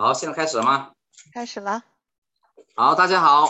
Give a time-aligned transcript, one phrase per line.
[0.00, 0.94] 好，现在开始了吗？
[1.30, 1.84] 开始了。
[2.74, 3.46] 好，大家好，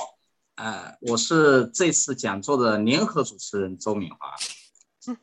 [0.56, 4.34] 呃，我是这次讲座的联合主持人周敏华。
[5.06, 5.16] 嗯。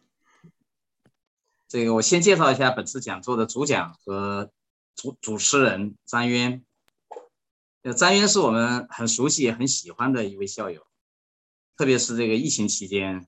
[1.68, 4.54] 这个我先介绍一下本次讲座的主讲和
[4.96, 6.64] 主主持人张渊。
[7.82, 10.88] 呃，张渊是我们很熟悉也很喜欢的一位校友，
[11.76, 13.28] 特别是这个疫情期间，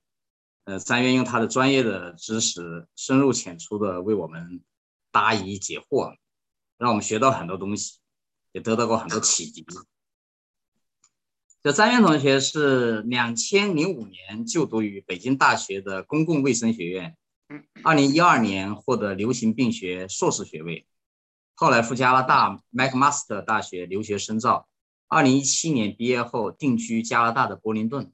[0.64, 4.64] 呃，张渊用他的专业的知识，深入浅出的为我们
[5.11, 6.16] 答疑解惑。
[6.79, 8.00] 让我们学到很多东西，
[8.54, 9.65] 也得到过很多启迪。
[11.61, 17.18] 这张渊同学是两千零五年就读于北京大学的公共卫生学院，
[17.84, 20.87] 二零一二年获得流行病学硕士学位，
[21.54, 24.70] 后来赴加拿大麦克马斯特大学留学深造，
[25.09, 28.14] 二零一七年毕业后定居加拿大的柏林顿，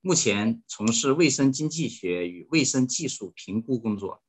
[0.00, 4.20] 目前从事卫生经济学与卫生技术评估工作。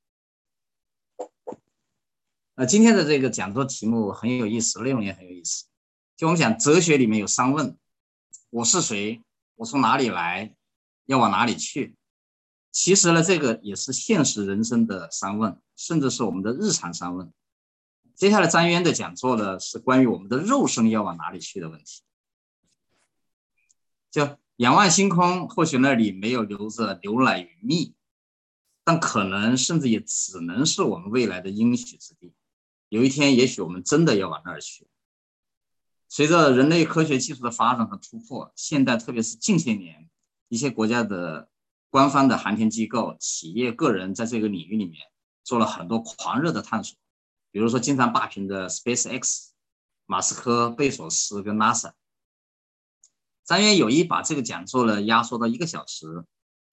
[2.58, 5.66] 那，今天的这个讲座题目很有意思，内容也很有意思。
[6.16, 7.78] 就我们讲哲学里面有三问：
[8.50, 9.22] 我是谁？
[9.56, 10.56] 我从哪里来？
[11.06, 11.98] 要往哪里去？
[12.72, 17.34] 其实呢，这个也是现实人生的三问，甚至是我们的日常三问。
[18.16, 22.04] 接下来张渊的讲座呢，是关于我们的肉身要往哪里去的问题。
[24.10, 27.94] 就仰望星空，或许那里没有留着牛奶与蜜，
[28.86, 32.34] 但可能甚至也只能是我们未来的应许之地。
[32.96, 34.88] 有一天，也许我们真的要往那儿去。
[36.08, 40.10] 随着人类科学技术的发展和突破，现代特别是近些年，
[40.48, 41.50] 一些国家的
[41.90, 45.08] 官方的航天机构、企业、个人在这个领域里面
[45.44, 46.98] 做了很多狂热的探索。
[47.52, 49.48] 比如说，经常霸屏的 SpaceX、
[50.06, 51.92] 马斯克、贝索斯跟 NASA。
[53.44, 56.24] 张渊有意把这个讲座呢压缩到一个小时，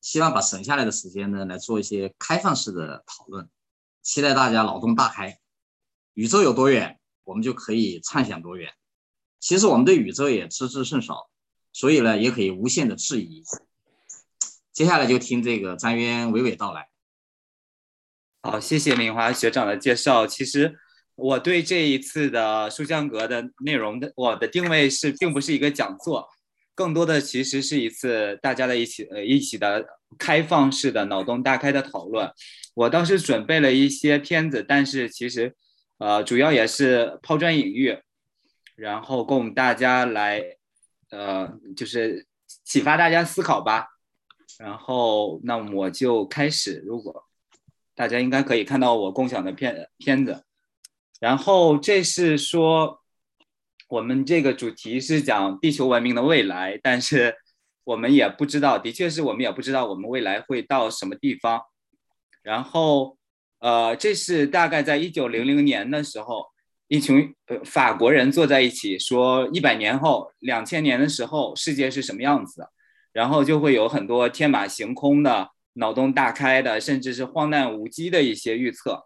[0.01, 3.51] 希望把省下来的时间呢来做一些开放式的讨论，
[4.03, 5.42] 期待大家脑洞大开。
[6.14, 8.73] 宇宙有多远，我们就可以畅想多远。
[9.40, 11.30] 其实我们对宇宙也知之甚少，
[11.73, 13.42] 所以呢，也可以无限的质疑。
[14.72, 16.89] 接下来就听这个张渊娓娓道来。
[18.42, 20.27] 好，谢谢明华学长的介绍。
[20.27, 20.78] 其实
[21.14, 26.28] 我对这一次的书香阁的内容的我的定位是，并不是一个讲座，
[26.74, 29.84] 更多的其实是一次大家的一起呃一起的
[30.18, 32.30] 开放式的脑洞大开的讨论。
[32.74, 35.56] 我倒是准备了一些片子，但是其实。
[36.02, 37.96] 呃，主要也是抛砖引玉，
[38.74, 40.42] 然后供大家来，
[41.11, 42.27] 呃，就是
[42.64, 43.86] 启发大家思考吧。
[44.58, 46.83] 然后，那我就开始。
[46.85, 47.24] 如果
[47.95, 50.42] 大家应该可以看到我共享的片片子，
[51.20, 53.01] 然后这是说
[53.89, 57.36] 我们这个主题是讲地球文明的未来，但是
[57.84, 61.63] 我们也不知道，的确是我们也不知道我们未来会到什么地方。
[62.42, 63.17] 然后。
[63.62, 66.45] 呃，这是大概在一九零零年的时候，
[66.89, 72.67] 一群呃法国人坐在一起说，一百年后、两千年的时候，世界是什么样子？
[73.12, 79.05] 然后就会有很多天马行空的、脑洞大开的，甚至是荒诞无稽的一些预测。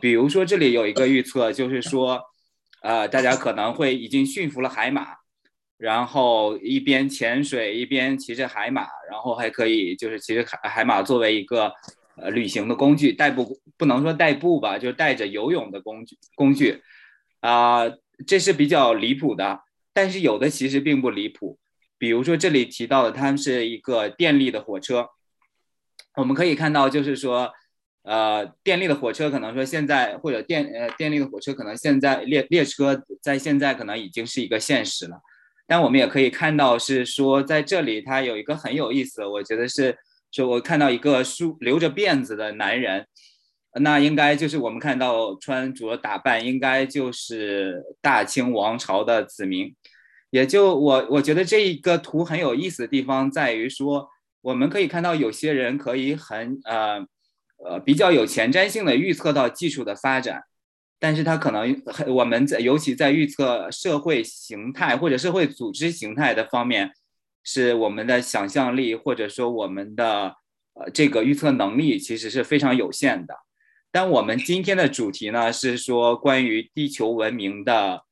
[0.00, 2.20] 比如说，这里有一个预测，就是说，
[2.82, 5.08] 呃，大家可能会已经驯服了海马，
[5.78, 11.72] 然后一边潜水一边骑着海马，然后还可以就是骑着海海马作为一个。
[12.18, 16.82] 呃，旅行的工具代步不能说代步吧，就是带着游泳的工具工具，
[17.40, 17.82] 啊，
[18.26, 19.60] 这是比较离谱的。
[19.92, 21.58] 但是有的其实并不离谱，
[21.98, 25.08] 比如说这里提到的，它是一个电力的火车。
[26.16, 27.52] 我们可以看到，就是说，
[28.02, 35.20] 呃，电力的火车可能说现在或者电呃电力的火车可能现在列列车在现在可能已经是一个现实了。
[35.66, 39.98] 但我们也可以看到是说，在这里它有一个很有意思，我觉得是。
[40.28, 43.06] 就我看到一个梳留着辫子的男人，
[43.80, 49.74] 那应该就是我们看到穿着打扮，应该就是大清王朝的子民。
[50.30, 54.08] 也就我我觉得这一个图很有意思的地方在于说，
[54.42, 57.06] 我们可以看到有些人可以很呃
[57.64, 60.42] 呃比较有前瞻性的预测到技术的发展，
[60.98, 66.92] 但是他可能我们在尤其在预测社会形态或者社会组织形态的方面。
[67.48, 70.34] 是我们的想象力，或者说我们的
[70.74, 73.36] 呃这个预测能力，其实是非常有限的。
[73.96, 78.02] 但我们今天的主题呢，是说关于地球文明的，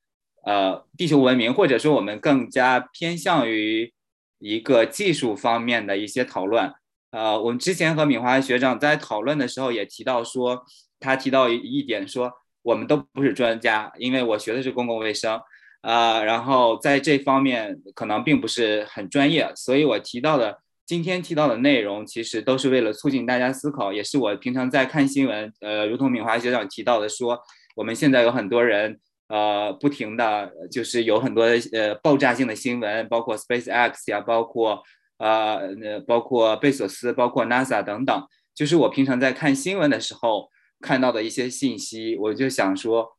[0.46, 3.92] 呃，地球文明，或者说我们更加偏向于
[4.38, 6.72] 一个技术方面的一些讨论。
[7.10, 10.64] 呃，我们之前和敏华学长在讨论的时候也提到说，
[10.98, 12.32] 他提到一点说，
[12.62, 15.38] 我们都不是专家，因为我学的是公共卫生。
[15.82, 27.40] 啊，然后在这方面可能并不是很专业，所以我提到的今天提到的内容，其实都是为了促进大家思考，也是我平常在看新闻，呃，如同敏华学长提到的说，
[27.75, 34.82] 我们现在有很多人呃，不停的就是有很多呃爆炸性的新闻，包括 SpaceX 呀，包括
[35.16, 40.50] 呃呃包括贝索斯，包括 NASA 等等，就是我平常在看新闻的时候
[40.81, 43.16] 看到的一些信息，我就想说，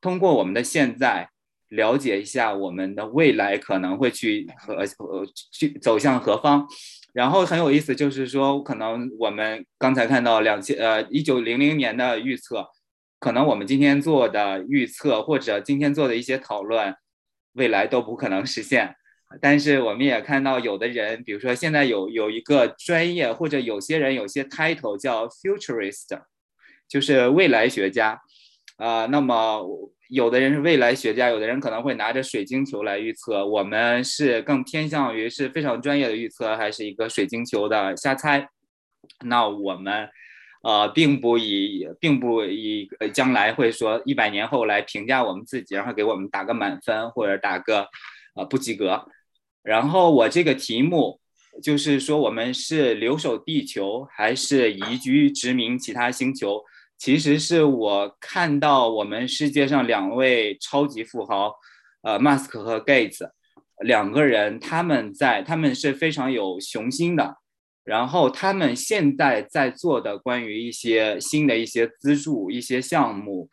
[0.00, 1.33] 通过我们的现在。
[1.74, 4.86] 了解一下我们的未来可能会去和呃
[5.52, 6.66] 去走向何方，
[7.12, 12.66] 然后很有意思，就是说可能我们刚才看到两千呃一九零零年的预测，
[13.18, 16.94] 可能我们今天做的预测或者今天做的一些讨论，
[17.54, 18.94] 未来都不可能实现。
[19.40, 26.20] 但是我们也看到有的人，比如说现在有有一个专业或者有些人有些 title 叫 futurist，
[26.88, 28.20] 就是未来学家，
[28.76, 29.90] 啊，那么。
[30.14, 33.44] 有的人是未来学家，有的人可能会拿着水晶球来预测。
[33.44, 38.48] 我们是更偏向于是非常专业的预测，还是一个水晶球的瞎猜？
[39.24, 40.08] 那我们，
[40.62, 47.88] 呃，并不以，并不以将来会说一百年后来评价我们自己，然后给我们打个满分或者打个，
[48.36, 49.06] 呃，不及格。
[49.64, 51.20] 然后我这个题目
[51.60, 56.62] 就是说，我们是留守地球，还是移居殖民其他星球？
[56.96, 61.52] 其实是我看到我们世界上两位超级富豪，
[62.02, 63.30] 呃，马斯克和盖茨
[63.82, 67.36] 两个人，他们在他们是非常有雄心的，
[67.82, 73.50] 然后他们现在在做的关于一些新的一些资助一些项目，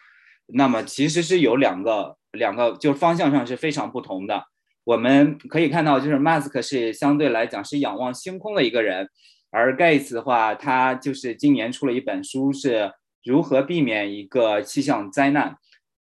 [0.54, 4.46] 那么其实是有两个两个就方向上是非常不同的。
[4.86, 9.10] 我们可以看到，就是马斯克是相对来讲是仰望星空的一个人，
[9.50, 12.90] 而盖茨的话，他就是今年出了一本书是。
[13.24, 15.56] 如何避免一个气象灾难？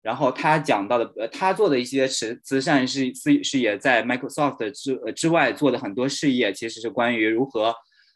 [0.02, 7.74] 然后他讲到的，呃，他做的一些慈慈善事事事业，在 Microsoft 之之外做的很多事业，其实是关于如何，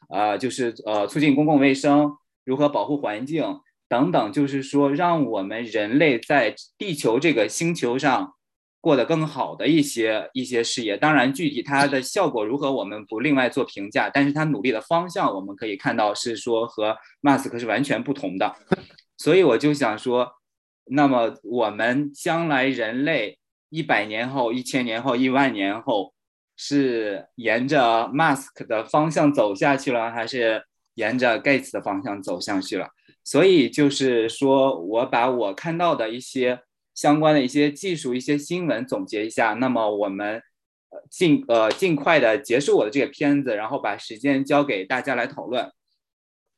[0.09, 2.12] 呃，就是呃，促进公共卫生，
[2.45, 3.44] 如何保护环境
[3.89, 8.33] 等等，就是说，让我们人类在地球这个星球上。
[8.81, 14.10] 过得更好的一些一些事业，当然具体它的效果如何，我们不另外做评价。
[14.10, 18.56] 但是它努力的方向，我们可以看到是说和马斯克是完全不同的。
[19.19, 20.28] 所以我就想说，
[20.86, 23.38] 那么我们将来人类
[23.69, 26.16] 一百年后、一千年后、一万年后，
[26.57, 30.63] 是沿着马斯克的方向走下去了，还是
[30.95, 32.88] 沿着盖茨的方向走下去了？
[33.24, 36.62] 所以就是说我把我看到的一些。
[37.01, 39.53] 相关的一些技术、一些新闻总结一下。
[39.53, 40.39] 那么我们
[41.09, 45.71] 尽呃尽快的结束我的这个片子，然后把时间交给大家来讨论。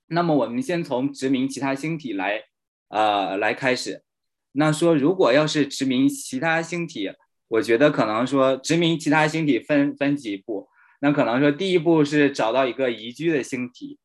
[0.07, 2.41] 那么我们先从殖民其他星体来
[2.89, 4.03] 呃来开始。
[4.51, 7.09] 那说如果要是殖民其他星体，
[7.47, 10.67] 我觉得可能说殖民其他星体分分几步。
[10.99, 13.97] 那可能说第一步是找到一个宜居的星体，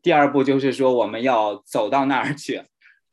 [0.00, 2.62] 第二步就是说我们要走到那儿去。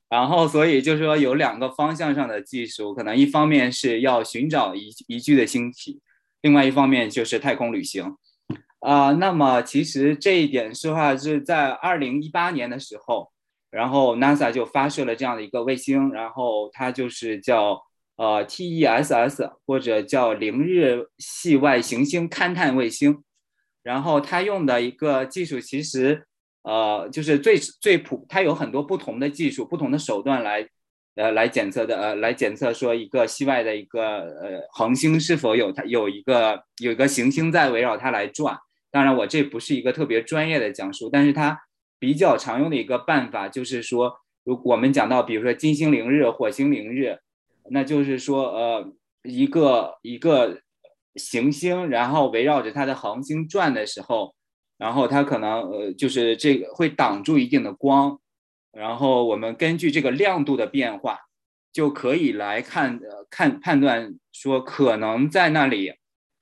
[0.09, 5.99] 然后，所以就是说有两个方向上的技术，可能一方面是要寻找宜宜居的星体，
[6.41, 8.15] 另外一方面就是太空旅行。
[8.79, 13.33] 啊，那么其实这一点实话是在二零一八年的时候，
[13.69, 17.81] 然后 NASA 就发射了这样的一个卫星，然后它就是叫
[18.15, 23.23] 呃 TESS 或者叫凌日系外行星勘探卫星，
[23.83, 26.23] 然后它用的一个技术其实。
[26.67, 30.67] 呃，就是最最普，它有很多不同的技术、不同的手段来，
[31.15, 38.57] 呃，来检测的，呃，来检测说一个系外的一个呃恒星是否有它有一个有一个行星在围绕它来转。
[38.91, 41.57] 当然，我这不是一个特别专业的讲述，但是它
[41.99, 47.17] 比较常用的一个办法就是说，如我们讲到，比如说金星凌日、火星凌日，
[47.69, 48.93] 那就是说，呃，
[49.23, 50.59] 一个一个
[51.15, 54.35] 行星，然后围绕着它的恒星转的时候。
[54.77, 58.19] 然后它可能呃就是这个会挡住一定的光，
[58.71, 61.17] 然后我们根据这个亮度的变化，
[61.73, 65.95] 就可以来看呃看判断说可能在那里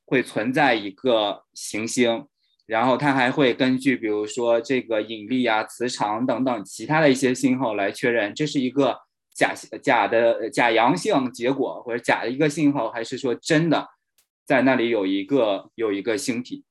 [0.04, 2.28] 会存在一个行星，
[2.66, 9.00] 然后它还会根据比如说这个引力啊、磁场等等其他的一些信号来确认这是一个
[9.34, 13.88] 假假的假阳性结果或者假的一个信号，还是说真的
[14.46, 16.66] 在那里有一个有一个星体，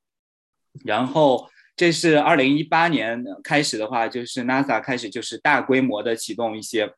[0.84, 1.48] 然后。
[1.76, 6.94] 这是二零一八年开始的话，就是 NASA 开始就是大规模的启动一些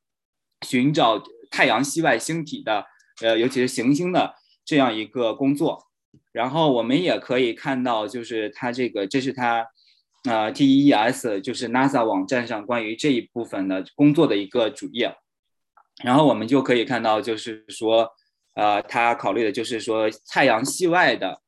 [0.67, 2.85] 寻找太阳系外星体的，
[3.23, 4.35] 呃，尤其是行星的
[4.67, 5.87] 这样一个工作。
[6.33, 9.67] 然后我们也可以看到，就是它这个，这是它，
[10.25, 15.17] 呃，TES，就是 NASA 网站上关于这一部分的工作的一个主页。
[16.05, 18.11] 然后我们就可以看到，就是说，
[18.55, 21.41] 呃，它考虑的就是说太阳系外的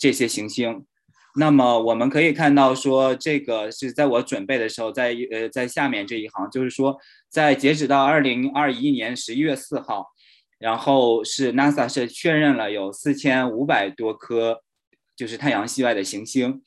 [0.00, 0.86] 这些行星。
[1.34, 6.98] 那么我们可以看到，说这个是在我准备的时候，在呃在下面这一行，就是说
[7.30, 10.08] 在截止到二零二一年十一月四号，
[10.58, 14.60] 然后是 NASA 是确认了有四千五百多颗，
[15.16, 16.62] 就是太阳系外的行星，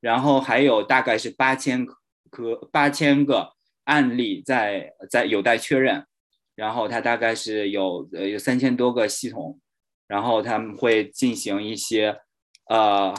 [0.00, 1.86] 然后还有大概是八千
[2.28, 3.52] 颗八千个
[3.84, 6.04] 案例在在有待确认，
[6.56, 9.60] 然后它大概是有呃有三千多个系统，
[10.08, 12.16] 然后他们会进行一些
[12.68, 13.14] 呃。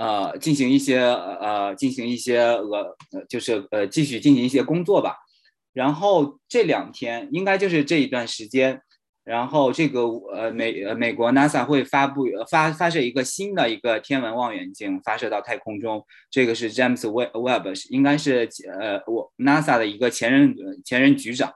[0.00, 2.96] 呃，进行一些呃，进行一些呃，
[3.28, 5.14] 就是呃，继续进行一些工作吧。
[5.74, 8.80] 然后这两天应该就是这一段时间，
[9.24, 10.00] 然后这个
[10.34, 18.48] 呃美美国 NASA 会发布发发射一个新的一个天文望远镜发射到太空中，这个是 James Webb 应该是
[18.80, 21.52] 呃我 NASA 的一个前任前任局长，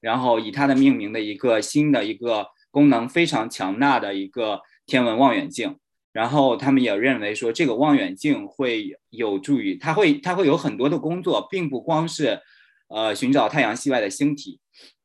[0.00, 5.76] 然后以他的命名的一个新的一个功能非常强大的一个天文望远镜。
[6.16, 12.40] 然后他们也认为说，这个望远镜会有助于，它会它会有很多的工作，并不光是，
[12.88, 14.58] 呃，寻找太阳系外的星体，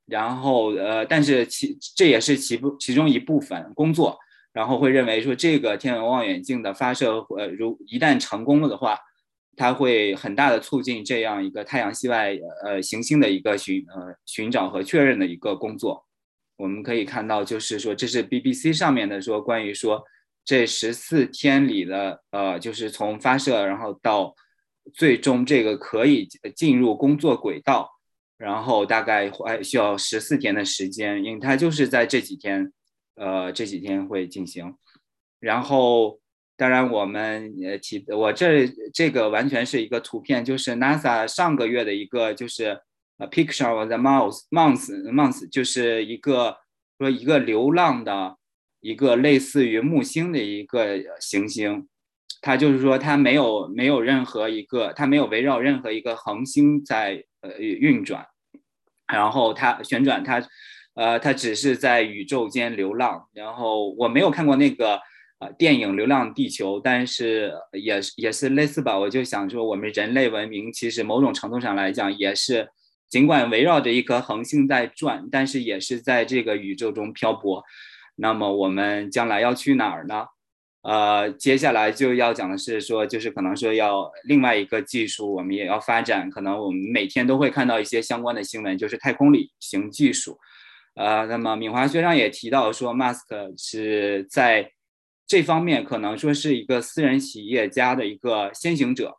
[0.05, 4.17] 然后呃，但是其这也是其不其中一部分工作。
[4.53, 8.97] 然后会认为说，这个天文望远镜的发射，呃，如一旦成功了的话，
[9.57, 16.05] 它会很大的促进这样一个太阳系外呃行星的一个寻呃寻找和确认的一个工作。
[16.55, 20.01] 我们可以看到，就是说，这是 BBC 上面的说关于说。
[20.43, 24.33] 这十四天里的，呃，就是从发射，然后到
[24.93, 27.89] 最终这个可以进入工作轨道，
[28.37, 32.73] 然后大概会需要十四天的时间，因为它就是在这几天，
[33.15, 34.75] 呃，这几天会进行。
[35.39, 36.19] 然后，
[36.57, 42.79] 当然我们呃提我这这个完全是一个图片，就是 NASA 上个月的一个就是
[43.19, 46.57] 呃 picture of the mouse month month，就是一个
[46.97, 48.37] 说一个流浪的。
[48.81, 51.87] 一个类似于木星的一个行星，
[52.41, 58.25] 它就是说它没有没有任何一个，它没有围绕任何一个恒星在呃运转，
[59.07, 60.43] 然后它旋转它，
[60.95, 63.27] 呃它只是在宇宙间流浪。
[63.33, 64.99] 然后我没有看过那个
[65.39, 68.97] 呃电影《流浪地球》，但是也是也是类似吧。
[68.97, 72.67] 我就想说，我们人类文明其实某种程度上来讲，也是
[73.07, 77.63] 尽管围绕着一颗恒星在转，但是也是在这个宇宙中漂泊。
[78.15, 80.25] 那么我们将来要去哪儿呢？
[80.83, 86.27] 呃，接下来就要讲的是说，就是可能说要另外一个技术，我们也要发展。
[86.29, 90.39] 可能我们每天都会看到一些相关的新闻，就是太空旅行技术。
[90.95, 94.71] 呃，那么敏华学长也提到说，m a s k 是在
[95.27, 99.15] 这方面可能说是一个私人企业家的一个先行者，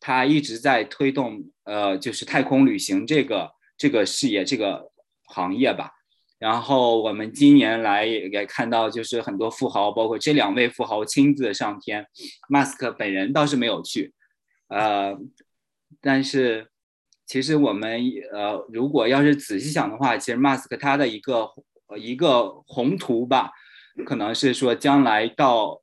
[0.00, 4.90] 他一直在推动呃，就是太空旅行这个这个事业这个
[5.26, 5.92] 行业吧。
[6.38, 12.06] 然后我们今年来也看到，就是很多富豪，包括这两位富豪亲自上天，
[12.48, 14.14] 马斯克本人倒是没有去，
[14.68, 15.18] 呃，
[16.00, 16.68] 但是
[17.26, 18.00] 其实我们
[18.32, 21.50] 呃，如果要是仔细想的话，其实马斯克他的一个
[21.96, 23.50] 一个宏图吧，
[24.06, 25.82] 可能是说将来到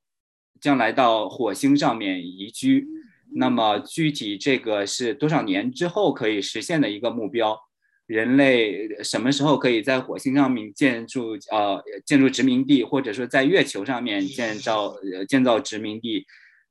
[0.62, 2.88] 将来到火星上面移居，
[3.36, 7.60] 那么具体这个是多少年之后可以实现的一个目标。
[8.08, 16.26] 人类什么时候可以在火星上面建筑呃建筑殖民地，或者说在月球上面建造呃建造殖民地？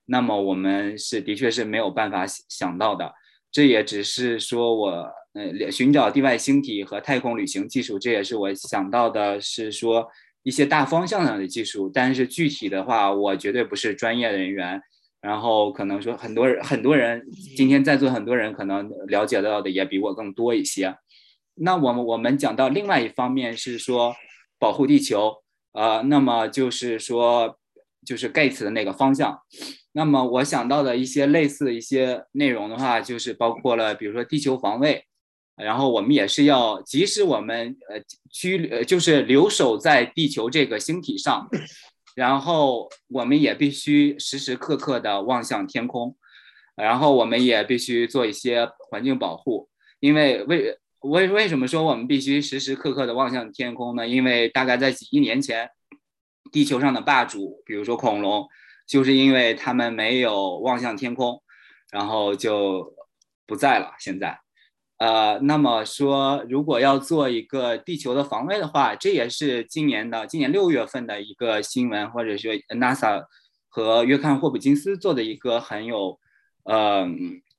[0.07, 3.13] 那么我们是的确是没有办法想到的。
[3.51, 4.91] 这也只是说我
[5.33, 10.07] 呃寻找地外星体和太空旅行技术，这也是我想到的是说
[10.43, 11.91] 一些大方向上的技术。
[11.93, 14.81] 但是具体的话，我绝对不是专业人员。
[15.21, 17.27] 然后可能说很多人很多人
[17.57, 20.95] 今天在座很多人可能了解到的也比我更多一些。
[21.57, 24.15] 那我们我们讲到另外一方面是说
[24.59, 25.43] 保护地球，
[25.73, 27.59] 呃，那么就是说
[28.05, 29.39] 就是盖茨的那个方向。
[29.93, 35.05] 那么我想到的一些类似的一些内容的话，就是包括了比如说地球防卫，
[35.57, 38.01] 然后我们也是要，即使我们呃
[38.33, 41.49] 居呃就是留守在地球这个星体上，
[42.17, 46.17] 然后我们也必须时时刻刻的望向天空，
[46.75, 49.69] 然后我们也必须做一些环境保护，
[50.01, 50.79] 因为为。
[51.05, 54.09] 为为什么说我们必须时时刻刻的望向天空呢？
[54.09, 55.69] 因为大概在几亿年前，
[56.51, 58.49] 地球上的霸主，比如说恐龙，
[58.89, 61.43] 就是因为他们没有望向天空，
[61.93, 62.95] 然后就
[63.47, 63.93] 不在了。
[63.99, 64.41] 现在，
[64.97, 73.25] 呃，那么说，如果要做一个地球的防卫的话，这也是今年的今年六月份的一个新闻，或者说 NASA
[73.69, 76.19] 和约翰霍普金斯做的一个很有，
[76.65, 77.07] 呃，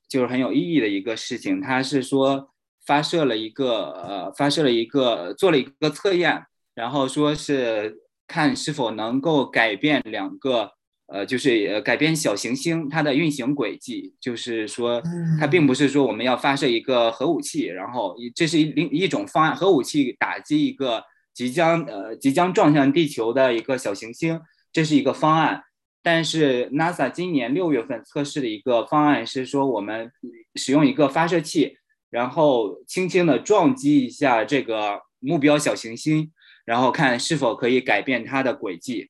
[0.09, 1.61] 就是很有意义的一个事情。
[1.61, 2.49] 他是说。
[2.85, 10.71] 发射了一个呃，发射了一个做了一个测验，然后说是看是否能够改变两个
[11.07, 15.01] 呃，就是呃改变小行星它的运行轨迹，就是说
[15.39, 24.41] 它并不是说我们要发射一个核武器，然后这是一另一种方案，核武器打击一个即将呃即将撞向地球的一个小行星，
[24.73, 25.63] 这是一个方案。
[26.01, 30.11] 但是 NASA 今年六月份测试的一个方案是说，我们
[30.55, 31.77] 使用一个发射器，
[32.15, 36.31] 然后轻轻的撞击一下这个目标小行星，
[36.63, 39.09] 然后看是否可以改变它的轨迹。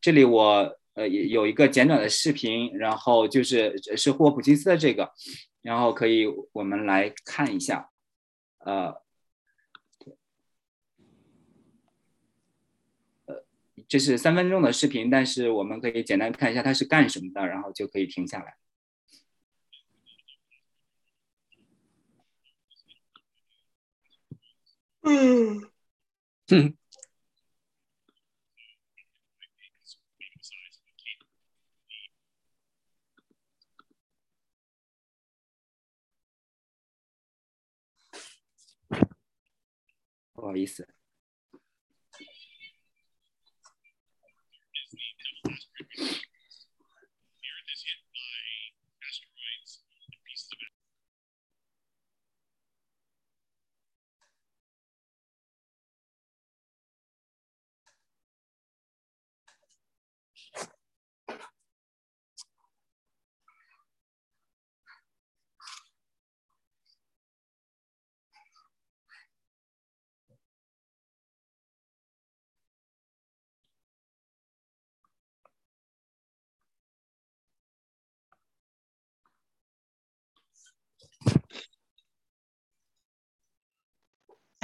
[0.00, 0.78] 这里我。
[0.96, 5.10] 呃，有一个简短的视频，然后就是是霍普金斯的这个，
[5.60, 7.90] 然后可以我们来看一下，
[8.58, 8.94] 呃，
[13.26, 13.42] 呃，
[13.88, 18.54] 这是三分钟的视频，但是我们可以简单看一下它是干什么的，然后就可以停下来。
[25.04, 25.70] 嗯，
[26.50, 26.76] 嗯。
[40.32, 40.93] 不好意思。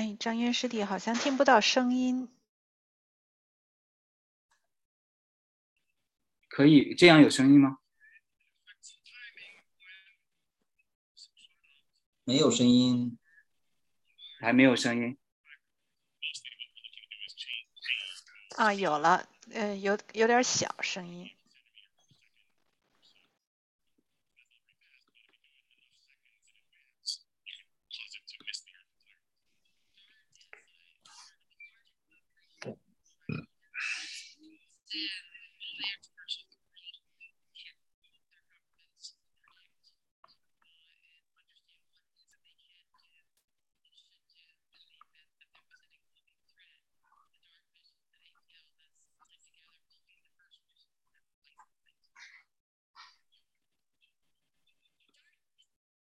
[0.00, 2.26] 哎，张渊师弟好像听不到声音。
[6.49, 7.80] 可以这样有声音吗？
[12.25, 13.19] 没有声音，
[14.41, 15.19] 还没有声音。
[18.56, 21.30] 啊，有了，呃，有有点小声音。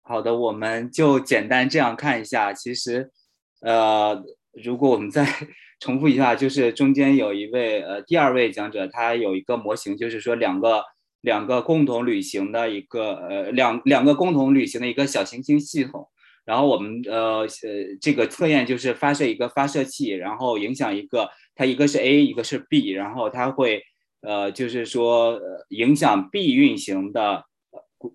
[0.08, 2.54] 好的，我们就简单这样看一下。
[2.54, 3.12] 其实，
[3.60, 4.24] 呃，
[4.64, 5.28] 如果我们再
[5.82, 10.82] 重复一下，就是中间有一位呃第二位讲者，他有一个模型，就是说两个
[11.20, 16.08] 两个共同旅行的一个呃两两个共同旅行的一个小行星系统。
[16.46, 17.48] 然后我们呃呃
[18.00, 23.84] 这个测验就是发射一个发射器，然后影响一个它一个是 A，一个是 B，然后它会
[24.22, 27.44] 呃就是说影响 B 运行的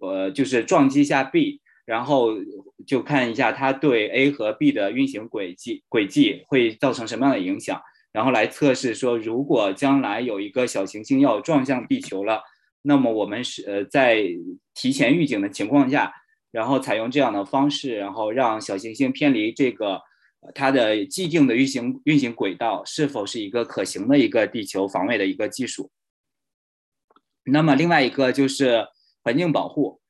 [0.00, 1.60] 呃就是撞击下 B。
[1.84, 2.30] 然后
[2.86, 12.42] 就看一下它对 A 和 B 的运行轨迹轨迹会造成什么样的影响，然后来测试说，如果将来有一个小行星要撞向地球了，
[12.82, 14.24] 那么我们是呃在
[14.74, 16.12] 提前预警的情况下，
[16.50, 20.00] 然后采用这样的方式，然后让小行星偏离这个
[20.54, 25.90] 它的既定的运行运行轨道，是否是一个可行的一个地球防卫的一个技术？
[27.44, 28.86] 那么另外一个就是
[29.22, 30.01] 环境保护。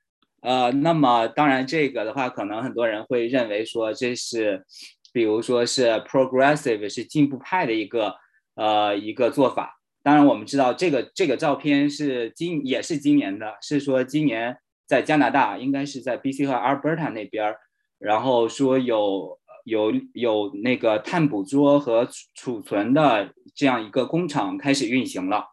[0.42, 4.64] 呃，那么当然，这个的话，可能很多人会认为说这是，
[5.12, 8.16] 比如说是 progressive 是进步派的一个
[8.56, 9.78] 呃一个做法。
[10.02, 17.54] 当然，我们知道这个这个照片是今也是今年的，是说今年在加拿大，应该是在 BC 和 Alberta 那边，
[18.00, 25.46] 然后说有有有那个碳捕捉和储存的这样一个工厂开始运行了。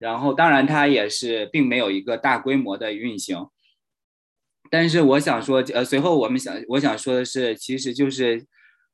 [0.00, 3.46] 然后，当然它也是并没有一个大规模的运行。
[4.70, 8.46] 但是我想说，呃，随后我们想，我想说的是，其实就是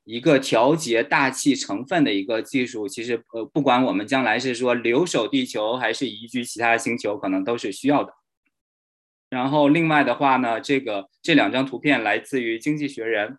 [0.03, 2.87] 一个调节大气成分的一个技术。
[2.87, 8.13] 其实，呃，不管我们将来是说留守地球，还是移居其他星球，可能都是需要的。
[9.29, 13.29] 然后，另外的话呢，这个这两张图片来自于《经济学人》，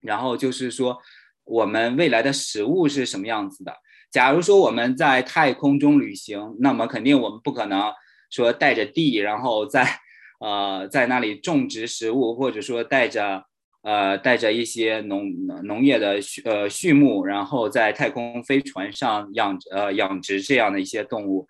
[0.00, 0.98] 然后就是说
[1.44, 3.72] 我们未来的食物是什么样子的。
[4.10, 7.92] 假如说我们在太空中旅行，那么肯定我们不可能
[8.30, 10.00] 说带着地，然后在
[10.40, 13.44] 呃，在那里种植食物，或者说带着
[13.82, 15.30] 呃带着一些农
[15.64, 21.46] 农业的畜呃畜牧，然后在太空飞船上养呃养殖这样的一些动物，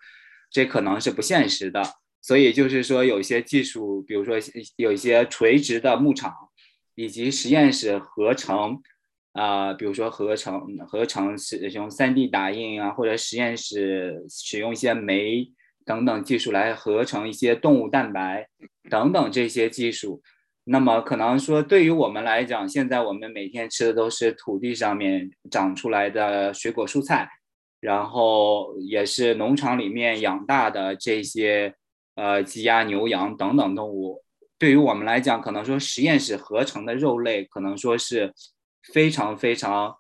[0.50, 1.82] 这可能是不现实的。
[2.20, 4.36] 所以就是说，有些技术，比如说
[4.76, 6.32] 有一些垂直的牧场，
[6.94, 8.80] 以及实验室合成，
[9.32, 15.52] 啊，比如说合成合成使用 3D 打印啊，或者实验室使用一些酶
[15.84, 18.48] 等等技术来合成一些动物蛋白
[18.88, 20.22] 等等这些技术。
[20.64, 27.28] 那么可能说，对于我们来讲，现在我们每天吃的都是土地上面长出来的水果蔬菜，
[27.80, 31.74] 然后也是农场里面养大的这些。
[32.16, 34.22] 呃，鸡鸭牛羊等等动物，
[34.56, 38.32] 对于我们来讲，可能说实验室合成的肉类，可能说是
[38.92, 39.96] 非常非常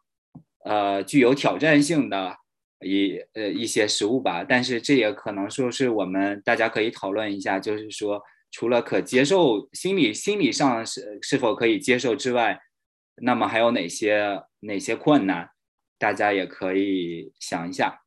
[0.64, 2.36] 呃具有挑战性的
[2.84, 4.44] 一呃一些食物吧。
[4.44, 12.60] 但是这也可能说是我们大家可以讨论一下，就是说除了可接受心理心理上是是否可以接受之外，
[13.22, 15.48] 那么还有哪些哪些困难，
[15.98, 18.02] 大家也可以想一下。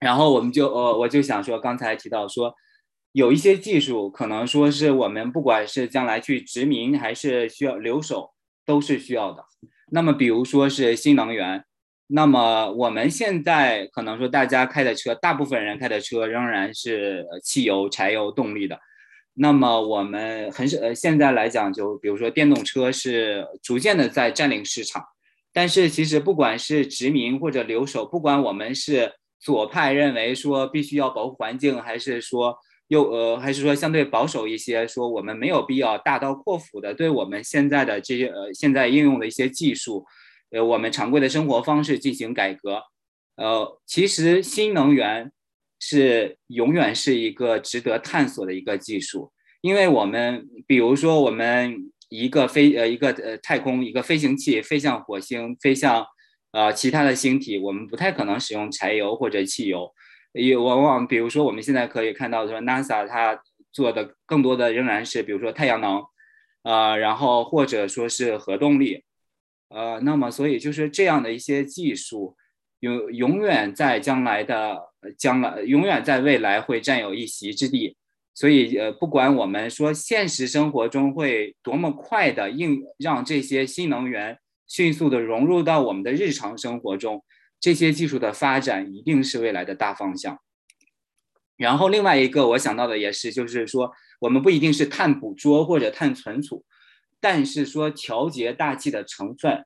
[0.00, 2.54] 然后我们就呃我就想说，刚才提到说。
[3.12, 8.34] 有一些技术可能说是我们不管是将来去殖民还是需要留守，
[8.66, 9.42] 都是需要的。
[9.90, 11.64] 那么，比如说是新能源，
[12.08, 18.78] 那么我们现在可能说大家开的车，大部分人开的车仍然是汽油、柴油动力的。
[19.34, 25.02] 那么我们很少，呃，现在来讲，就比如说电动车是逐渐的在占领市场。
[25.52, 32.58] 但是其实不管是殖民或者留守，不管我们是左派认为说必须要保护环境，还是说。
[32.88, 40.06] 又呃，还是说相对保守一些，说我们没有必要大刀阔斧的对我们现在的这些呃现在应用的一些技术，
[40.50, 42.82] 呃，我们常规的生活方式进行改革。
[43.36, 45.32] 呃，其实新能源
[45.78, 56.06] 是永远是一个值得探索的一个技术，因为我们比如说我们一个飞呃一个呃太空一个飞行器飞向火星，飞向
[56.52, 59.92] 呃其他的星体，我们不太可能使用柴油或者汽油。
[60.32, 63.40] 也往往，比如说我们现在可以看到说，NASA 它
[63.72, 66.04] 做的更多的仍然是，比如说太阳能，
[66.62, 69.02] 呃，然后或者说是核动力，
[69.68, 72.36] 呃，那么所以就是这样的一些技术，
[72.80, 74.80] 永永远在将来的
[75.18, 77.96] 将来，永远在未来会占有一席之地。
[78.34, 87.24] 所以，呃，不管我们说现实生活中会多么快的应让这些新能源迅速的融入到我们的日常生活中。
[87.58, 90.38] 这些技术的发展一定是未来的大方向。
[91.56, 96.62] 然后另外一个我想到的也是，就是说我们不一定是碳捕捉或者碳存储，
[97.28, 99.64] 但是说调节大气的成分，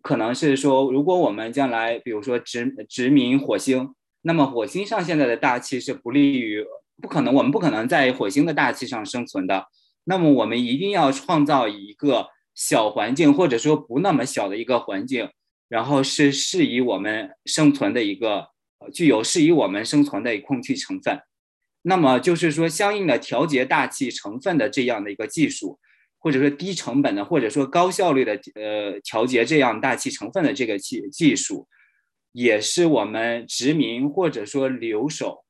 [0.00, 6.64] 可能是说如果我们将来比如说殖殖民火星，那么火星上现在的大气是不利于，
[7.02, 9.66] 不可能我们不可能在火星的大气上生存的。
[10.04, 15.28] 那么我们一定要创造一个小环境，或者说不那么小的一个环境。
[15.68, 18.48] 然后是适宜我们生存的一个，
[18.94, 21.20] 具有适宜我们生存的空气成分。
[21.82, 25.78] 那么就是说，相应的调节大气成分的这样的一个技术，
[26.18, 31.66] 或者说低成本的，或者说高效率的呃调节这样大气成分的这个技技术，
[32.32, 35.44] 也是我们殖民或者说留守，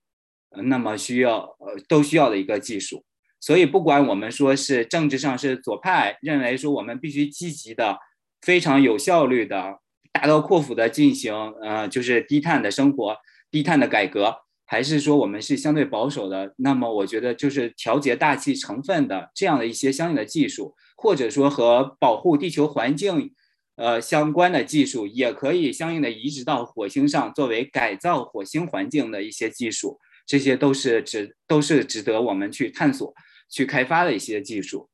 [0.64, 3.04] 那么需要呃都需要的一个技术。
[3.40, 7.98] 所以不管我们说是政治上是左派认为说我们必须积极的、
[8.42, 9.78] 非常有效率的。
[10.10, 13.16] 大刀阔斧的进行，呃，就是低碳的生活、
[13.52, 14.34] 低碳的改革，
[14.70, 16.54] 还是说我们是相对保守的？
[16.58, 23.34] 那么我觉得，就是调节大气成分的这样的一些相应的技术，或者说和保护地球环境，
[23.76, 33.14] 呃，相关的技术，也可以相应的移植到火星上，作为改造火星环境的一些技术，这些都是值都是值得我们去探索、
[33.50, 34.90] 去开发的一些技术。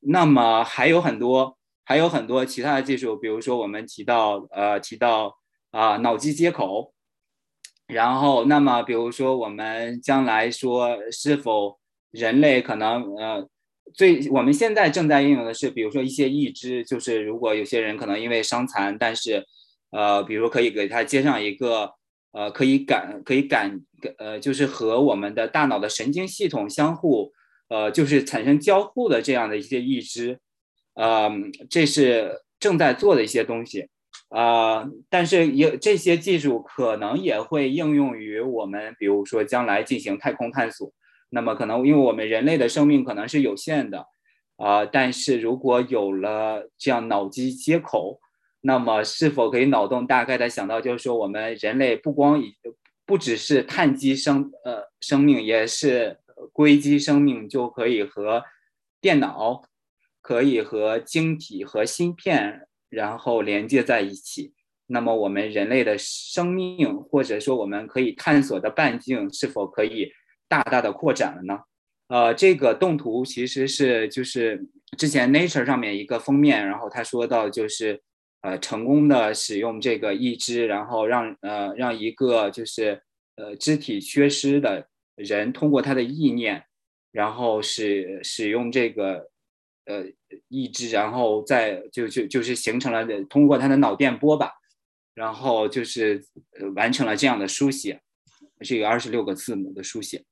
[0.00, 1.56] 那么还有很多。
[1.90, 5.34] 还有很多其他的技术，比如说我们提到呃提到
[5.70, 6.92] 啊脑机接口，
[7.88, 11.78] 然后那么比如说我们将来说是否
[12.10, 13.48] 人类可能呃
[13.94, 19.44] 最我们现在正在应用的是，比如说一些义肢，就是如果有些人可能因为伤残，但是
[19.90, 21.92] 呃比如可以给他接上一个
[22.32, 23.80] 呃可以感可以感
[24.18, 27.32] 呃就是和我们的大脑的神经系统相互
[27.68, 30.38] 呃就是产生交互的这样的一些义肢。
[30.94, 31.30] 呃，
[31.70, 33.88] 这是正在做的一些东西，
[34.28, 40.92] 啊，但是也这些技术可能也会应用于我们，比如说将来进行太空探索。
[41.30, 44.06] 那么可能因为我们人类的生命可能是有限的，
[44.56, 48.20] 啊，但是如果有了这样脑机接口，
[48.60, 52.54] 那么是否可以脑洞大概的想到，就是说我们人类不光以
[53.06, 56.18] 不只是碳基生呃生命，也是
[56.52, 58.44] 硅基生命，就可以和
[59.00, 59.62] 电脑。
[60.20, 64.52] 可以和晶体和芯片然后连接在一起，
[64.86, 70.10] 那么我们人类的生命，或者说我们可以探索的半径，是否可以
[70.48, 71.60] 大大的扩展了呢？
[72.08, 78.00] 呃，这个动图其实是就是之前 Nature 上面一个封面，然后他说到就是
[78.40, 83.02] 呃成功的使用这个义肢，然后让呃让一个就是
[83.36, 86.64] 呃肢体缺失的人通过他的意念，
[87.12, 89.28] 然后使使用这个
[89.88, 90.04] 呃
[90.48, 94.52] 意志，然后再就就就是形成了通过他的脑电波吧，
[95.14, 96.22] 然后就是
[96.60, 98.00] 呃完成了这样的书写，
[98.60, 100.24] 这个二十六个字母的书写。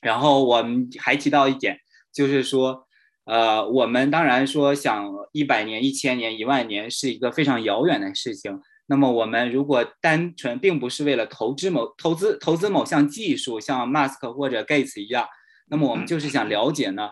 [0.00, 1.78] 然后我们还提到一点，
[2.12, 2.86] 就是说，
[3.24, 8.60] 呃，我们当然说想一百年、一千年、一万年是一个非常遥远的事情。
[8.86, 15.26] 那么我们如果单纯并不是为了投资某投资投资某项技术，像 Mask 或者 Gates 一样，
[15.66, 17.10] 那么我们就是想了解呢，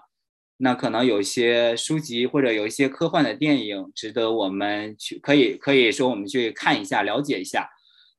[0.58, 7.68] 那可能有些书籍或者有一些科幻的电影值得我们去可以可以说我们去看一下，了解一下。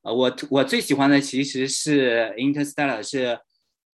[0.04, 3.40] 呃，我我最喜欢的其实是 Interstellar 是。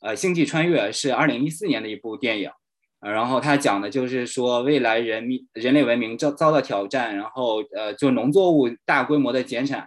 [0.05, 2.51] 呃，星际穿越是二零一四年的一部电影，
[2.99, 9.87] 呃，然后它讲的就是说未来人民人类文明遭遭到挑战，然后呃，就农作物大规模的减产，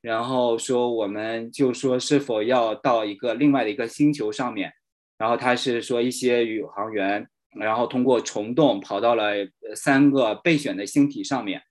[0.00, 4.72] 然后说我们就说是否要到一个另外的一个星球上面，
[5.18, 9.32] 然后他是说一些宇航员，然后通过虫洞跑到了
[9.74, 11.62] 三个备选的星体上面，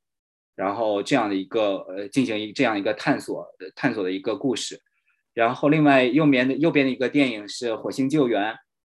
[0.56, 4.82] 然后这样的一个呃进行一这样一个探索探索的一个故事。
[5.34, 8.42] 然后，另外右边的右边的一个电影是《火星救援》，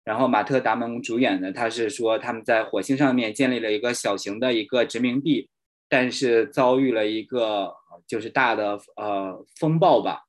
[0.03, 1.53] 然后马特·达蒙主演的。
[1.53, 5.51] 他是说他们在火星上面建立了一个小型的一个殖民地，
[5.90, 7.74] 但是遭遇了一个
[8.07, 10.22] 就是大的呃风暴吧。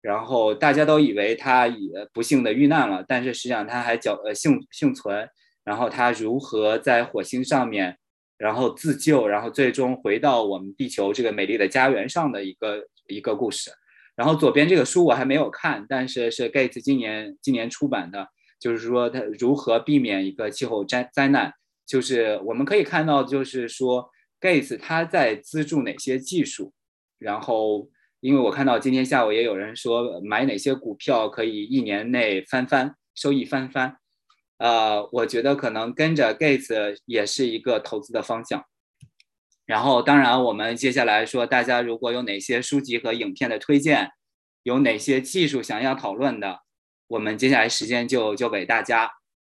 [0.00, 5.28] 然后大家都以为他也不幸的遇难了，但是实际上他还侥呃幸幸存。
[5.64, 7.98] 然后他如何在火星上面，
[8.36, 13.70] 然后自救，然后最终回到我们地球这个美丽的家园上的一个一个故事。
[14.14, 18.28] 然后左边这个书我还没有看，但是是 Gates 今年今年出版的，
[18.60, 21.52] 就是说他如何避免一个气候灾灾难。
[21.86, 24.08] 就是我们可以看到，就是说
[24.40, 26.72] Gates 他在资助哪些技术。
[27.18, 27.88] 然后，
[28.20, 33.96] 因为我看到今天下午也有人说买哪些股票可以一年内翻番，收益翻番。
[34.58, 38.64] 呃，我觉得可能跟着 Gates 也是一个投资的方向。
[39.66, 44.10] 然后，当然，我们接下来说，大家如果有哪些书籍和影片的推荐，
[44.62, 46.60] 有哪些技术想要讨论的，
[47.08, 49.10] 我们接下来时间就交给大家。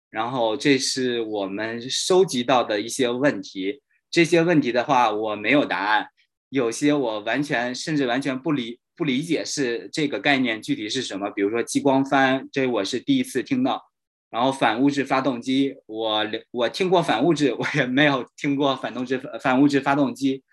[0.09, 3.81] 然后，这是我们收集到的一些问题。
[4.09, 6.07] 这些问题的话，我没有答案，
[6.49, 11.29] 有些我完全甚至完全不理不理解是这个概念具体是什么。
[11.29, 13.88] 比如说激光帆，这我是第一次听到。
[14.29, 20.43] 然后反物质发动机，我我听过反物质， 我也没有听过反动质反物质发动机，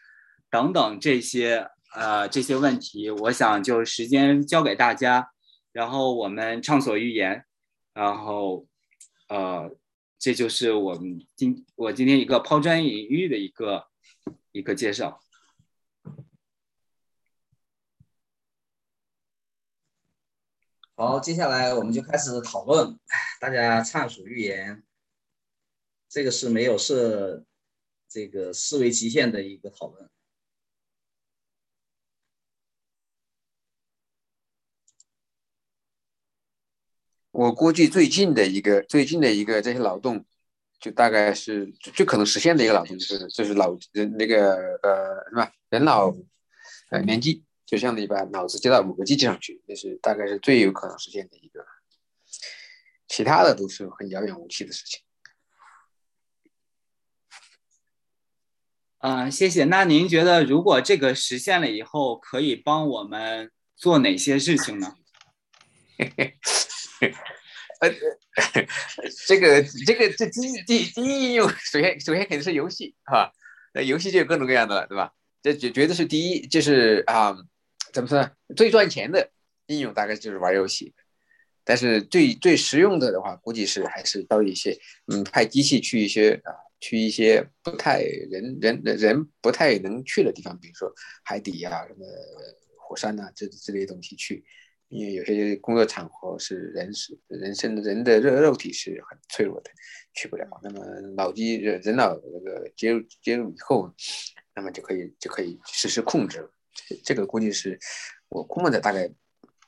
[0.51, 5.29] 等等这些呃这些问题，我想就时间交给大家，
[5.73, 7.45] 然后我们畅所欲言，
[7.93, 8.67] 然后
[9.29, 9.71] 呃
[10.19, 13.85] 这就是我们今我今天一个抛砖引玉的一个
[14.53, 15.21] 一个介绍。
[20.99, 22.99] 好，接下来我们就开始讨论，
[23.39, 24.83] 大家畅所欲言。
[26.09, 27.45] 这个是没有设
[28.09, 30.09] 这个思维极限的一个讨论。
[37.31, 40.25] 我估计最近的一个最近的一个这些劳动，
[40.81, 46.11] 就大概是最可能实现的一个劳动，就是就是老人那个呃什么人老
[46.89, 47.46] 呃年纪。
[47.67, 51.67] 就像你把脑子接到某个机器上去，那是大概是最有可能实现的一个，
[53.09, 55.01] 其他的都是很遥远无期的事情。
[58.99, 59.65] 啊，谢谢。
[59.65, 64.95] 那您觉得，如果这个实现了以后，可以帮我们做哪些事情呢？
[67.81, 67.93] 呃，
[69.27, 73.33] 这个这个这第一第第一应用，首先首先肯定是游戏哈，
[73.75, 75.13] 那游戏就有各种各样的了，对吧？
[75.43, 77.37] 这绝绝对是第一，就是啊。
[77.93, 78.31] 怎么说呢？
[78.57, 79.31] 最赚钱的
[79.67, 80.95] 应用大概就是玩游戏，
[81.65, 90.93] 但是最最实用的的话，估计是还是到一些嗯，派机器去一些啊，去一些不太人人人不太能去的地方，比如说
[91.25, 92.07] 海底呀、什么
[92.79, 94.45] 火山呐这这类东西去，
[94.89, 99.71] 因为有些工作场合是人是人身人的肉肉体是很脆弱的，
[100.15, 100.47] 去不了。
[100.63, 100.85] 那么
[101.17, 103.93] 脑机人人脑那个接入接入以后，
[104.55, 106.51] 那么就可以就可以实时控制了。
[107.05, 107.79] 这个估计是
[108.29, 109.11] 我估摸着，大概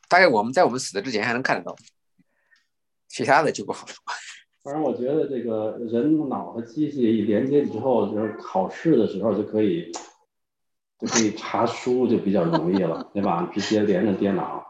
[0.08, 1.76] 大概我们在我们死的之前还能看得到，
[3.08, 3.96] 其他的就不好说。
[4.62, 9.90] 反正我觉得这个人脑和机器一连接之后，就是考试的时候就可以
[10.98, 13.50] 就可以查书，就比较容易了，对吧？
[13.54, 14.64] 直接连着电脑，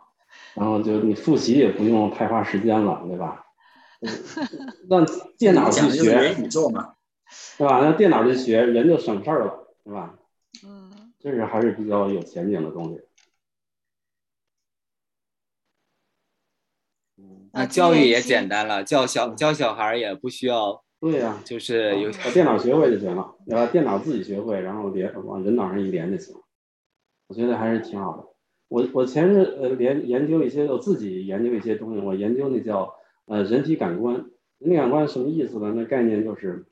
[0.55, 3.45] 然后就你复习也不用太花时间了，对吧？
[4.89, 5.05] 让
[5.37, 6.95] 电脑去学，元宇宙嘛。
[7.59, 7.81] 对吧？
[7.83, 10.15] 让电脑去学，人就省事儿了，对吧？
[10.65, 10.88] 嗯，
[11.19, 13.01] 这是还是比较有前景的东西。
[17.53, 23.67] 那教育也简单了，教小教小孩儿也不需要，对呀、就是有把电脑学会就行了，对吧？
[23.67, 26.43] 电脑自己学会，然后连往人脑上一连就行了。
[27.27, 28.25] 我觉得还是挺好的。
[28.69, 34.15] 我我前日呃研研究一些，我自己研究一些东西，我研究那叫呃人体感官。
[34.59, 35.73] 人体感官什么意思呢？
[35.75, 36.67] 那概念就是，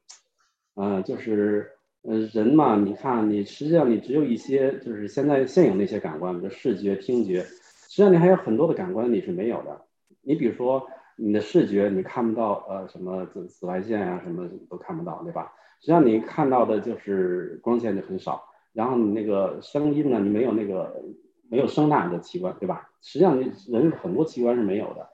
[0.75, 1.76] 呃，就是
[2.09, 9.83] 呃人嘛，你看你实际上你只有一些就是现在现有那些感官，比如视觉、听觉，实际上你还有很多的感官你是没有的。
[10.23, 15.53] 你比如说你的视觉，你看不到呃什么紫紫外线啊，什么都看不到，对吧？
[15.81, 18.42] 实际上你看到的就是光线就很少，
[18.73, 21.03] 然后你那个声音呢，你没有那个
[21.51, 22.88] 没有声呐的器官，对吧？
[23.03, 25.09] 实际上你人很多器官是没有的。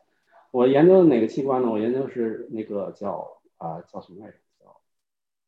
[0.51, 1.71] 我研究的哪个器官呢？
[1.71, 3.27] 我研究是那个叫
[3.57, 4.37] 啊、叫什么来着？
[4.61, 4.77] 叫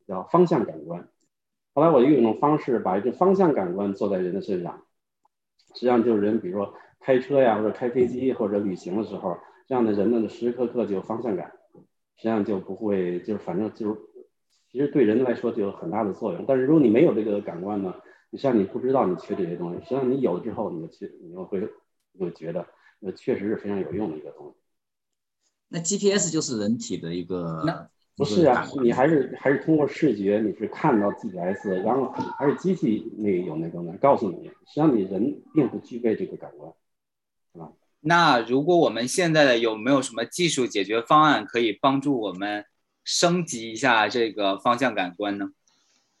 [0.07, 1.07] 叫方向感官。
[1.75, 4.85] 后来我用一种方式把这方向感官做在人的身上，
[5.73, 11.51] 实际上就是人，比如说开车呀，或者开飞机或者旅行的时候，这样的人呢，时时刻刻就有方向感，
[12.15, 13.99] 实际上就不会，就是反正就是，
[14.71, 16.45] 其实对人来说就有很大的作用。
[16.47, 17.93] 但是如果你没有这个感官呢，
[18.29, 21.59] 你实际上你不知道你缺这些东西，实际上你有了之后，你就去，你就会
[22.13, 22.65] 你就觉得，
[22.99, 24.55] 那，确实是非常有用的一个东西。
[25.67, 36.71] 那 GPS 就是人体的一个那不是啊，你还是还是通过视觉，你是看到 GPS，然后还是机器那个有那个呢，告诉你，实际上你人并不具备这个感官。
[37.53, 42.65] 是吧那如果我们现在的有没有什么技术解决方案可以帮助我们
[43.03, 45.49] 升级一下这个方向感官呢？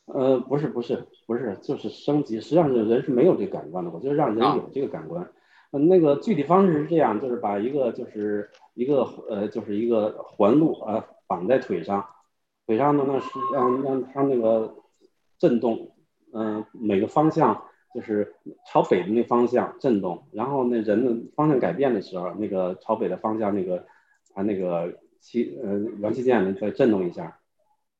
[0.05, 2.41] 呃，不是不是不是，就是升级。
[2.41, 5.27] 实际上是人是没有这个感官的，我就是让人有这个感官。
[5.71, 12.05] 呃，那个具体方式是这样，就是把一个就是一个呃就是一个环路啊、呃、绑在腿上，
[12.65, 14.75] 腿上呢那是让让它那个
[15.37, 15.91] 震动，
[16.33, 18.35] 嗯、每个方向就是
[18.67, 23.85] 朝北的那方向震动，然后那人的方向改变的时候，那个朝北的方向那个
[24.33, 27.39] 它那个气呃元器件呢再震动一下。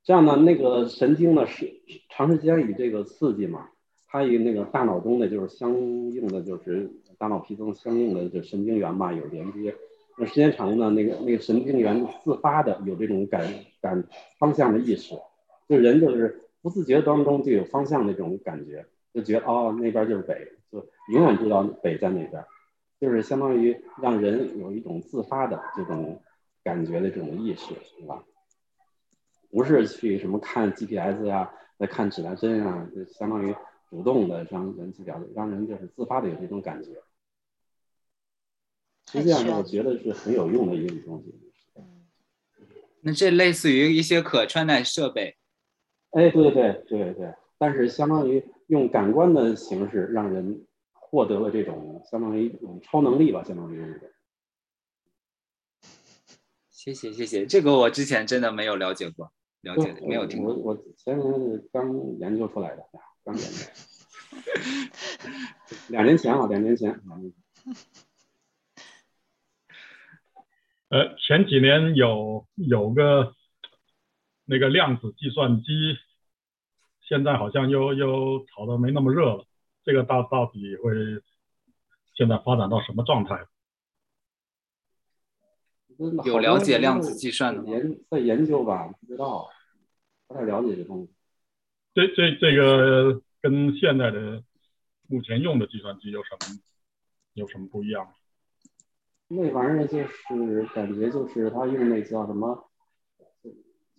[0.03, 3.69] 这样呢，那个神经呢是长时间与这个刺激嘛，
[4.07, 9.75] 它与那个大脑中的就是相应的就是大脑皮层相应的就神经元吧有连接。
[10.17, 13.47] 那时间长呢，那个那个神经元自发的有这种感
[13.81, 14.03] 感
[14.39, 15.13] 方向的意识，
[15.67, 22.45] 就人就是不自觉当中就有方向的这种感觉，就觉得哦那边就是北，就永远知道北在哪边，
[22.99, 26.21] 就是相当于让人有一种自发的这种
[26.63, 28.23] 感觉的这种意识，对吧？
[29.51, 33.55] 不是去什么看 GPS 呀、啊，再看指南针啊，就相当于
[33.89, 36.91] 主动的让人去了解，让人就是自发的有这种感觉。
[39.15, 41.33] 实际上，我觉得是很有用的一种东西。
[43.01, 45.37] 那这类似于一些可穿戴设备。
[46.11, 54.09] 哎，对对对对，但是相当于用感官的形式让人获得了这种相当于一种超能力吧，相当于这种。
[56.71, 60.53] 谢谢谢谢，这个我之前真的没有了解过，了解没有听过。
[60.53, 62.83] 我我前年是刚研究出来的，
[63.23, 63.65] 刚研究，
[65.89, 66.99] 两年前啊，两年前。
[70.95, 73.35] 呃，前几年有有个
[74.45, 75.97] 那个量子计算机，
[77.01, 79.45] 现在好像又又炒的没那么热了。
[79.83, 80.93] 这个到到底会
[82.13, 83.45] 现在发展到什么状态？
[86.23, 87.69] 有了解量子计算的吗？
[87.71, 89.49] 研在研究吧，不知道，
[90.29, 91.13] 不太了解这东西。
[91.93, 94.41] 这这这个跟现在的
[95.09, 96.57] 目前用的计算机有什么
[97.33, 98.07] 有什么不一样？
[99.27, 102.69] 那玩意儿就是感觉就是他用那叫什么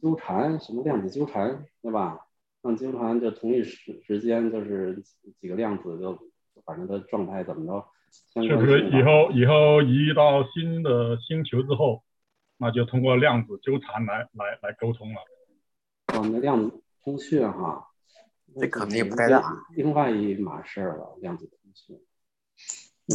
[0.00, 2.20] 纠缠，什么量子纠缠，对吧？
[2.62, 5.02] 让纠缠就同一时时间就是
[5.40, 6.18] 几个量子就
[6.64, 7.86] 反正它状态怎么着。
[8.42, 12.02] 是不是以后以后移到新的星球之后，
[12.56, 15.20] 那就通过量子纠缠来来来沟通了？
[16.14, 17.88] 哦，那量子通讯哈，
[18.58, 19.66] 这可能也不太大。
[19.74, 22.00] 另外一码事儿了，量子通讯。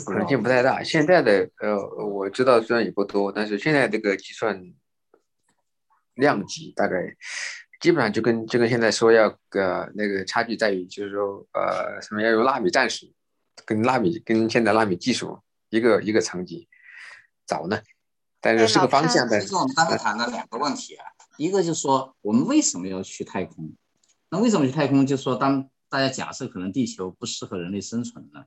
[0.05, 0.81] 可能性不太大。
[0.81, 4.73] 现在的呃，我知道虽然也不多，但是现在这个计算
[6.15, 7.15] 量级大概
[7.81, 13.11] 基本上就跟就跟现在说要个那个差距在于，就是说呃什么要用纳米战术，
[13.65, 15.39] 跟纳米跟现在纳米技术
[15.69, 16.69] 一个一个层级
[17.45, 17.81] 早呢，
[18.39, 19.27] 但是是个方向。
[19.29, 21.05] 但是我们刚才谈了两个问题啊，
[21.37, 23.73] 一个就是说我们为什么要去太空？
[24.29, 25.05] 那为什么去太空？
[25.05, 28.45] 就是说当大家假设可能地球不适合人类生存了。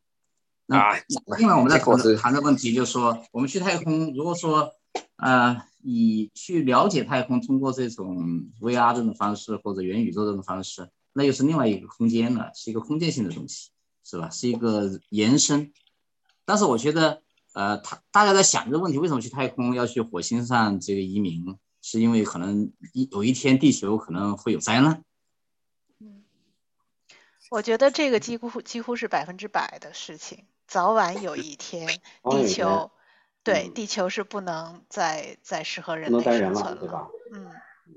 [0.68, 0.90] 啊
[1.26, 4.72] 那另外我们在谈谈的问题就是说，我们去太空，如果说
[5.16, 13.70] 呃以去了解太空，通过这种 VR 这种方式或者元宇宙这种方式，那又是另外一个空间了，是一个空间性的东西，
[14.04, 14.30] 是吧？
[14.30, 15.72] 是一个延伸。
[16.44, 21.56] 但是我觉得，呃，他大家在想这个问题，为什么去太空要去火星上这个移民？
[21.82, 25.04] 是因为可能一有一天地球可能会有灾难。
[27.50, 31.86] 我觉得这个几乎几乎是百分之百的事情， 早晚有一天
[32.30, 32.90] 地球，
[33.42, 37.06] 对，嗯地球是不能再再适合人类生存了，对吧？
[37.32, 37.50] 嗯，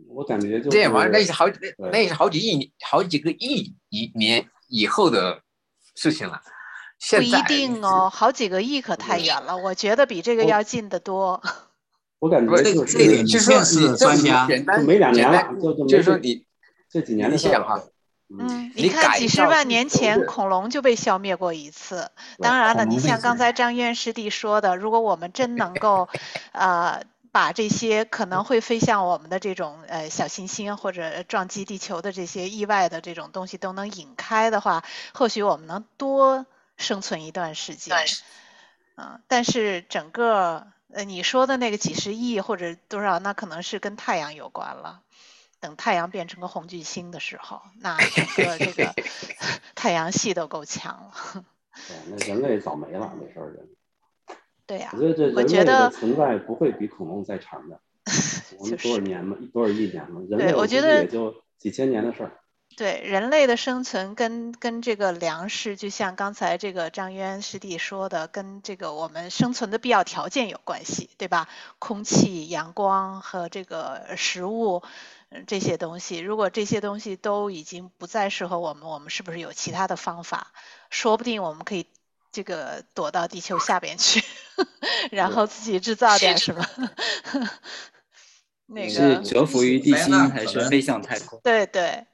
[0.09, 1.45] 我感觉就是这玩意儿那是好
[1.91, 5.41] 那是好几亿好几个亿一年以后的
[5.95, 6.41] 事情了。
[7.11, 11.41] 不一定哦，好几个亿可太远了，我觉得比这个要近得多。
[12.20, 15.53] 我感觉就这一点是就是说你这么专家简单就没两年了
[15.88, 16.43] 就是说你
[16.89, 17.80] 这几年的你想哈
[18.30, 22.11] 嗯，你你看几十万年前恐龙就被消灭过一次。
[22.39, 26.09] 当然了，你像刚才张院师弟说的，如果我们真能够，
[26.51, 37.95] 呃，把这些可能会飞向我们的这种呃小行星或者撞击地球的这些意外的这种东西都能引开的话，或许我们能多生存一段时间。
[38.95, 45.01] 嗯，但是整个呃你说的那个几十亿或者多少，那可能是跟太阳有关了。
[45.59, 48.93] 等太阳变成个红巨星的时候，那整 个这个
[49.75, 51.13] 太阳系都够强了。
[51.87, 53.67] 对，那人类早没了，没事儿人。
[54.65, 57.79] 对呀、我觉得人类觉得的存在不会比恐龙再长的。
[58.59, 62.31] 我们就是多少年嘛，多少亿年嘛，人类我觉得也就几千年的事儿。
[62.78, 71.49] 对人类的生存跟跟这个粮食，就像刚才这个张渊师弟说的，跟这个我们生存的必要条件有关系，对吧？
[71.80, 74.84] 空气、阳光和这个食物，
[75.30, 80.51] 嗯这些东西，如果这些东西都已经不再适合我们，我们是不是有其他的方法？
[80.91, 81.88] 说不定我们可以
[82.32, 84.23] 这个躲到地球下边去，
[85.09, 86.63] 然后自己制造点什么。
[88.67, 91.39] 那个是个蛰伏于地心还是飞向太空？
[91.41, 92.05] 对对，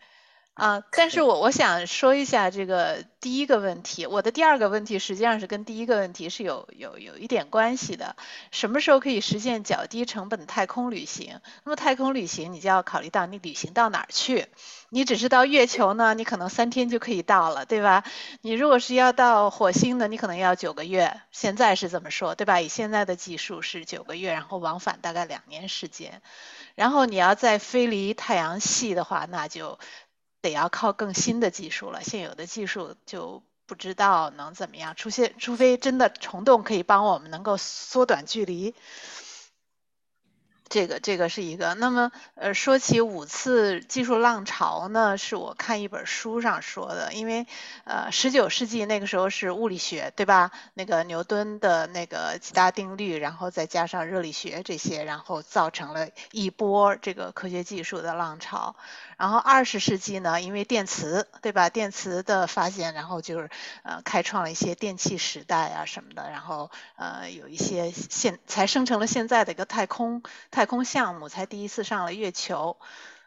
[0.55, 8.15] 啊、但是我我想说一下这个第一个问题，我的第二个问题实际上是跟第一个问题是有有有一点关系的。
[8.51, 11.39] 什么时候可以实现较低成本太空旅行？
[11.63, 14.45] 那么太空旅行，你就要考虑到你旅行到哪儿去。
[14.89, 18.03] 你只是到月球呢，你可能三天就可以到了，对吧？
[18.41, 21.19] 你如果是要到火星呢，你可能要九个月。
[21.31, 22.61] 现在是这么说，对吧？
[22.61, 26.21] 以现在的技术是九个月，然后往返大概两年时间。
[26.75, 29.79] 然后你要再飞离太阳系的话，那就
[30.43, 32.03] 得要靠更新的技术了。
[32.03, 38.75] 现有的技术就不知道能怎么样，出现除非真的虫洞可以帮我们能够缩短距离。
[40.69, 41.73] 这个这个是一个。
[41.75, 47.45] 那么，呃，说起五次技术浪潮呢，是我看一本书上说的，因为，
[47.83, 50.51] 呃，十九世纪那个时候是物理学，对吧？
[50.73, 58.75] 那个牛顿的那个几大定律，然后再加上热力学这些，然后造成了一波这个科学技术的浪潮。
[59.17, 61.69] 然后二十世纪呢，因为电磁，对吧？
[61.69, 63.49] 电磁的发现，然后就是
[63.83, 72.77] 呃开创了一些电气时代啊什么的，然后呃有一些现才生成了现在的一个太空太太空项目，才第一次上了月球。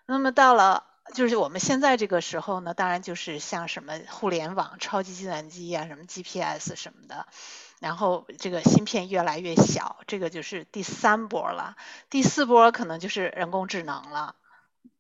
[0.07, 7.27] 那么到了就是我们现在这个时候呢，当然就是像什么互联网、超级计算机啊，什么 GPS 什么的。
[7.79, 11.77] 然后这个芯片越来越小，这个就是第三波了。
[12.09, 14.35] 第四波可能就是人工智能了。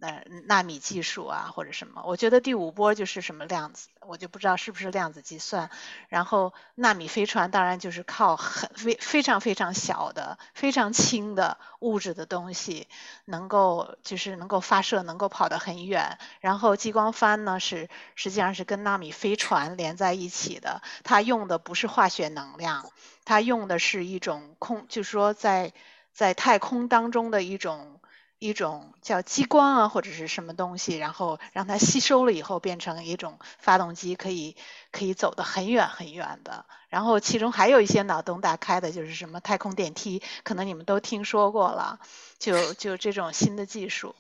[0.00, 5.70] 呃，纳米技术啊，或者什么，我觉得第五波就是什么量子，我就不知道是不是量子计算。
[6.08, 12.88] 然后纳米飞船当然就是靠很非非常非常小的、非常轻的物质的东西，
[13.24, 16.18] 能够就是能够发射，能够跑得很远。
[16.40, 22.90] 然后激光帆呢是实际上是跟纳米飞船连在一起的，它用的不是化学能量，
[23.24, 25.72] 它用的是一种空，就是说在
[26.12, 28.00] 在太空当中的一种。
[28.38, 34.56] 一种叫激光啊，或者是什么东西，然后让它吸收了以后变成一种发动机，可以
[34.92, 36.66] 可以走得很远很远的。
[36.88, 41.98] 然后其中还有一些脑洞大开的，就是什么太空电梯，可能你们都听说过了，
[42.38, 44.14] 就就这种新的技术。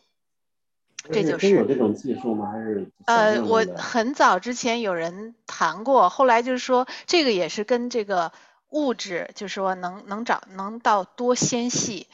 [1.12, 2.50] 这就真有是这种技术吗？
[2.50, 8.32] 还是呃，我很早之前有人谈过，后来就是说这个也是跟这个
[8.70, 12.06] 物质，就是说能能找能到多纤细。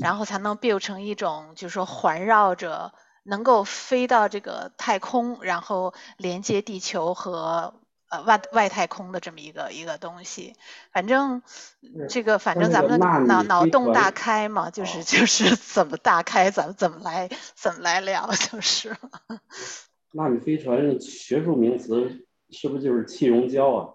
[0.00, 2.92] 然后才能 build 成一种，就是说环绕着
[3.24, 7.74] 能够飞到这个太空，然后连接地球和
[8.08, 10.54] 呃外外太空的这么一个一个东西。
[10.92, 11.42] 反正
[12.08, 18.96] 这个反正咱们脑脑洞大开嘛，就是哦就是怎么大开，咱们怎么来怎么来聊，就是。
[20.12, 23.94] 纳米飞船学术名词是不是就是气溶胶啊？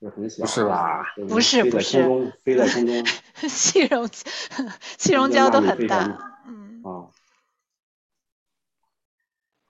[0.00, 1.04] 就是很小，不是吧？
[1.28, 3.04] 不是不是，飞在空中，
[3.48, 4.08] 气溶
[4.98, 7.08] 气溶胶都很大，嗯啊。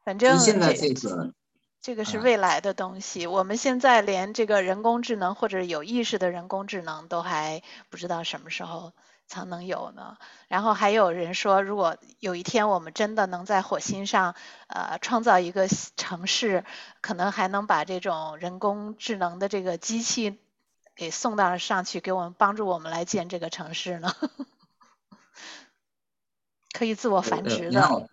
[0.05, 1.33] 反正现在这个
[1.81, 8.93] 这个是未来的东西，我们现在连这个人工智能或者有意识的人工智能都还不知道什么时候。
[9.27, 10.16] 才能有呢。
[10.49, 14.35] 然后还有人说，如果有一天我们真的能在火星上，
[14.68, 16.64] 呃，创造一个城市，
[17.01, 20.39] 可能还能把这种人工智能的这个机器
[20.95, 24.14] 给送到上去，给我们帮助我们来建这个城市呢。
[26.72, 28.09] 可以自我繁殖的。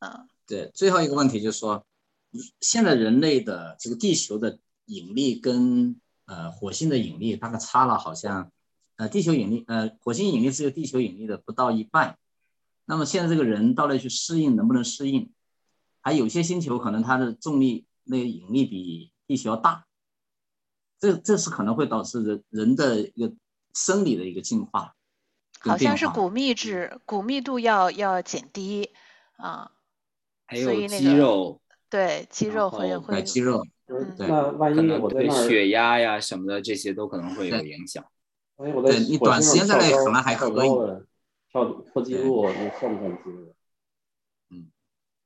[0.00, 1.84] 嗯，对，最后一个问题就是说，
[2.60, 8.50] 现在人类的这个地球的引力跟呃火星的引力大概差了，好像。
[8.96, 12.18] 呃，地球引力，呃，火星引力只有地球引力的不到一半。
[12.86, 15.30] 那么现在这个人到那去适应，能不能适应？
[16.00, 19.86] 还有些星球可能它的重力那个引力比地球要大，
[20.98, 23.34] 这这是可能会导致人人的一个
[23.74, 24.94] 生理的一个进化。
[25.58, 28.90] 好像是骨密质，骨密度要要减低
[29.36, 29.72] 啊。
[30.46, 31.60] 还有肌肉。
[31.90, 33.22] 对，肌肉会会。
[33.22, 33.66] 肌肉。
[34.18, 35.28] 那万一我对。
[35.30, 38.04] 血压呀什么的，这些都可能会有影响。
[38.56, 40.68] 对你短时间之内可能还可以
[41.50, 43.54] 跳破纪录，你算不算记录？
[44.50, 44.70] 嗯，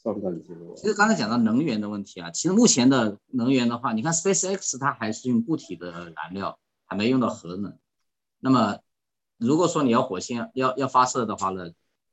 [0.03, 0.75] 算不算记录？
[0.77, 7.79] 其实刚才讲到能源的问题啊，其实目前的能源的话，你看 SpaceX 它还是用固体的燃料，还没用到核能。
[8.41, 8.79] 那么
[9.39, 11.71] 如果说你要火星要要发射的话呢，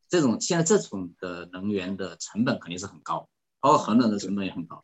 [0.07, 3.27] 这种现在这种的能源的成本肯定是很高，
[3.59, 4.83] 包括核能的成本也很高，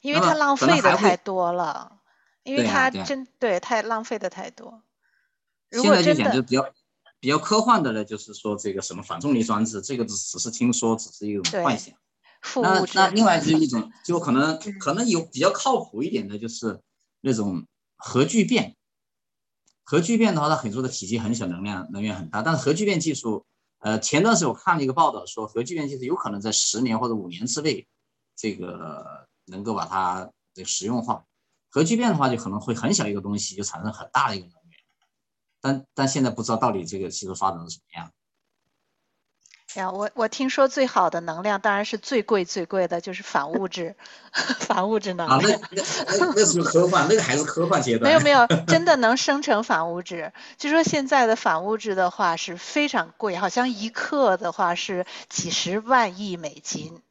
[0.00, 2.00] 因为它浪费的太多了，
[2.42, 4.82] 因为它真对太浪费的太多。
[5.70, 6.66] 现在就讲就比较
[7.20, 11.94] 比较科幻的呢，就是说这个什么反重力装置，这个只只是听说，只是一种幻想。
[12.62, 16.80] 那那另外就是一种， 就可能可能有比较靠谱一点的，就是
[17.20, 17.66] 那种
[17.96, 18.76] 核聚变。
[19.82, 22.42] 核聚变的话，它很多的体积很小，能量能源很大。
[22.42, 23.44] 但是核聚变技术，
[23.78, 27.86] 呃，前段时间我看了一个报道，说核聚变技术有可能在十年或者五年之内，
[28.36, 31.24] 这个能够把它这个实用化。
[31.70, 34.57] 核聚变的话，就可能会很小一个东西就产生很大的一个。
[35.60, 38.10] 但但现在不知道到底这个技术发展是什么样。
[39.74, 43.94] 呀，我我听说最好的能量当然是最贵最贵的，就是反物质，
[44.32, 45.60] 反物质能量。
[45.60, 45.82] 啊，那
[46.18, 48.10] 那那是科幻，那个还是科幻阶段。
[48.10, 50.32] 没有没有，真的能生成反物质。
[50.56, 57.02] 就说现在的反物质的话是非常贵，好像一克的话是几十万亿美金，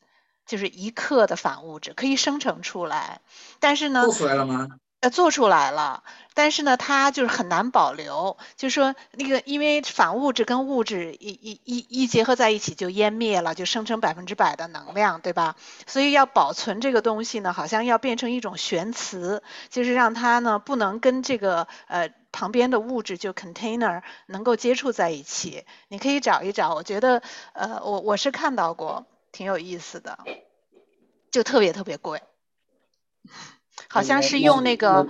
[0.47, 3.21] 就是一克的反物质可以生成出来。
[3.59, 4.03] 但是呢？
[4.05, 4.67] 做出来了吗？
[4.99, 8.35] 呃，做出来了，但是呢，它就是很难保留。
[8.55, 15.55] 就说那个，因为反物质跟物质一一一一结合在一起就湮灭了，就生成百分之百的能量，对吧？
[15.85, 25.63] 所以要保存这个东西呢，好像要变成一种玄磁，就是让它呢不能跟这个呃旁边的物质就 container 能够接触在一起。
[25.89, 27.21] 你可以找一找，我觉得
[27.53, 30.17] 呃，我我是看到过，挺有意思的，
[31.29, 32.23] 就特别特别贵。
[33.89, 35.07] 好像是用那个，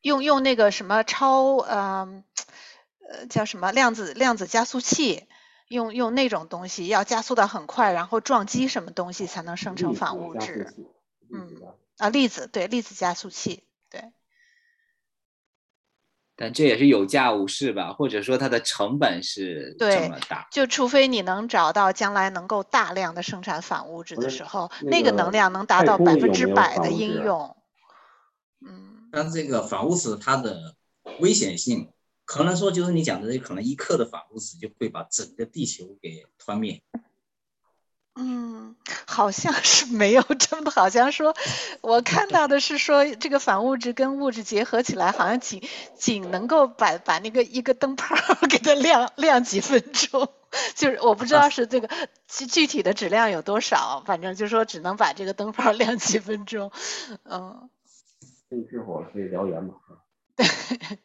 [0.00, 2.22] 用用那个什么超呃
[3.08, 5.28] 呃叫什么量子量子加速器，
[5.68, 10.72] 用用那种东西要加速的很快，然后撞击什么东西才能生成反物质？
[11.32, 11.60] 嗯
[11.98, 14.12] 啊粒子对粒子加速器对。
[16.38, 20.46] 但这也是有价无市吧，或者说它的成本是这么大。
[20.52, 27.55] 就除非你能找到将来能够大量的生产反物质的时候，那个能量能达到百分之百的应用。
[28.66, 30.74] 嗯，但这个反物质它的
[31.20, 31.92] 危险性，
[32.24, 36.82] 可能说就是你讲的，可能一克的反物质就会把整个地球给团灭。
[38.18, 38.74] 嗯，
[39.06, 41.36] 好像是没有这么，好像说，
[41.82, 45.62] 我看到的是说，这个反物质跟物质结合起来，好像仅
[45.98, 48.16] 仅能够把把那个一个灯泡
[48.48, 50.32] 给它亮亮几分钟，
[50.74, 51.90] 就是我不知道是这个
[52.26, 56.72] 具具体的质量有多少，反正就说只能把这个灯泡 亮几分钟，
[57.24, 57.68] 嗯。
[58.56, 59.74] 跟之火可以燎原嘛？
[60.34, 60.46] 对，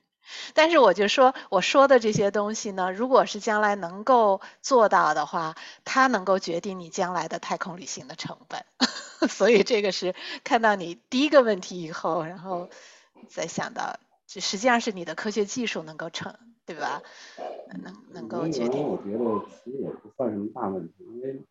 [0.54, 8.64] 但是我就说，我说的这些东西呢，如果是将来能够做到的话，它能够决定你将来的太空旅行的成本。
[9.30, 12.70] 所以这个是看到你第一个问题以后，然后
[13.28, 16.36] 再想到，这实际上是你的科学技术能够成，
[16.66, 17.02] 对吧？
[17.84, 18.82] 能能够决定。
[18.82, 21.42] 我觉得其实也不算什么大问题，因为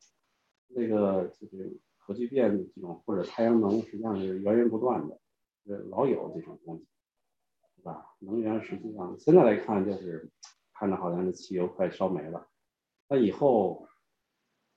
[0.68, 5.18] 那个就是核聚变这种或者太阳能，实际上是源源不断的。
[5.76, 6.86] 老有这种东西，
[7.76, 8.14] 是吧？
[8.18, 10.30] 能源实际上现在来看，就是
[10.74, 12.46] 看着好像是汽油快烧没了。
[13.08, 13.88] 那以后，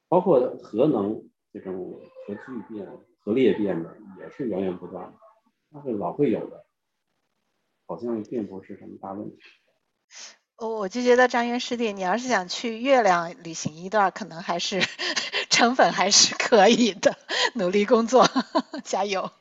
[0.08, 2.88] 包括核能这种核聚变、
[3.20, 5.18] 核裂变的，也是源源不断的，
[5.70, 6.66] 那是老会有的，
[7.86, 9.42] 好像并不是什么大问题。
[10.58, 14.82] 我我就觉得张元师弟，你要是想去月亮旅行一段，可能还是
[15.50, 17.18] 成本还是可以的，
[17.56, 18.26] 努力工作，
[18.86, 19.32] 加油。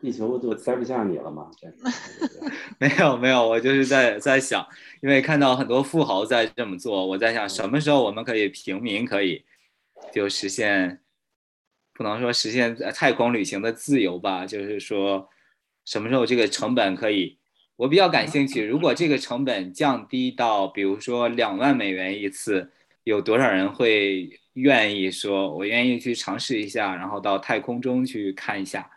[0.00, 1.50] 地球就塞不下你了吗？
[2.78, 4.66] 没有没有，我就是在在想，
[5.00, 9.44] 因为看到很多富豪在这么做，我在想什么时候我们可以平民可以
[10.12, 11.00] 就实现，
[11.94, 15.28] 不能说实现太空旅行的自由吧，就是说
[15.84, 17.38] 什么时候这个成本可以。
[17.76, 22.70] 我比较感兴趣，如果这个成本降低到，比如说两万美元一次，
[23.04, 28.90] 有多少人会愿意说，我愿意去尝试一下，然后到太空中去看一下？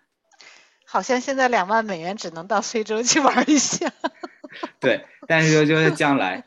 [0.93, 3.91] 好像现在两万美元只能到非洲去玩一下。
[4.79, 6.45] 对，但是说就是将来，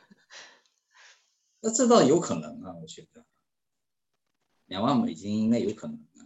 [1.60, 3.24] 那这倒有可能啊，我觉得，
[4.66, 6.22] 两万美金应该有可能啊，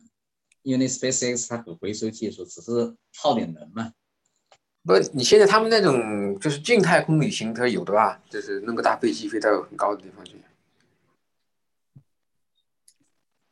[0.60, 3.94] 因为那 SpaceX 它可回收技术只是耗点能嘛。
[4.84, 8.20] 不，你现在他们那种就是近太空旅行，它有的吧？
[8.28, 10.36] 就是弄个大飞机飞到很高的地方去。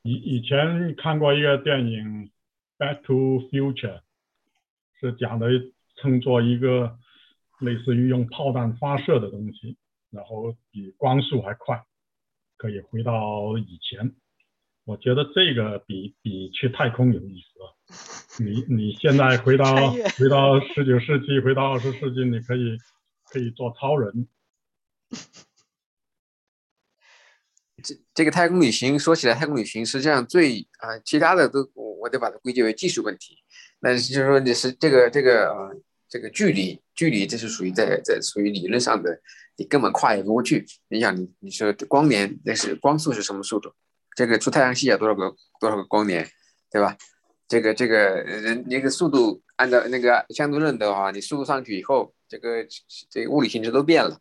[0.02, 2.30] 以以前看过一个电影
[2.78, 4.00] 《Back to Future》，
[5.00, 5.48] 是讲的
[5.96, 6.98] 称作一个
[7.60, 9.76] 类似于用炮弹发射的东西，
[10.10, 11.84] 然后比光速还快，
[12.56, 14.14] 可以回到以前。
[14.84, 17.66] 我觉得这个比比去太空有意思啊。
[18.40, 22.78] 你你现在回到 回到十九世纪，回到二十世纪，你可以
[23.26, 24.26] 可以做超人。
[27.82, 33.38] 这这个太空旅行说起来，太空旅行实际上最啊，其他的都我我得把它归结为技术问题。
[33.80, 35.76] 但是就是说你是这个这个呃
[36.08, 39.20] 这个距离距离，这是属于在在属于理论上的，
[39.56, 40.66] 你根本跨越不过去。
[40.88, 43.72] 你想你你说光年那是光速是什么速度？
[44.16, 46.28] 这个出太阳系要多少个多少个光年，
[46.70, 46.96] 对吧？
[47.46, 52.66] 这个这个人那个速度，按照那个相对论的话，你速度上去以后，这个
[53.08, 54.18] 这个物理性质都变了。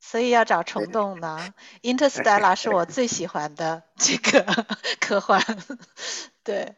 [0.00, 1.54] 所以要找虫洞呢。
[1.82, 4.44] Interstellar 是我最喜欢的这个
[5.00, 5.40] 科幻，
[6.44, 6.74] 对。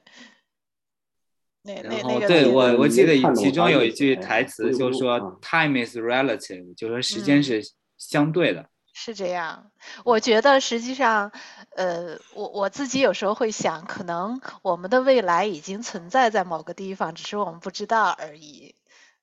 [1.64, 2.28] 那那那个。
[2.28, 7.62] 对我我记得其中有一句台词，就是说 “time is relative”，就是说时间是
[7.98, 8.68] 相对的。
[8.96, 9.72] 是这样，
[10.04, 11.32] 我觉得实际上，
[11.74, 18.76] 呃，我我自己有时候会想，可能我们的未来已经存在在某个地方，只是我们不知道而已。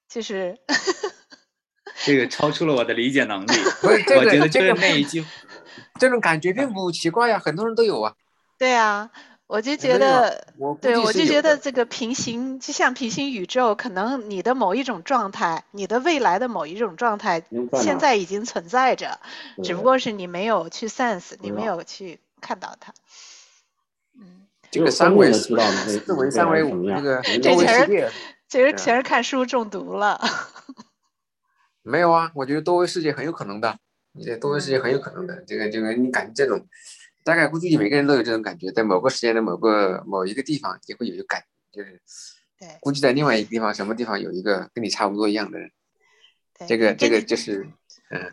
[0.10, 0.58] 就是，
[2.04, 3.54] 这个超出了我的理解能力。
[3.82, 5.24] 不是这个这个那一句，
[5.98, 8.14] 这种感觉并不奇怪呀，很多人都有啊。
[8.60, 9.10] 对啊。
[9.52, 10.48] 我就觉得，
[10.80, 17.44] 对，我就觉得这个平行，就像平行宇宙，可能你的某一种状态，你的未来的某一种状态，
[17.74, 19.20] 现在已经存在着，
[19.62, 22.94] 只不过是你没有去 sense，你没有去看到它。
[24.18, 28.12] 嗯，这个三维知道吗四维三维五这个这全是
[28.48, 30.18] 这是全是看书中毒了。
[31.84, 33.78] 没有啊，我觉得多维世界很有可能的，
[34.14, 36.66] 你这多维世界很有可能的，这个这个你感觉这种。
[37.24, 42.02] 大概估计每个人都有这种感觉，在某个时间的某个某一个地方也会有一个感，就是
[42.60, 45.72] 对，估计在另外一个地方什么地方有一个跟你差不多一样的人，
[46.68, 47.68] 这个这个就是
[48.10, 48.32] 嗯。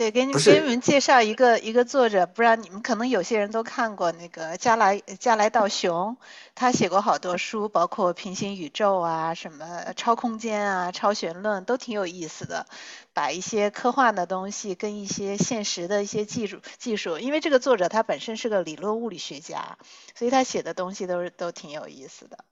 [0.00, 6.16] 对，给你们给你们介绍一个一个作者，不知道你们可能有些人都看过那个加来加来道雄，
[6.54, 12.64] 他写过好多书，包括平行宇宙啊、什么超空间啊、超弦论，都挺有意思的。
[13.12, 19.76] 把一些科幻的东西跟一些现实的一些技术技术，因为这个作者他本身是个理论物理学家，
[20.14, 22.46] 所以他写的东西都是都挺有意思的。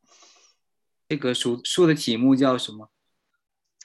[1.08, 2.90] 这个书书的题目叫什么？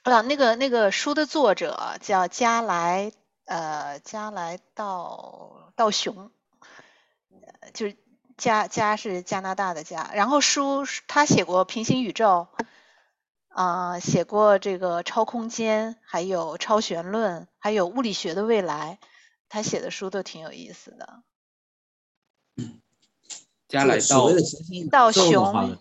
[0.02, 3.10] 啊，那个那个书的作者叫加来。
[3.44, 6.30] 呃，加来道道雄，
[7.74, 7.96] 就是
[8.36, 12.48] 加加是加拿大的加，然后书他写过平行宇宙，
[13.48, 18.98] 啊，写过这个超空间，还有超弦论，还有物理学的未来，
[19.48, 21.22] 他写的书都挺有意思的。
[23.68, 24.30] 加来道
[24.90, 25.78] 道雄。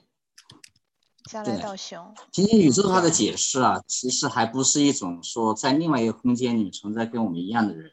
[1.29, 7.91] 加来道雄，平行宇宙它的解释啊，其实还不是一种说在另外一个空间里存在跟我们一样的人，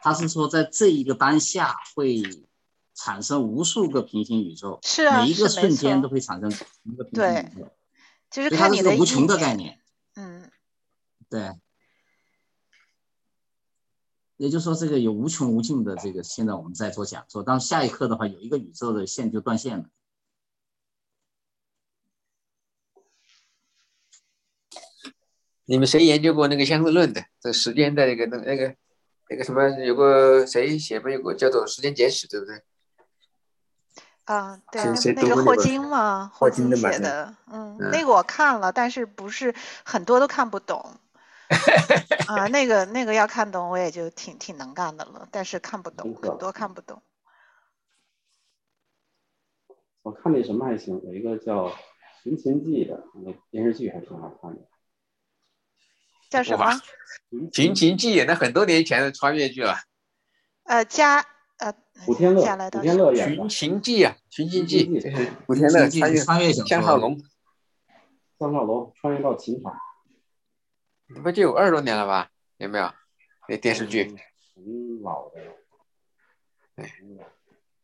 [0.00, 2.22] 他是说在这一个当下会
[2.94, 7.70] 产生无数个平行宇宙，是啊，每一个瞬间都会产生一个平行宇宙，
[8.30, 9.78] 就是看你的无穷的概念，
[10.16, 10.50] 嗯，
[11.30, 11.52] 对，
[14.36, 19.84] 也就是说这个有无穷无尽的这个，现在我们在做讲座，当下一刻的话，有一个宇宙的线就断线了。
[25.66, 27.24] 你们谁研究过那个相对论的？
[27.40, 28.74] 这时间的那个、那、那个、
[29.30, 29.68] 那个什么？
[29.84, 32.62] 有个谁写过有个叫做《时间简史》，对不对？
[34.24, 39.54] 啊，对，那个霍金嘛，霍霍金写的，嗯，嗯那个我看了，但是不是
[39.84, 40.82] 很多都看不懂。
[42.26, 47.02] 啊，那个那个要看懂，我也就挺挺能干的了，但是看不懂，很多看不懂。
[50.02, 51.68] 我看那什么还行，有一个叫
[52.22, 54.60] 《寻秦记》的那个电视剧还挺好看的。
[56.34, 56.66] 叫什么？
[57.54, 59.76] 《寻秦记》那很多年前的穿越剧了，
[60.64, 61.24] 呃，加
[61.58, 61.72] 呃，
[62.04, 63.48] 古天乐下来，古《天乐演的寻。
[63.48, 67.16] 秦记》啊，《寻秦记寻秦》记这是古天乐穿越穿越小说，项少龙，
[68.40, 69.72] 项少龙穿越到秦朝，
[71.14, 72.30] 这不就有二十多年了吧？
[72.56, 72.92] 有没有？
[73.48, 74.04] 那电视剧、
[74.56, 75.40] 很老的。
[76.74, 76.90] 哎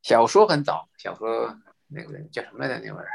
[0.03, 2.81] 小说很早，小说那个人叫什么来着？
[2.85, 3.11] 那玩意儿？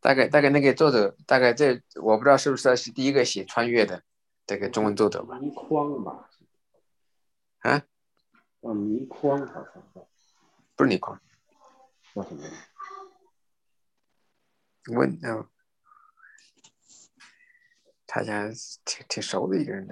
[0.00, 4.02] 大概大概那个作者，大概这我不知道是不是他是第一个写穿越的
[4.46, 5.38] 这个中文作者吧？
[5.38, 6.30] 倪匡吧？
[7.60, 7.82] 啊，
[8.62, 10.06] 叫倪匡，好像是
[10.76, 11.20] 不是倪匡，
[12.14, 12.44] 叫什么？
[14.90, 15.46] 问嗯，
[18.06, 18.48] 他家
[18.84, 19.86] 挺挺熟的一个人，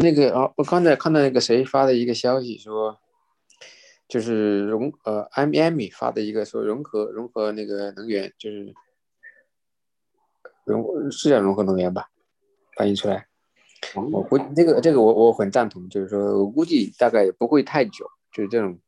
[0.00, 2.98] 那个啊，我刚才看到那个谁发的一个消息说，
[4.08, 8.72] 就是融呃艾米艾米发的一个说融合融合那个能源，就是
[10.64, 12.08] 融是叫融合能源吧，
[12.74, 13.26] 翻译出来。
[13.94, 18.78] 我估计这个这个我我很赞同，就是说我估计大概也不会太久，就是这种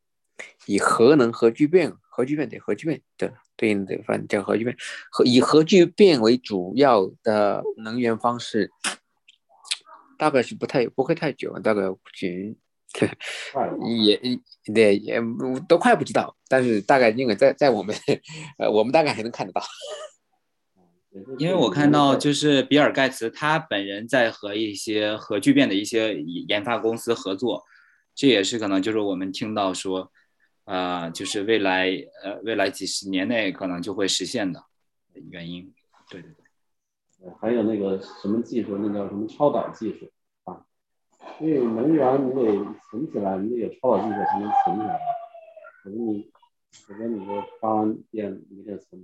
[0.65, 4.75] 以核能核聚变核聚变对核聚变对对应的反叫核聚变
[5.11, 8.71] 核以核聚变为主要的能源方式，
[10.17, 12.57] 大概是不太不会太久，大概估计，
[14.03, 14.19] 也
[14.73, 15.21] 对也
[15.67, 17.95] 都快不知道，但是大概应该在在我们
[18.57, 19.61] 呃我们大概还能看得到。
[21.39, 26.13] 因为我看到就是比尔盖茨他本人在和一些核聚变的一些
[26.49, 27.63] 研发公司合作，
[28.13, 30.11] 这也是可能就是我们听到说，
[30.65, 31.89] 啊、就是未来
[32.21, 34.61] 呃未来几十年内可能就会实现的
[35.29, 35.73] 原因。
[36.09, 36.44] 对对对，
[37.39, 40.09] 还有那个什么技术，那叫什么超导技术
[40.43, 40.65] 啊？
[41.39, 44.99] 因为能源你得存起来，你得有超导技术才能存起来，
[45.83, 46.31] 否则你
[46.71, 49.01] 否则你就发完电没地儿存。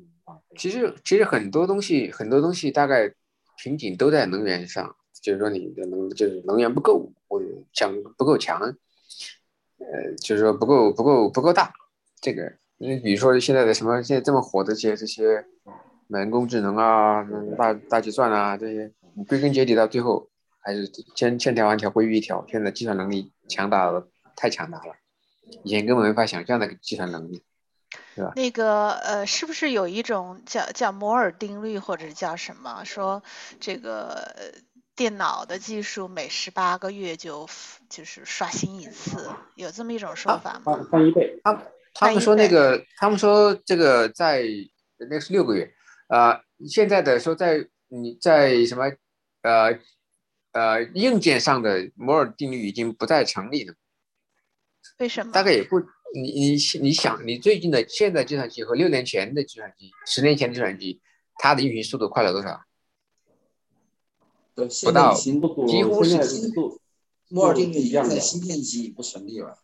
[0.56, 3.14] 其实其实很多东西很多东西大概
[3.58, 8.60] 瓶颈都在能源上，就是说你的能就是能源不够，或者强不够强，
[9.78, 11.74] 呃，就是说不够不够不够大。
[12.22, 15.46] 这个你比如说现在的什么现在这么火的这些这些
[16.20, 18.92] 人工智能啊、嗯大大计算啊这些，
[19.28, 22.46] 归根结底到最后还是千千条万条归于一条。
[22.48, 24.96] 现在计算能力强大了，太强大了，
[25.64, 27.44] 以前根本没法想象的计算能力。
[28.36, 32.84] 那个呃，是不是有一种叫叫摩尔定律，或者叫什么？
[32.86, 33.24] 说
[33.60, 34.44] 这个呃
[34.96, 37.50] 电脑的技术每十八个月就
[37.90, 40.62] 就是刷新一次，有这么一种说法吗？
[40.66, 44.44] 翻翻一倍，他他们说那个，他们说这个在
[44.98, 45.70] 那个是六个月，
[46.12, 48.92] 呃，现在的说在你在什么
[49.44, 49.80] 呃
[50.52, 53.74] 呃硬件上的摩尔定律已经不再成立了，
[55.00, 55.32] 为什么？
[55.32, 55.80] 大概也不
[56.14, 61.00] 你你你想你最近的现在计算机和六年前的计算机、十年前的计算机，
[61.38, 62.62] 它的运行速度快了多少？
[64.54, 66.18] 对，不到几乎是
[67.30, 69.58] 摩尔定律一样的芯片级不成立了。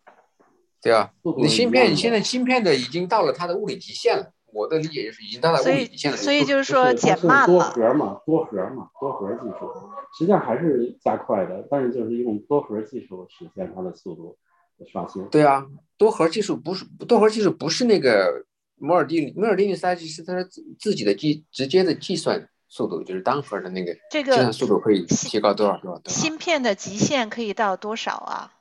[0.82, 1.12] 对啊？
[1.38, 6.18] 你芯片现在芯片的已经到了它的物理极限了，我的理解就是已经到了物所以理极限了。
[6.18, 7.46] 所以就是说减慢了。
[7.46, 9.72] 多核嘛，多核嘛，多核技术，
[10.18, 14.36] 实际上还是加快的，但是就是用多核技术实现它的速度
[14.80, 15.24] 的刷新。
[15.30, 15.66] 对啊，
[15.98, 18.46] 多核技术不是多核技术不是那个
[18.76, 26.20] 摩尔定律，摩尔定律它其实它是自自己的计直接的计算速度，就是单核的那个这计算个速度可以提高多少多少多少。
[26.20, 28.54] 芯片的极限可以到多少啊？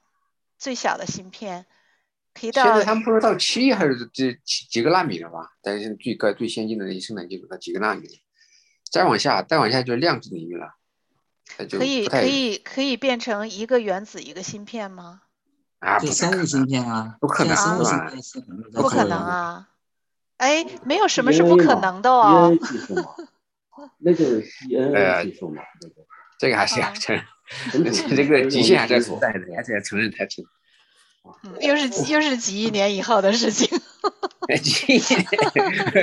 [0.58, 1.66] 最小的芯片
[2.36, 5.50] 现在他们不知道到七还是这几几个纳米了吧？
[5.62, 8.06] 但是最高最先进的那些生产技术到几个纳米，
[8.90, 10.74] 再往下再往下就是量子领域了，
[11.70, 15.22] 可以可以可以变成一个原子一个芯片吗？
[15.78, 17.56] 啊，就生物不太可能芯片啊，不可能
[18.72, 19.68] 不可能啊！
[20.38, 22.56] 哎，没有什么是不可能的哦。
[22.66, 23.14] 技术嘛，
[23.98, 25.62] 那就是 DNA 技术嘛？
[26.38, 30.44] 这个还是要嗯承认， 这个极限还是要技术存在的，还是要承认才行。
[31.44, 33.68] 嗯，又是又是几亿年以后的事情。
[34.62, 35.26] 几亿年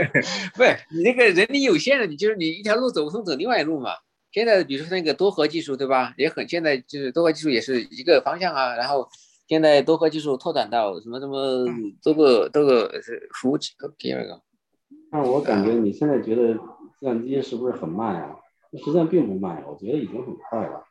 [0.55, 3.91] 不是你那个人力有限的，你就是你一条路走不通，走另外一路嘛。
[4.31, 6.13] 现在比如说那个多核技术，对吧？
[6.17, 8.75] 也很现在就是多核技术也是一个方向啊。
[8.75, 9.07] 然后
[9.47, 11.65] 现在多核技术拓展到什么什么
[12.01, 14.41] 多个多个是服务器第二个，
[15.11, 16.59] 但我感觉你现在觉得计
[17.01, 18.35] 算机是不是很慢啊？
[18.73, 20.83] 实际上并不慢，我觉得已经很快了。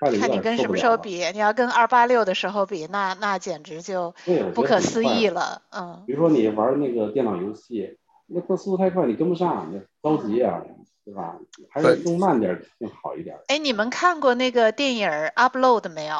[0.00, 0.76] 看你跟什么。
[0.76, 1.24] 时候比？
[1.32, 4.14] 你要跟二八六的时候比，那那简直就
[4.54, 5.62] 不可思议了。
[5.70, 10.60] 嗯，比如说你玩那个电脑游戏，那它速度太快，你跟不上，你着急啊，
[11.04, 11.36] 对吧？
[11.70, 13.42] 还是用慢点儿更好一点儿。
[13.48, 16.16] 哎，你们看过那个电影儿 Upload 没有？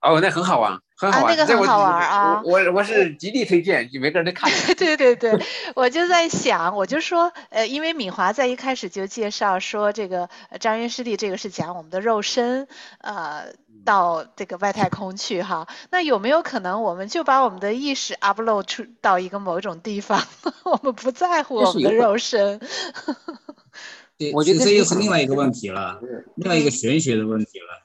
[0.00, 4.74] 哦，那很好玩，很好玩，啊那个很好玩啊我我我是极力推荐，每个人都看看。
[4.76, 5.36] 对对对，
[5.74, 12.68] 我就在想，我就说，呃，因为敏华在一开始就介绍说，这个呃张云师弟这个是讲我们的肉身，
[13.00, 13.46] 呃，
[13.84, 15.66] 到这个外太空去哈。
[15.90, 20.22] 那有没有可能，我们就把我们的意识 upload 出到一个某种地方，
[20.64, 22.60] 我们不在乎我们的肉身？
[24.18, 25.98] 对我觉得这又是另外一个问题了，
[26.36, 27.81] 另外一个玄学的问题了。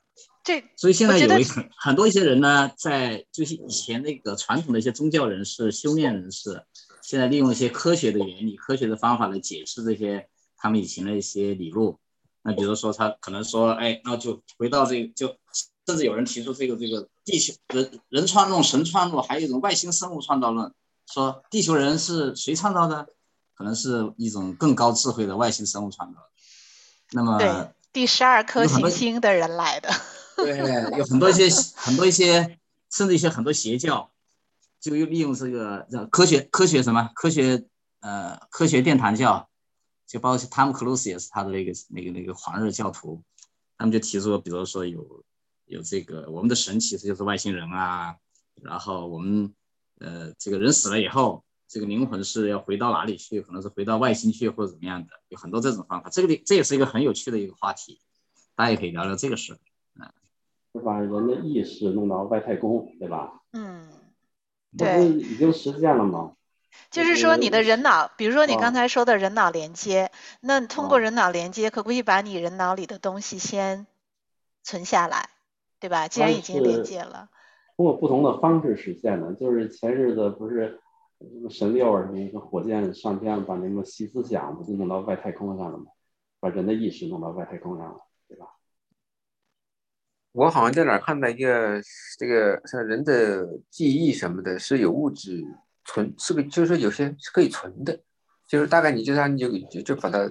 [0.47, 6.63] 这所以现在有一很很多一些人呢，在就是以前那个传统的一些宗教人士、修炼人士，
[7.01, 11.93] 现在利用一些科学的原理、科学的方法来解释这些他们以前的一些理论。
[12.43, 15.35] 那比如说他可能说，哎，那就回到这个，就
[15.85, 20.71] 甚至有人提出这个这个地球人人创论、神创论，还有一种外星生物创造论，
[21.05, 23.05] 说地球人是谁创造的？
[23.53, 26.27] 可能是一种更高智慧的外星生物创造的。
[27.11, 27.49] 那么对
[27.91, 29.89] 第十二颗行星的人来的。
[30.45, 32.59] 对，有很多一些很多一些，
[32.91, 34.11] 甚至一些很多邪教，
[34.79, 37.65] 就又利用这个叫科学科学什么科学
[38.01, 39.49] 呃科学殿堂教，
[40.05, 43.23] 就包括汤姆克鲁斯也是他的那个那个那个狂热教徒，
[43.77, 45.25] 他们就提出，比如说有
[45.65, 48.15] 有这个我们的神其实就是外星人啊，
[48.61, 49.51] 然后我们
[49.99, 53.41] 呃这个人死了以后，这个灵魂是要回到哪里去？
[53.41, 56.09] 可能是回到外星去或者怎么样的，有很多这种方法。
[56.11, 57.99] 这个里这也是一个很有趣的一个话题，
[58.55, 59.57] 大家也可以聊聊这个事。
[60.73, 63.41] 就把人的意识弄到外太空，对吧？
[63.53, 63.87] 嗯，
[64.77, 66.33] 对已经实现了吗？
[66.91, 70.11] 就是说你的人脑，比如说你哦刚才说的人脑连接，
[70.41, 73.87] 那通过哦人脑连接，可不可以把你人脑里的东西先
[74.63, 75.29] 存下来，
[75.79, 76.07] 对吧？
[76.07, 77.29] 既然已经连接了，
[77.75, 80.79] 通过不同的方式实现的，就是前日子不是
[81.19, 85.85] 什么神六儿那个火箭上天，把那个新思想不就弄到外太空上了吗？
[86.39, 87.99] 把人的意识弄到外太空上了？
[90.31, 91.81] 我好像在哪儿看到一个
[92.19, 95.43] 这个像人的记忆什么的，是有物质
[95.85, 97.99] 存，是个就是说有些是可以存的，
[98.47, 100.29] 就是大概你就让你就就就把它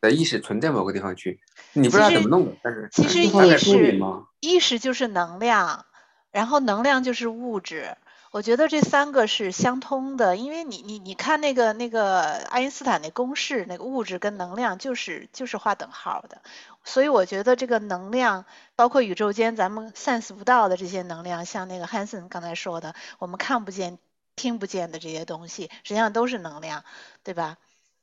[0.00, 1.40] 的意识存在某个地方去，
[1.72, 4.00] 你不知道怎么弄的，但是其实意识？
[4.40, 5.84] 意识就是能量，
[6.30, 7.96] 然后能量就是物质。
[8.30, 16.42] 我觉得这三个是相通的，因为你你你看那个那个爱因斯坦那公式，那个物质跟能量就是就是画等号的，
[16.88, 23.98] 所以我觉得这个能量，包括宇宙间咱们 sense 不到的这些能量，像那个 Hansen 刚才说的，我们看不见、
[24.34, 26.82] 听不见的这些东西，实际上都是能量，
[27.22, 27.58] 对吧？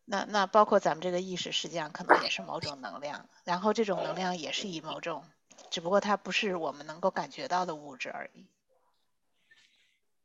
[0.06, 5.24] 那那包括咱们这个意识，实际上可能也是某种能量，然后这种能量也是以某种，
[5.72, 8.46] 只不过它不是我们能够感觉到的物质而已。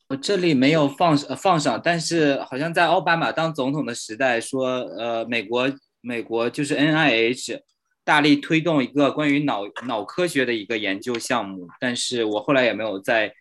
[0.09, 7.63] 我这里没有放放上，但是好像在奥巴马当总统的时代说，呃，美国美国就是 NIH
[8.11, 13.33] 大力推动一个关于脑脑科学的一个研究项目，但是我后来也没有再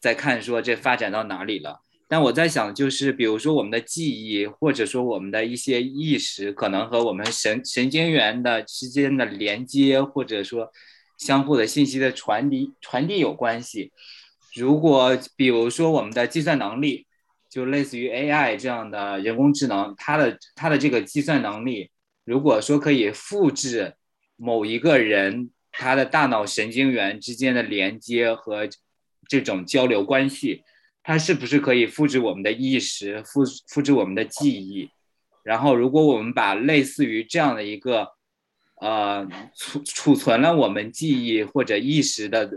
[0.00, 1.78] 再看说这发展到哪里了。
[2.08, 10.70] 但我在想，就是比如说我们的记忆，或者说我们的一些意识，可能和我们神神经元的之间的连接，或者说
[11.18, 13.92] 相互的信息的传递传递有关系。
[14.54, 17.06] 如果比如说我们的计算能力，
[17.50, 21.90] 就类似于 AI 这样的人工智能，它的它的这个计算能力，
[22.24, 23.94] 如果说可以复制
[24.36, 28.68] 某一个人他的大脑神经元之间的连接和
[29.28, 30.62] 这种交流关系，
[31.02, 34.90] 它是不是可以复制我们的意识，复复制我们的记忆？
[35.42, 38.12] 然后，如果我们把类似于这样的一个
[38.80, 42.50] 呃储储存了我们记忆或者意识的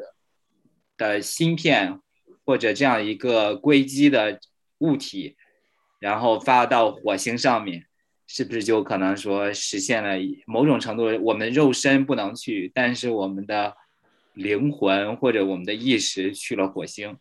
[0.96, 2.00] 的芯片
[2.46, 4.40] 或者这样一个硅基的
[4.78, 5.36] 物体，
[6.00, 7.87] 然后发到火星上面，
[8.28, 10.16] 是不是就可能说实现了
[10.46, 13.74] 某种程度我们肉身不能去，但是我们的
[14.34, 17.18] 灵魂或者我们的意识去了火星？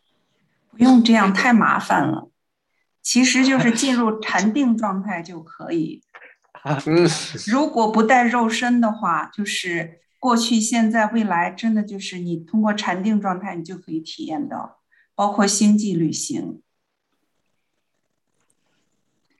[0.71, 2.29] 不用这样，太麻烦了。
[3.01, 6.03] 其实就是进入禅定状态就可以。
[6.85, 7.07] 嗯，
[7.47, 14.79] 如果不带肉身的话，就是过去、现在、未来，真的就是你通过禅定状态，你就可以体验到，
[15.15, 16.61] 包括星际旅行。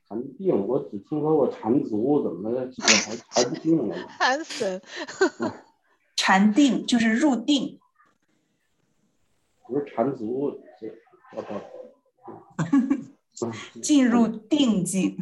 [0.07, 4.05] 禅定，我只听说过禅足，怎么这个还 禅定了呢？
[4.19, 4.81] 安森，
[6.15, 7.79] 禅定就是入定，
[9.67, 10.61] 不是禅足，
[13.81, 15.17] 进入定境。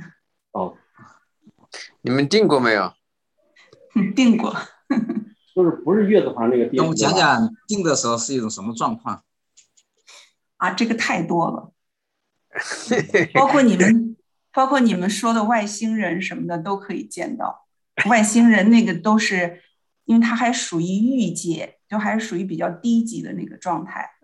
[0.51, 0.77] 哦，
[2.01, 2.93] 你们定过没有？
[4.15, 4.55] 定过。
[5.55, 9.23] 就是不是月子旁那个跟我讲讲定的时候是一种什么状况？
[10.57, 11.71] 啊，这个太多了，
[13.33, 14.04] 包括你们，
[14.55, 17.67] 包括你们说的外星人什么的都可以见到。
[18.09, 19.61] 外星人那个都是，
[20.05, 24.09] 因为它还属于欲界，就还是属于比较低级的那个状态。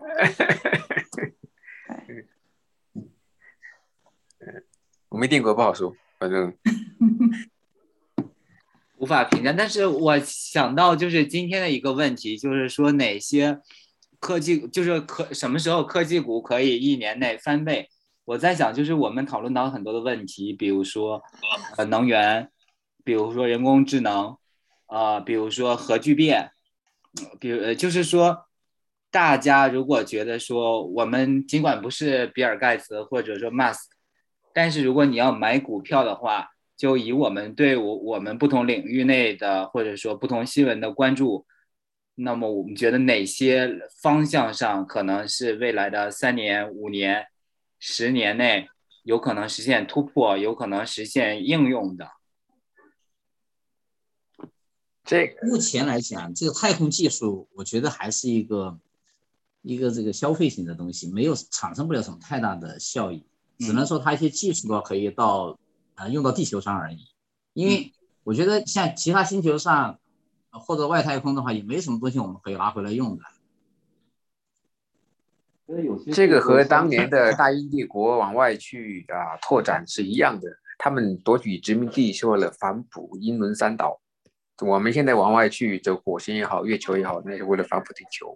[5.09, 6.53] 我没定过，不好说，反正。
[8.97, 13.59] 无法评价，但是我想到就是今天的一个问题，就是说哪些
[14.19, 17.89] 科技就是科什么时候科技股可以一年内翻倍？
[18.31, 21.21] 我在想，就是我们讨论到很多的问题，比如说
[21.75, 22.49] 呃能源，
[23.03, 24.37] 比如说人工智能，
[24.85, 26.51] 啊，比如说核聚变，
[27.41, 28.45] 比如就是说
[29.11, 33.81] 大家如果觉得说我们尽管不是比尔盖茨或者说 mask，
[34.53, 36.47] 但是如果你要买股票的话。
[36.77, 41.45] 就以我们对我我们不同领域内的或者说不同新闻的关注，
[42.15, 43.71] 那么我们觉得哪些
[44.01, 47.23] 方向上可能是未来的三年、五年、
[47.81, 48.69] 十年内
[49.03, 52.09] 有可能实现突破、有可能实现应用的？
[55.03, 58.79] 这目前来讲，这个太空技术，我觉得还是一个
[59.61, 63.25] 一个这个消费型的东西，没有产生不了什么太大的效益，
[63.59, 65.59] 只能说它一些技术的话可以到。
[65.93, 67.05] 啊，用到地球上而已，
[67.53, 69.99] 因为我觉得像其他星球上
[70.49, 73.23] 或者外太空的话，也没什么东西我们可以拿回来用的。
[76.13, 83.99] 这个和当年的大英帝国往外去啊拓展是一样的，他们夺取殖民地是为了反哺英伦三岛，
[84.61, 88.35] 我们现在往外去走火星也好，月球也好，那是为了反哺地球。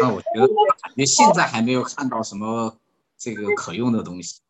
[0.00, 2.78] 那我觉得，感觉现在还没有看到什么
[3.18, 4.40] 这个可用的东西。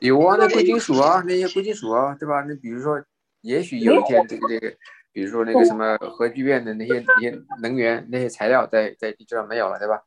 [0.00, 2.42] 有啊，那贵金属啊，那些贵金属啊，对吧？
[2.42, 3.02] 那比如说，
[3.42, 4.74] 也许有一天，这个这个，
[5.18, 10.00] 比如说那个什么核聚变的那些那些能源那些材料，在在地球上没有了，对吧？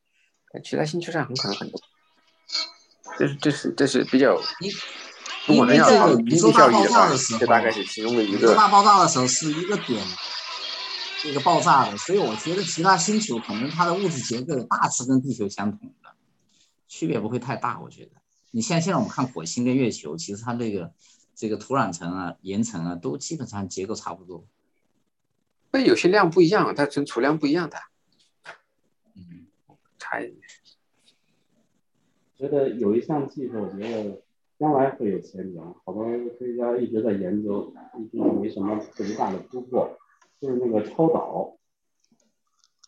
[0.64, 1.82] 其他星球上很可能很多。
[3.20, 4.40] 这是这是这是比较。
[5.50, 8.38] 因为这个宇宙大爆炸的时候，这大概是其中的一个。
[8.38, 10.02] 宇宙大爆炸的时候是一个点，
[11.24, 16.10] 这个爆炸的，所以我觉得其他星球可能它的物质结构大致跟地球相同的，
[16.88, 18.12] 区别不会太大，我觉得。
[18.52, 20.94] 你像现在我们看火星跟月球，其实它那个
[21.36, 24.46] 这个土壤层啊、岩层啊，都基本上结构差不多。
[25.72, 27.78] 那有些量不一样，它存储量不一样的。
[29.16, 29.48] 嗯，
[29.98, 30.20] 差。
[32.36, 34.22] 觉得有一项技术，我觉得
[34.58, 35.62] 将来会有前景。
[35.86, 39.98] 好多科学家一直在研究，一直没什么特别大的突破，
[40.40, 41.56] 就是那个超导。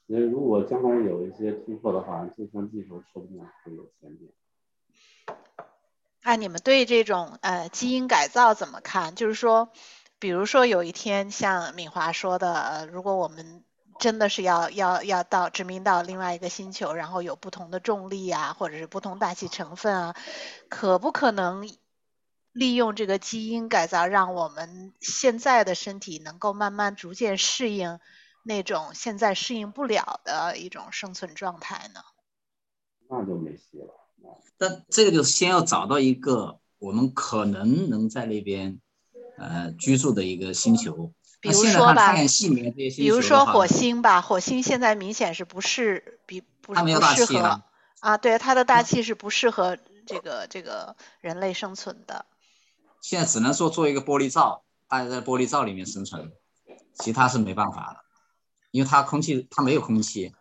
[0.07, 4.29] 那如果将来有一些突破的话，这项技术说不定会有前景。
[6.23, 9.13] 哎，你们对这种呃基因改造怎么看？
[9.13, 9.69] 就是说，
[10.23, 13.61] 比如说有一天像敏华说的，呃，如果我们
[13.99, 20.15] 真的是要要要到殖民到另外一个星球，然后有不同的重力啊，或者是不同大气成分啊，
[20.69, 21.69] 可不可能
[22.53, 27.99] 利用这个基因改造，让我们现在的身体能够慢慢逐渐适应
[28.45, 31.99] 那种现在适应不了的一种生存状态呢？
[33.09, 33.93] 那就没戏了。
[34.57, 38.79] 但这个就是先要找到一个我们可能能在那边
[39.37, 41.11] 呃居住的一个星球。
[41.41, 42.13] 比如说吧，
[42.95, 47.61] 比如说火星吧，火星现在明显是不适，比不不适合
[47.99, 52.25] 啊，对，它的大气是不适合这个这个人类生存的。
[53.01, 56.31] 现在只能说做一个玻璃罩，大家在玻璃罩里面生存，
[56.93, 57.99] 其他是没办法的，
[58.71, 60.33] 因为它空气它没有空气。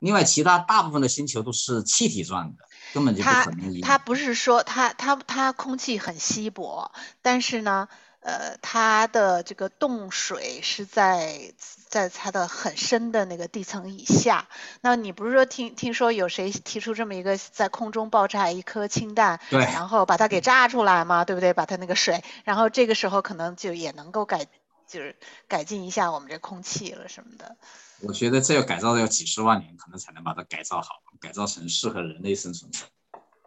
[0.00, 3.80] 另外，其他大部分的星球都是气体状的，根本就不可能。
[3.80, 6.90] 它不是说它它它空气很稀薄，
[7.22, 7.86] 但是呢，
[8.20, 11.52] 呃，它的这个冻水是在
[11.88, 14.48] 在它的很深的那个地层以下。
[14.80, 21.26] 那你不是说听听说有谁提出这么一个在空中爆炸一颗氢弹，对，然后把它给炸出来吗？
[21.26, 21.52] 对不对？
[21.52, 24.46] 把它那个水，然后这个时候可能就也能够改，
[24.90, 25.14] 就是
[25.46, 27.56] 改进一下我们这空气了什么的。
[28.02, 30.88] 我觉得这要改造要几十万年，可能才能把它改造好，
[31.20, 32.78] 改造成适合人类生存的。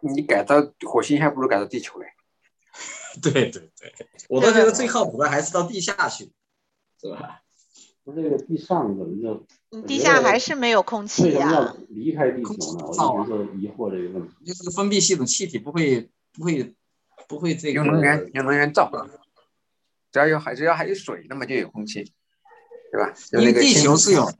[0.14, 0.56] 你改造
[0.88, 2.06] 火星还不如改造地球嘞。
[3.22, 3.94] 对对对，
[4.28, 6.32] 我倒觉得最靠谱的还是到地下去，
[7.00, 7.42] 是吧？
[8.02, 9.22] 不是这个地上怎么
[9.70, 9.80] 就？
[9.82, 11.74] 地下还是没有空气呀。
[11.88, 12.84] 离开地球呢？
[12.86, 14.34] 我就疑惑这个问题。
[14.44, 16.74] 就是封闭系统，气体不会不会
[17.28, 17.74] 不会这个。
[17.74, 18.90] 用能源用能源造，
[20.14, 22.04] 只要有海，只要还有水，那么就有空气，
[22.92, 23.12] 对吧？
[23.32, 24.30] 因为地球是有。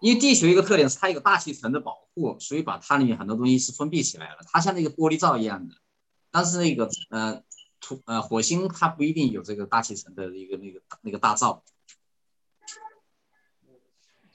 [0.00, 5.74] 因为地球一个特点是它有大气层的保护，所以把它里面很多东西是封闭起来了，它像那个玻璃罩一样的。
[6.30, 7.42] 但是那个呃，
[7.80, 11.64] 土呃火星它不一定有这个大气层的一个那个那个大罩。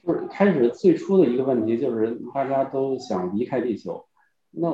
[0.03, 4.09] 就是开始最初的一个问题就是大家都想离开地球，
[4.49, 4.67] 那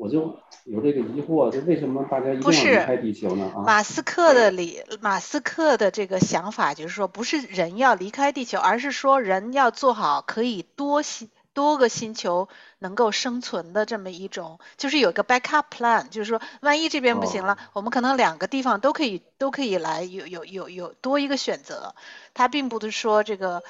[0.00, 3.52] 我就有这个疑惑，就为什么大家一定要离开地球呢？
[3.54, 12.48] 啊，马斯克的理，马斯克的这个想法就是说，不是人要离开地球，而是说人要做好可以多星多个星球
[12.78, 21.94] 能够生存的这么一种，就是有个 backup plan，就是说万一这边不行了，我们可能两个地方都可以都可以来，有有有有多一个选择。
[22.32, 23.62] 他并不是说这个。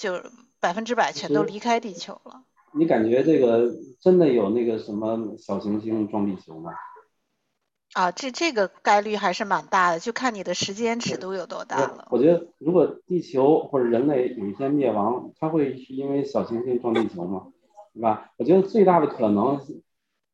[0.00, 0.22] 就
[0.60, 2.40] 百分之百全都离开地球了。
[2.72, 6.72] 你感觉这个真的有那个什么小行星撞地球吗？
[7.94, 12.06] 啊，这这个概率还是蛮大的，就看你的时间尺度有多大了。
[12.10, 17.48] 我觉得如果地球或者人类有一天灭亡，它会是因为小行星撞地球吗？
[17.92, 18.30] 对吧？
[18.36, 19.60] 我觉得最大的可能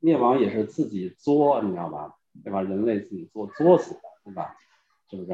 [0.00, 2.16] 灭亡也是自己作，你知道吧？
[2.44, 2.60] 对吧？
[2.60, 4.54] 人类自己作作死的，对吧？
[5.08, 5.32] 是不是？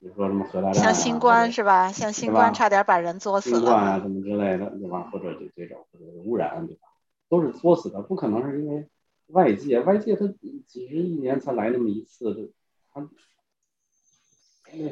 [0.00, 1.90] 比如说什么核大战，像新冠是吧？
[1.90, 3.56] 像新冠差点把人作死了。
[3.56, 5.10] 新冠啊，什么之类的，对吧？
[5.10, 6.82] 或者这这种或者污染，对吧？
[7.28, 8.86] 都是作死的，不可能是因为
[9.28, 10.26] 外界，外界它
[10.68, 12.52] 几十亿年才来那么一次，
[12.94, 13.00] 它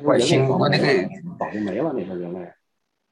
[0.03, 2.53] 外星那个早就没了，那个人类。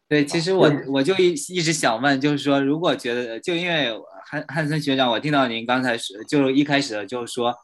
[0.08, 3.92] 对，其实我我就一一直想问，就是说，如果觉得，就因为
[4.26, 7.54] 汉汉森学长，我听到您刚才是就一开始就是说。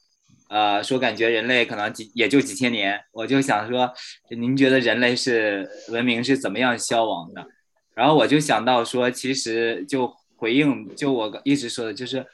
[0.51, 3.89] 呃，说感觉人类可能几也就几千年，我就想说，
[4.37, 7.47] 您觉得人类是文明是怎么样消亡的？
[7.95, 12.27] 然后我就想到说，其实就回应就我一直说的，就是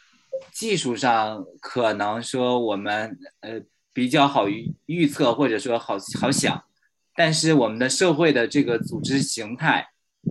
[0.51, 3.61] 技术上可能说我们呃
[3.93, 6.65] 比较好预预测或者说好好想，
[7.15, 9.89] 但是我们的社会的这个组织形态、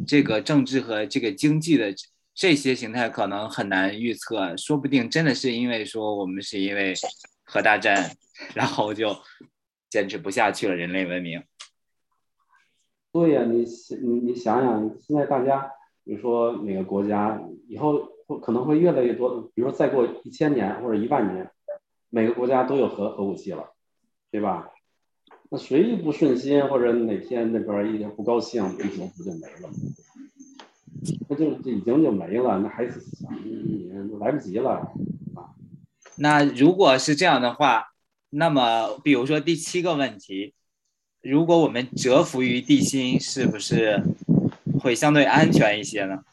[0.07, 1.93] 这个政治和这个经济的
[2.33, 6.95] 这些形态可能很难预测，说不定真的是因为说我们是因为。
[7.55, 8.11] 核大战，
[8.53, 9.15] 然后就
[9.89, 10.75] 坚持不下去了。
[10.75, 11.41] 人类文明。
[13.13, 13.63] 对呀，你
[14.01, 15.71] 你你想想，现在大家，
[16.03, 18.09] 比如说哪个国家以后
[18.41, 21.49] 可能会越来越多，比如说再过一千年或者一万年，
[22.09, 23.71] 每个国家都有核核武器了，
[24.29, 24.69] 对吧？
[25.49, 29.69] 那谁一不顺心，或者哪天那边一点不高兴，地球不就没了？
[31.29, 32.85] 那就已经就没了，那还
[33.45, 33.89] 你
[34.19, 34.91] 来不及了。
[36.17, 37.87] 那如果是这样的话，
[38.29, 40.53] 那么比如说第七个问题，
[41.21, 44.01] 如果我们蛰伏于地心，是不是
[44.79, 46.23] 会相对安全一些呢？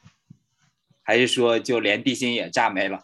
[1.03, 3.03] 还是说就连地心也炸没了？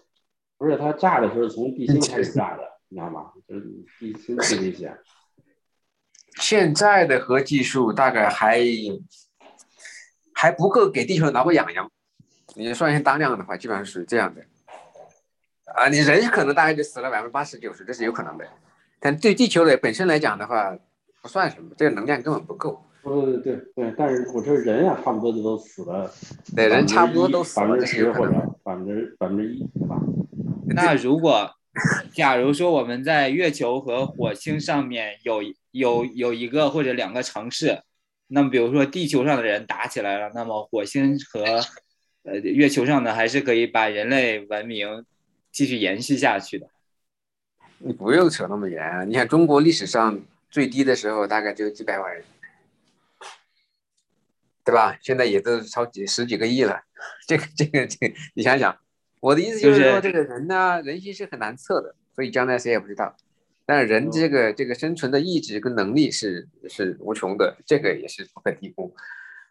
[0.56, 3.32] 不是，它炸的时候从地心开始炸的，你知道吗？
[3.48, 3.66] 就是
[3.98, 4.96] 地心最危险。
[6.40, 8.64] 现在的核技术大概还
[10.32, 11.90] 还不够给地球挠个痒痒，
[12.54, 14.44] 你算一下当量的话，基本上是这样的。
[15.74, 18.44] 啊，你人可能大概就死了百分之八十九十，这是有可能的。
[19.00, 20.76] 但对地球的本身来讲的话，
[21.22, 22.84] 不算什么，这个能量根本不够。
[23.04, 26.10] 对对对，但是我这人啊，差不多就都死了。
[26.56, 28.32] 对，人差不多都死了，百分之十或者
[28.64, 29.96] 百分之百分之一，对吧？
[30.66, 31.50] 那如果，
[32.12, 35.40] 假如说我们在月球和火星上面有
[35.70, 37.82] 有有一个或者两个城市，
[38.26, 41.44] 那么比如说地球上的人打起来了，那么火星和
[42.24, 45.04] 呃月球上的还是可以把人类文明。
[45.50, 46.68] 继续延续下去的，
[47.78, 49.04] 你不用扯那么远啊！
[49.04, 50.20] 你看中国历史上
[50.50, 52.24] 最低的时候大概只有几百万人，
[54.64, 54.98] 对吧？
[55.00, 56.82] 现在也都超几十几个亿了。
[57.26, 58.76] 这个这个这，个，你想想，
[59.20, 63.16] 我的意思就是说，这个人呢，人心是很难测的，所以将来谁也不知道。
[63.64, 68.94] 但是人这个这个生存的意志跟能力是是无穷的，这个也是不可低估。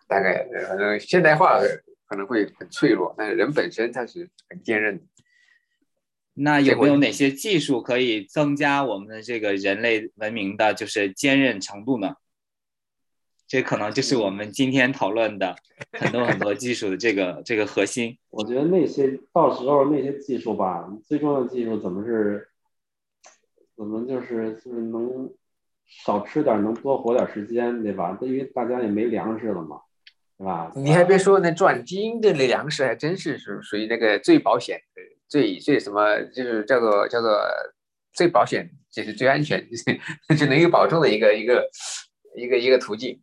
[0.07, 1.60] 大概反正现代化
[2.07, 5.03] 可能会很脆弱，但是人本身他是很坚韧的。
[6.40, 12.16] 那有没有哪些技术可以增加我们的这个人类文明的，就是坚韧程度呢？
[13.48, 15.56] 这可能就是我们今天讨论的
[15.94, 18.18] 很多很多技术的这个这个核心。
[18.30, 22.50] 我觉得那些到时候那些技术吧，最重要的技术怎么是，
[23.76, 25.32] 怎么就是就是能
[25.86, 28.16] 少吃点，能多活点时间，对吧？
[28.22, 29.80] 因为大家也没粮食了嘛，
[30.38, 30.72] 对吧？
[30.76, 35.02] 你还别说，那转基因的那粮食还真是属属于那个最保险的。
[35.28, 37.40] 最最什么就是叫做叫做
[38.14, 39.68] 最保险，就是最安全，
[40.38, 41.70] 就能有保证的一个一个
[42.36, 43.22] 一个一个途径。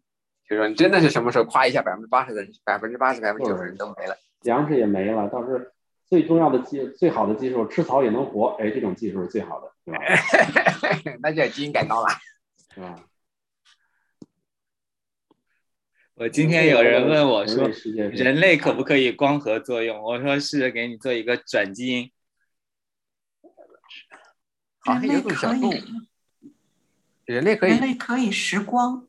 [0.48, 5.26] 就是说，你真的是什么时候夸一下，百分之八十的人，百分之八十、百分之九十人都没了，粮食也没了。
[5.28, 5.72] 倒是
[6.06, 8.55] 最重要的技，最好的技术，吃草也能活。
[8.60, 11.16] 哎，这种技术是最好的，对吧？
[11.22, 12.09] 那叫基因改造了，
[12.74, 12.94] 是吧？
[16.15, 17.69] 我今天有人问我说
[18.12, 22.11] ：“人类可不可以光合作用？”我说：“试着给你做一个转基因。”
[24.85, 25.82] 人类可以，
[27.24, 29.09] 人类可以人类可以时光，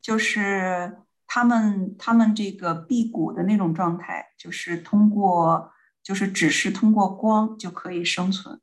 [0.00, 8.60] 就是他们他们这个辟谷的那种状态，就是通过就是只是通过光就可以生存，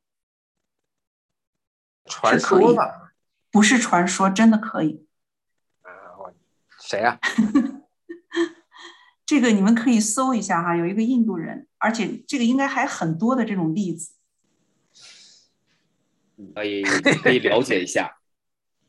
[2.05, 3.13] 传是可以说吧？
[3.49, 5.07] 不是传说，真的可以。
[6.91, 7.17] 谁啊？
[9.25, 14.11] 这个你们可以搜一下哈，有一个印度人，而且这个应该还很多的这种例子。
[16.53, 18.17] 可以可以了解一下。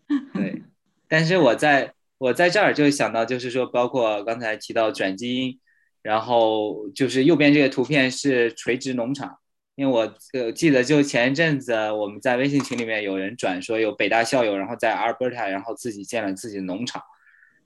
[0.34, 0.64] 对，
[1.06, 5.60] 但是我在我在这儿就想到，就是说，包括刚才提到转基因，
[6.02, 9.38] 然后就是右边这个图片是垂直农场，
[9.76, 17.00] 因为我呃记得就前一阵子我们在微信群里面有人转说有北大校友，然后在阿尔伯塔，然后自己建了自己的农场。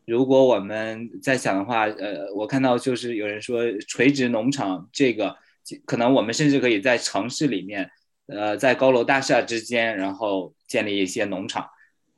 [0.06, 5.36] 如果我们在想的话，呃，我看到就是有人说垂直农场这个，
[5.84, 7.90] 可能我们甚至可以在城市里面，
[8.26, 11.68] 呃，在高楼大厦之间，然后建立一些农场。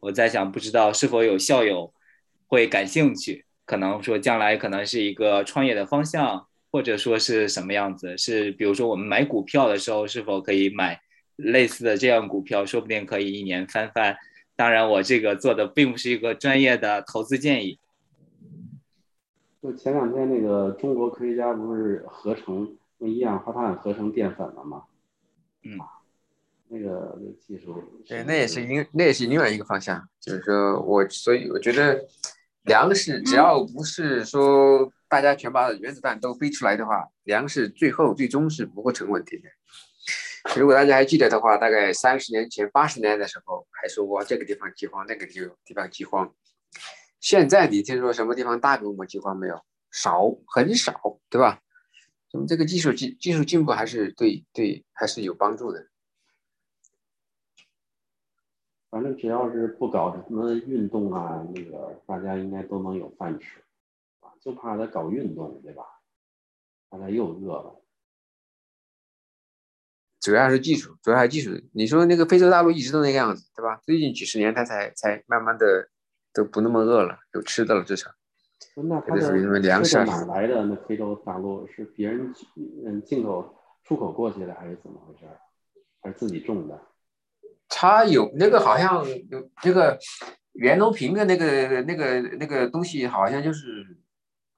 [0.01, 1.93] 我在想，不知道是否有校友
[2.47, 8.17] 会感兴趣，可能说将来可能是一个创业的方向，或者说是什么样子？
[8.19, 11.01] 是比如说我们买股票的时候，是否可以买
[11.37, 14.17] 类似的这样股票，说不定可以一年翻番。
[14.59, 17.79] 当然，我这个做的并不是一个专业的投资建议。
[19.63, 24.83] 就前两天那个中国科学家不是合成用一氧化碳合成淀粉了吗？
[25.63, 25.79] 嗯，
[26.67, 32.05] 那个技术，对，那也是另那也是另外一个方向，就是说我所以我觉得
[32.65, 39.49] 粮食只要不是说大家全把原子弹都飞出来的话，粮食最后最终是不会成问题的。
[40.57, 46.35] 如果大家还记得的话，大概三十年前、八十年的时候，还说过这个地方饥荒，那个地地方饥荒。
[47.21, 49.61] 现在你听说什么地方大规模饥荒没有？
[49.91, 51.61] 少，很少，对吧？
[52.33, 55.87] 那么这个技术技技术进步还是对对还是有帮助的。
[58.91, 63.63] 反正只要是不搞什么运动啊，那个大家应该都能有饭吃，
[64.41, 65.85] 就怕他搞运动，对吧？
[66.91, 67.83] 大家又饿了。
[70.29, 71.59] 主要是技术，主要还是技术。
[71.73, 73.81] 你说那个非洲大陆一直都那个样子，对吧？
[73.83, 75.89] 最近几十年，它才才慢慢的
[76.35, 78.11] 都不那么饿了，有吃的了，至少。
[78.75, 80.67] 那它的什么粮食啊哪来的？
[80.67, 82.31] 那非洲大陆是别人
[82.85, 85.25] 嗯进口出口过去的，还是怎么回事？
[86.03, 86.79] 还是自己种的？
[87.67, 89.99] 它有那个好像有这个
[90.53, 93.67] 袁隆平的那个那个那个东西，好像就是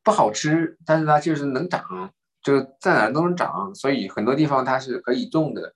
[0.03, 2.13] 不好吃，但是它就是能长，
[2.43, 5.75] 就在哪都能长，所以很多地方它是可以种的。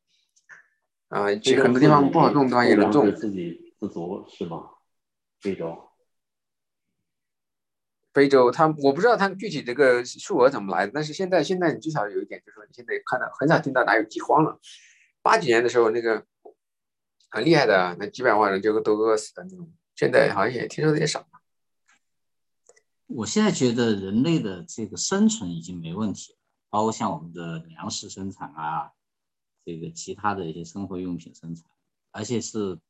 [1.09, 3.15] 啊、其实很多地方不好种的话也能种。
[3.15, 4.71] 自己自足是吗？
[5.41, 5.91] 非洲
[8.13, 14.59] 非洲，它我不知道它具体这个数额怎么来的，但是现在现在你至少有一点，就是说你现在看到很少听到哪有饥荒了。
[15.21, 16.25] 八几年的时候，那个
[17.29, 21.27] 很厉害的，那几百万人就都饿死的那种，现在好像也听说的也少。
[23.07, 26.39] 我现在觉得人类的这个生存已经没问题了，
[26.75, 28.91] 包括像我们的粮食生产啊，
[29.65, 31.71] 这个其他的一些生活用品生产，
[32.11, 32.81] 而且是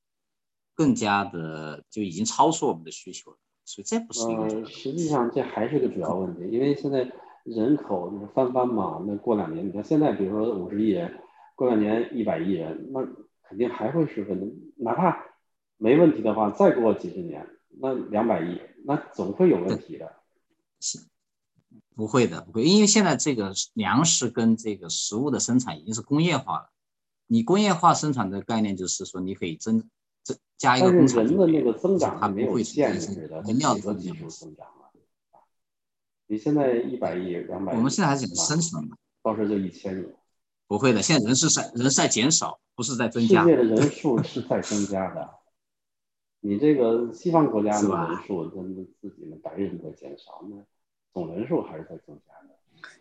[0.75, 3.37] 更加的就已经超出我们的需求了，
[3.67, 7.13] 所以这不是一个呃，实际上这还是个主要问题，因为现在
[7.43, 11.21] 人口就是翻番嘛，那过两年，你看现在比如说五十亿人，
[11.55, 13.05] 过两年一百亿人，那
[13.43, 15.27] 肯定还会是问题，哪怕
[15.77, 20.11] 没问题的话，再过几十年，那两百亿，那总会有问题的。
[21.95, 26.71] 不会的，不会，因为现在这个粮食跟这个食物的生产已经是工业化了。
[27.27, 29.89] 你工业化生产的概念就是说，你可以增
[30.23, 34.91] 增加一个但工是人的那个增长它没有限制的，它原料几何级的数增长了。
[36.27, 40.07] 你现在一百亿、两百亿，我们现在还是讲生存嘛，到时候就一千亿。
[40.67, 41.01] 不会的。
[41.03, 43.57] 现在人是在人是在减少，不是在增加世加。
[43.57, 45.31] 界的人 数是在增加的，
[46.41, 50.57] 你这个西方国家的人数，跟自己的白人在减少，那
[51.15, 52.55] 总人数还是在增加的。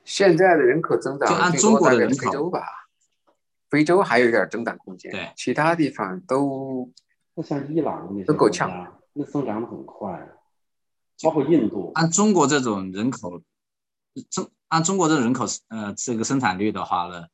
[0.06, 2.62] 现在的人口增长就按中国的人口非洲吧，
[3.70, 6.90] 非洲还有点增长空间，对其他地方都
[7.36, 10.30] 那像伊朗那些都够呛国家，那增长的很快，
[11.24, 13.42] 包括印度，按中国这种人口，
[14.30, 17.26] 中按中国这种人口呃这个生产率的话呢，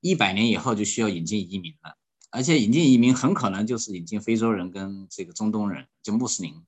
[0.00, 1.96] 一百年以后就需要引进移民了，
[2.30, 6.62] 而且引进移民很可能就是引进非洲人跟这个中东人，就穆斯林，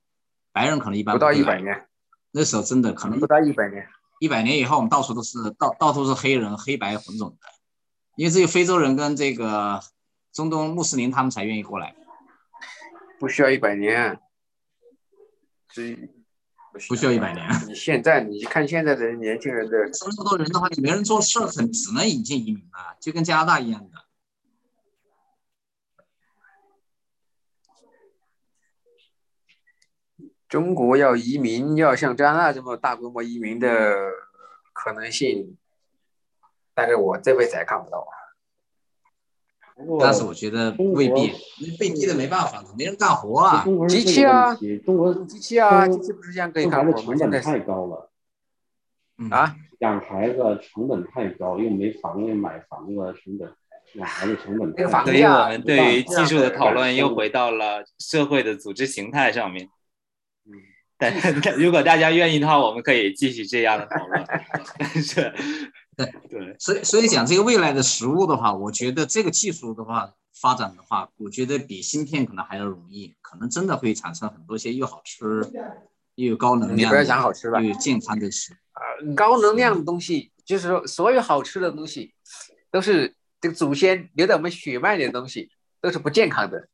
[0.52, 1.86] 白人可能一般不到会来一百年，
[2.32, 3.86] 那时候真的可能不到一百年。
[4.20, 7.46] 一百年以后，我们到处都是到到处是黑人、黑白混种的，
[8.14, 9.80] 因为只有非洲人跟这个
[10.32, 11.96] 中东穆斯林他们才愿意过来，
[13.18, 14.20] 不需要一百年，
[15.68, 16.08] 只
[16.88, 17.44] 不需要一百年。
[17.66, 23.98] 你现在你看现在的年轻人的，说那么多人的话，你没人做事，很只能引进移民啊，就跟加拿大一样的。
[30.52, 33.96] 中国要移民，要像加拿大这么大规模移民的
[34.74, 35.56] 可能性，
[36.74, 38.00] 但是我这辈子也看不到。
[38.00, 38.12] 啊
[39.98, 43.64] 但是我觉得未必，因为被逼的没办法，没人干活啊。
[43.88, 44.54] 机器啊
[44.84, 46.96] 中国机器啊，机器不是这样可以生干活吗？
[46.96, 48.10] 孩子成本现在太高了，
[49.16, 53.50] 嗯啊，养孩子成本太高，又没房又买房子成本，
[53.94, 54.82] 养孩子成本太高。
[54.82, 59.70] 那个房所以我们对于技术的讨论又回到了社会的组织形态上面。
[61.56, 64.24] 如果大家愿意的话，我们可以继续这样的讨论。
[64.78, 65.32] 但是，
[65.96, 75.24] 对，所以，所以讲这个未来的食物的话，我觉得这个技术的话发展的话，我觉得比芯片可能还要容易，可能真的会产生很多些又好吃
[76.14, 78.52] 又有高能你不要量的、讲好吃吧又有健康的食。
[78.74, 82.14] 呃，高能量的东西，就是说所有好吃的东西，
[82.70, 85.50] 都是这个祖先留在我们血脉里的东西，
[85.80, 86.68] 都是不健康的。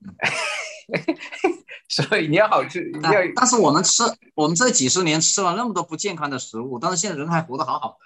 [1.88, 4.02] 所以你要好吃， 你但要但是我们吃，
[4.34, 7.98] 我们这几十年吃了那么多不健康的食物，但是现在人还活得好好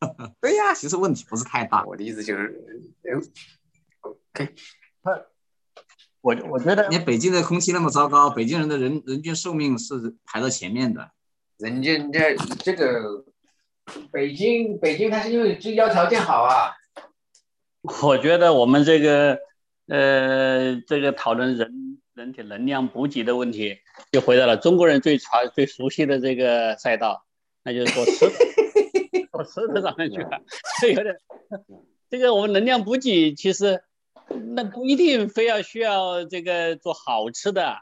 [0.00, 0.74] 的， 对呀。
[0.74, 1.84] 其实问题不是太大。
[1.84, 2.60] 我的意思就是，
[3.02, 4.54] 呃，OK，
[6.22, 11.10] 我我觉得你看北京的空气那么糟糕，北京人的人人均寿命是排到前面的。
[11.58, 13.24] 人家这这个
[14.10, 16.72] 北京，北京它是因为居交条件好啊。
[18.02, 19.38] 我觉得我们这个
[19.88, 21.89] 呃这个讨论人
[22.20, 23.78] 人体能量补给的问题，
[24.12, 27.24] 就回到了中国人最传最熟悉的这个赛道，
[27.64, 30.42] 那就是说吃的，做吃的上面去了。
[30.82, 31.16] 这有点，
[32.10, 33.82] 这个我们能量补给其实
[34.54, 37.78] 那不一定非要需要这个做好吃的，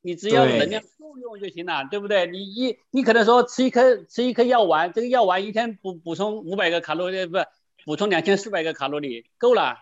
[0.00, 2.26] 你只要能量够用就行了，对不对？
[2.26, 7.46] 你一你可能说吃一颗吃一颗药丸，这个药丸一天补补充五百个卡路里，不是
[7.84, 9.76] 补充两千四百个卡路里，够了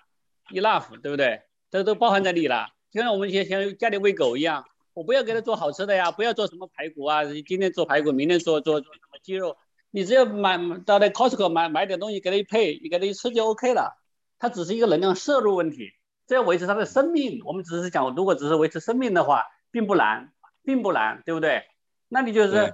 [0.50, 1.42] ，enough，对不对？
[1.70, 2.70] 这都包含在里了。
[2.90, 4.64] 就像我们以前像家里喂狗一样，
[4.94, 9.56] 我不要给它做好吃的呀，不要做什么排骨啊，今天做排骨，明天做做做什么鸡肉，
[9.90, 13.96] 你只要买到那 Costco 买买点东西给它一配，你给它一吃就 OK 了。
[14.38, 15.90] 它只是一个能量摄入问题，
[16.26, 20.32] 这要维持它的生命，我们只是讲，如果只是维持生命的话，并不难，
[20.64, 21.64] 并不难，对不对？
[22.08, 22.72] 那你就是对，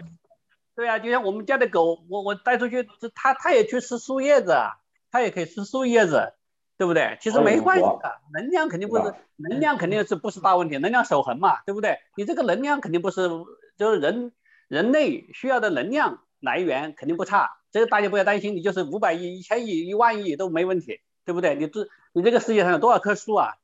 [0.76, 4.74] 对啊，就像我们家的狗，我我带出去，它它也去吃树叶子啊，
[5.10, 6.34] 它也可以吃树叶子，
[6.78, 7.16] 对不对？
[7.20, 11.98] 其实没关系的，能量肯定不是能量肯定是不是大问题，能量守恒嘛，对不对？
[12.16, 13.28] 你这个能量肯定不是，
[13.78, 14.32] 就是人
[14.68, 21.54] 人类需要的能量来源肯定不差，这个大家不要担心，你就是五百亿、一千亿、一万亿都没问题，对不对？
[21.54, 23.54] 你这你这个世界上有多少棵树啊？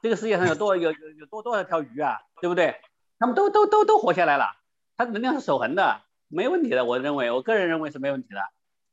[0.00, 2.18] 这个世界上有多有有有多多少条鱼啊？
[2.40, 2.76] 对不对？
[3.18, 4.46] 他们都都都都活下来了，
[4.96, 6.84] 它能量是守恒的，没问题的。
[6.84, 8.40] 我认为，我个人认为是没问题的，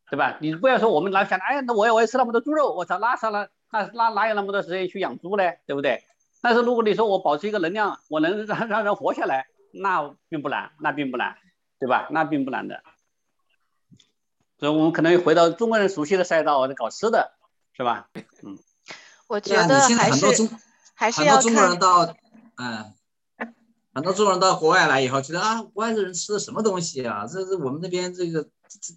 [0.10, 0.38] 对吧？
[0.40, 5.44] 你不要说我们老想，哎，那我要我也吃那么多猪肉，我操，那上了那那哪有那么多时间去养猪呢？
[5.66, 6.04] 对不对？
[6.42, 11.36] 但是如果你说我保持一个能量，我能 让让人活下来，那并不难，那并不难，
[11.80, 12.08] 对吧？
[12.12, 12.82] 那并不难的。
[14.58, 17.34] 所以我们可能回到中国人熟悉的赛道，搞吃的，
[17.74, 18.10] 是吧？
[18.44, 18.58] 嗯
[19.28, 20.50] 我觉得现在还是很多中
[20.94, 22.16] 还是要很多中国人，到，
[22.58, 22.94] 嗯，
[23.92, 27.26] 很多中国人到国外来以后，觉得啊，国外的人吃的什么东西啊？
[27.28, 28.48] 这是我们那边这个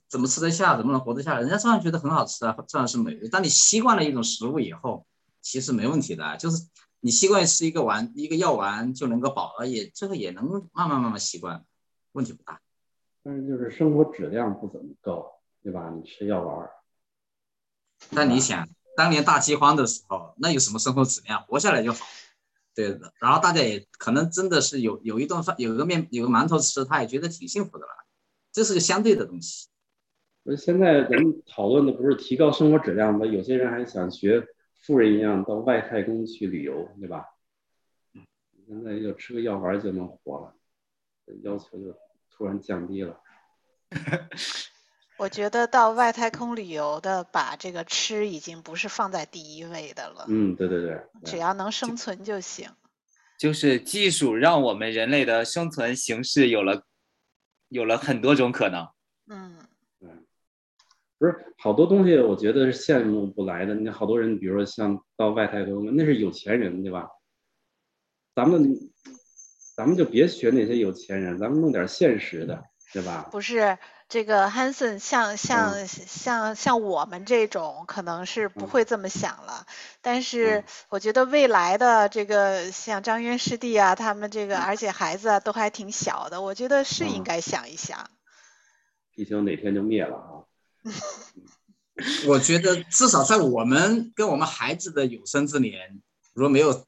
[0.09, 1.41] 怎么吃得下，怎么能活得下来？
[1.41, 3.29] 人家照样觉得很好吃啊，照样是美味。
[3.29, 5.07] 当你习惯了一种食物以后，
[5.41, 6.69] 其实没问题的，就是
[7.01, 11.65] 你习惯吃一个丸一个药丸就能够饱了，也这个也能慢慢慢慢习惯，
[12.13, 12.61] 问题不大。
[13.23, 15.91] 但是就是生活质量不怎么高，对吧？
[15.91, 16.71] 你吃药丸儿，
[18.15, 21.43] 但你想，当年大饥荒的时候，那有什么生活质量？
[21.45, 22.07] 活下来就好。
[22.75, 27.93] 对的，然后大家也可能真的是有有一顿饭，有个面，有个馒头吃，他也觉得挺幸福的了。
[28.53, 29.69] 这是个相对的东西。
[30.45, 33.27] 而现在咱们讨论的不是提高生活质量吗？
[33.27, 34.47] 有些人还想学
[34.81, 37.25] 富人一样到外太空去旅游，对吧？
[38.67, 40.55] 现在就吃个药丸儿就能活了，
[41.43, 41.95] 要求就
[42.31, 43.21] 突然降低了。
[45.19, 52.71] 我觉得到外太空旅游的，把这个吃已经不是放在第一位的了，嗯，对对对，对只要能生存就行。
[53.39, 56.85] 就是技术让我们人类的生存形式有了
[57.69, 58.89] 有了很多种可能。
[59.31, 59.57] 嗯，
[61.19, 63.75] 不是好多东西，我觉得是羡慕不来的。
[63.75, 67.09] 你好多人，比如说像到外太空，那是有钱人，对吧？
[68.35, 68.79] 咱们
[69.77, 73.29] 咱们就别学那些有钱人，咱们弄点现实的，对吧？
[73.31, 73.77] 不是
[74.09, 79.67] 这个 Hanson 像嗯像像像我们这种可能是不嗯会这么想了，
[80.01, 88.09] 但是嗯我觉得未来的这个像张渊师弟啊，他们这个而且孩子啊都还挺小的，我觉得是应嗯该想一想。
[89.15, 90.31] 地球哪天就灭了啊？
[92.29, 96.01] 我觉得至少在我们跟我们孩子的有生之年，
[96.33, 96.87] 如果没有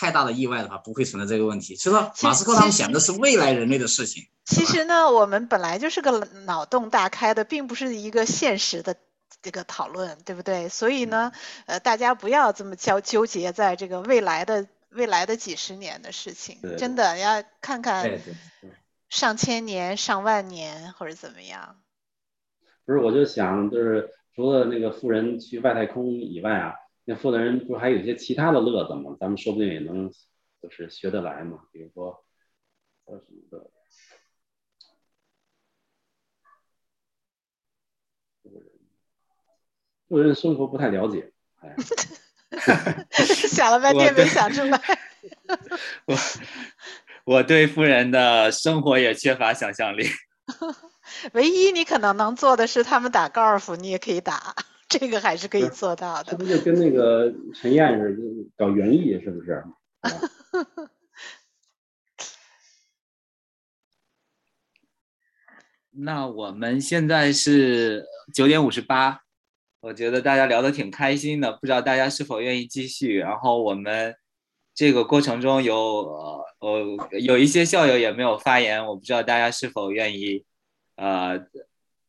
[0.00, 1.76] 太大的意外的话，不会存在这个问题。
[1.76, 1.90] 其实
[2.22, 4.24] 马斯克他们想的是未来人类的事情。
[4.44, 8.96] 其实呢，我们本来就是个脑洞大开的，并不是一个现实的
[9.40, 10.68] 这个讨论，对不对？
[10.68, 11.32] 所以呢，
[11.66, 18.70] 呃，大家不要这么焦纠结在这个未来的未来的几十年的事情，对真的要看看对对对，
[19.08, 21.76] 上千年、上万年或者怎么样。
[22.84, 26.74] 不是，我就想，就是除了那个富人去外太空以外啊，
[27.06, 29.16] 那富的人不还有一些其他的乐子吗？
[29.20, 30.10] 咱们说不定也能
[30.62, 31.64] 就是学得来嘛。
[31.70, 32.24] 比如说
[33.06, 33.70] 叫什么的，
[38.42, 38.62] 富人，
[40.08, 41.76] 富人生活不太了解，哎，
[43.12, 44.80] 想了半天没想出来。
[46.06, 46.16] 我
[47.24, 50.06] 我对富人的生活也缺乏想象力。
[51.32, 54.54] 唯一你可能能做的是，他们打高尔夫，你也可以打，
[54.98, 56.30] 这个还是可以做到的。
[56.30, 58.20] 这不就跟那个陈燕似的，
[58.56, 59.64] 搞园艺是不是？
[65.96, 69.20] 那我们现在是九点五十八，
[69.80, 73.18] 我觉得大家聊得挺开心的，不知道大家是否愿意继续。
[73.18, 74.14] 然后我们
[74.74, 80.44] 这个过程中有呃呃有一些校友也没有发言，我不知道大家是否愿意
[80.96, 81.46] 呃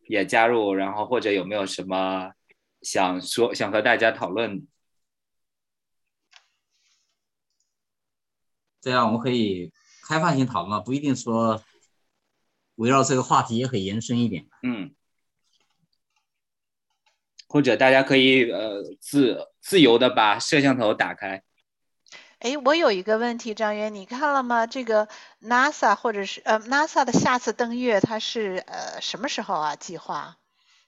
[0.08, 2.32] 也加入，然后或者有没有什么
[2.86, 4.66] 想说想和大家讨论的。
[8.80, 9.74] 这样我们可以
[10.08, 11.64] 开放性讨论嘛，不一定说
[12.76, 14.48] 围绕这个话题也可以延伸一点。
[14.62, 14.94] 嗯，
[17.48, 21.44] 或者大家可以呃自自由的把摄像头打开。
[22.38, 24.68] 哎，我有一个问题，张源，你看了吗？
[24.68, 25.08] 这个
[25.42, 29.76] NASA 或者是呃 NASA 的下次登月，它是呃什么时候啊？
[29.76, 30.38] 计划？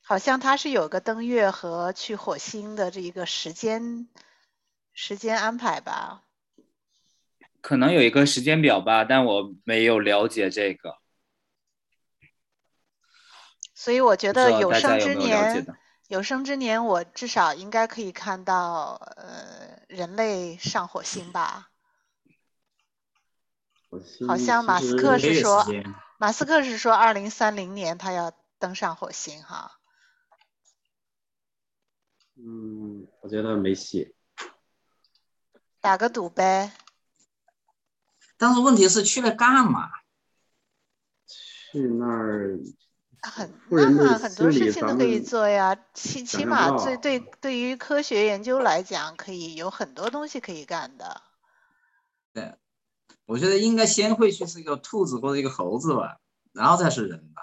[0.07, 4.07] 好像它是有个登月和去火星的这一个时间
[4.93, 6.23] 时间安排吧？
[7.59, 10.95] 可能有一个时间表吧，但我没有了解这个，
[13.75, 15.75] 所以我觉得有生之年，
[16.07, 21.69] 有生之年，我至少应该可以看到呃人类上火星吧？
[24.25, 25.65] 好像马斯克是说
[26.17, 29.73] 马斯克是说二零三零年他要登上火星哈。
[32.37, 34.15] 嗯，我觉得没戏。
[35.81, 36.71] 打个赌呗。
[38.37, 39.89] 但是问题是去了干嘛？
[41.25, 42.59] 去那儿
[43.21, 51.21] 很那很多事情都可以做呀，起起码最对对于科学研究来讲，可以有很多东西可以干的。
[52.33, 52.55] 对，
[53.25, 56.19] 我觉得应该先会去是一个兔子或者一个猴子吧，
[56.53, 57.41] 然后再是人吧。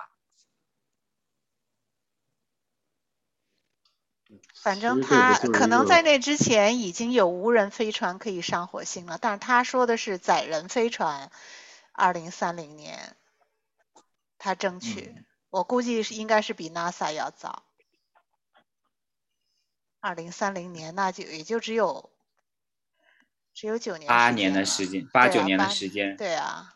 [4.65, 11.31] 反正他可能在那之前已经有无人飞船可以上火星了，但是他说的是载人飞船，
[11.93, 13.15] 二零三零年，
[14.39, 17.63] 他争取，嗯我估计是应该是比 NASA 要早。
[20.01, 22.11] 二零三零年那就也就只有
[23.53, 26.17] 只有九年八时间了年的时间，八九年的时间。
[26.17, 26.75] 对啊，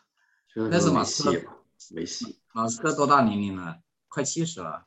[0.53, 1.39] 那是马斯克
[1.79, 2.39] 戏，没戏。
[2.51, 3.79] 马斯克多大年龄了？
[4.07, 4.85] 快七十了。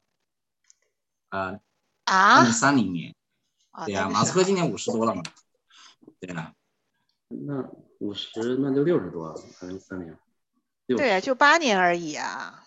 [1.31, 1.61] 呃，
[2.05, 3.15] 啊二零三零年，
[3.73, 5.23] 哦对呀、马斯克今年五十多了嘛。
[6.20, 6.53] 对啊，
[7.29, 7.69] 那
[7.99, 10.16] 五十那就六十多了，二零三零。
[10.87, 12.65] 六对啊，就八年而已啊。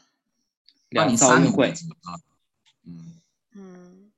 [0.92, 2.16] 二两零三零次奥运会，啊。
[2.86, 3.22] 嗯，
[3.54, 4.12] 嗯，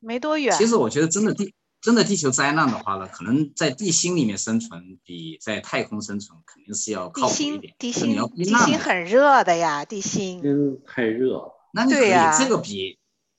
[0.00, 0.56] 没多远。
[0.56, 7.74] 其实我觉得真的地真的地球灾难的话呢，可能在地心里面生存比在太空生存肯定是要靠谱一点。
[7.78, 12.98] 地心地心地心很热的呀，地心天太热，那你可以这个比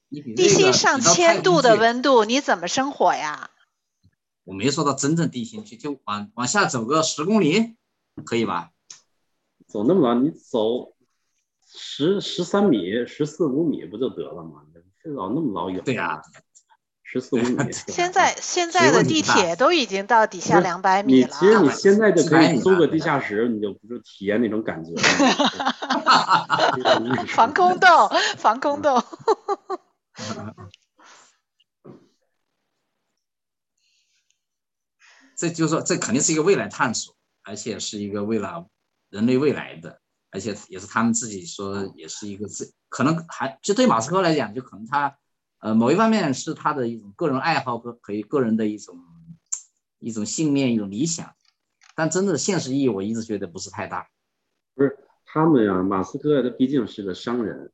[0.10, 3.52] 你比地这个心上千度的温度，你怎么生火呀？
[4.44, 7.76] 我没说到真正地心去，就往往下走个十公里，
[8.26, 8.72] 可以吧？
[9.68, 10.94] 走那么老，你走
[11.68, 14.64] 十十三米、十四五米不就得了吗？
[15.04, 15.84] 非老那么老远？
[15.84, 16.24] 对呀
[17.04, 17.72] 十四五米。
[17.72, 21.28] 现在现在的地铁都已经到底下两百米了。
[21.28, 25.02] 你其实你现在就可以租个地下室，你就不是体验那种感觉了。
[27.30, 29.04] 防空洞，防空洞。
[35.36, 38.68] 这就是说，这肯定是一个未来探索，而且是一个为了
[39.10, 40.02] 人类未来的，
[40.32, 45.18] 而且也是他们自己说，也是一个自可能还就对马斯克来讲，就可能他
[45.60, 49.00] 呃某一方面是他的一种个人爱好和可以个人的一种
[50.00, 51.34] 一种信念、一种理想，
[51.96, 54.10] 但真的现实意义，我一直觉得不是太大。
[54.76, 57.72] 不是他们呀，马斯克他毕竟是个商人，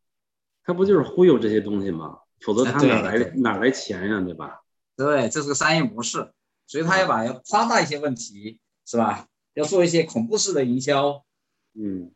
[0.64, 2.20] 他不就是忽悠这些东西吗？
[2.42, 4.62] 否则他哪来对对哪来钱呀，对吧？
[4.96, 6.32] 对，这是个商业模式。
[6.68, 9.28] 所以他要把要夸大一些问题，是吧？
[9.54, 11.24] 要做一些恐怖式的营销，
[11.76, 12.12] 嗯，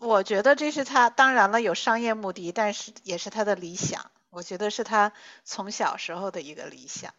[0.00, 4.10] 我觉得这是他，当然了有商业目的，但是也是他的理想。
[4.30, 5.12] 我觉得是他
[5.44, 7.14] 从小时候的一个理想，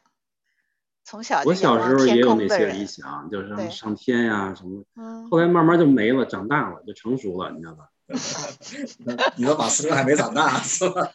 [1.05, 2.85] 从小我小时候也有那些理。
[2.85, 7.89] 想，就是上天呀、什么，嗯，后来慢慢就没了，长大了就成熟了，你知道吧？
[9.37, 11.11] 你说马斯克还没长大是吧？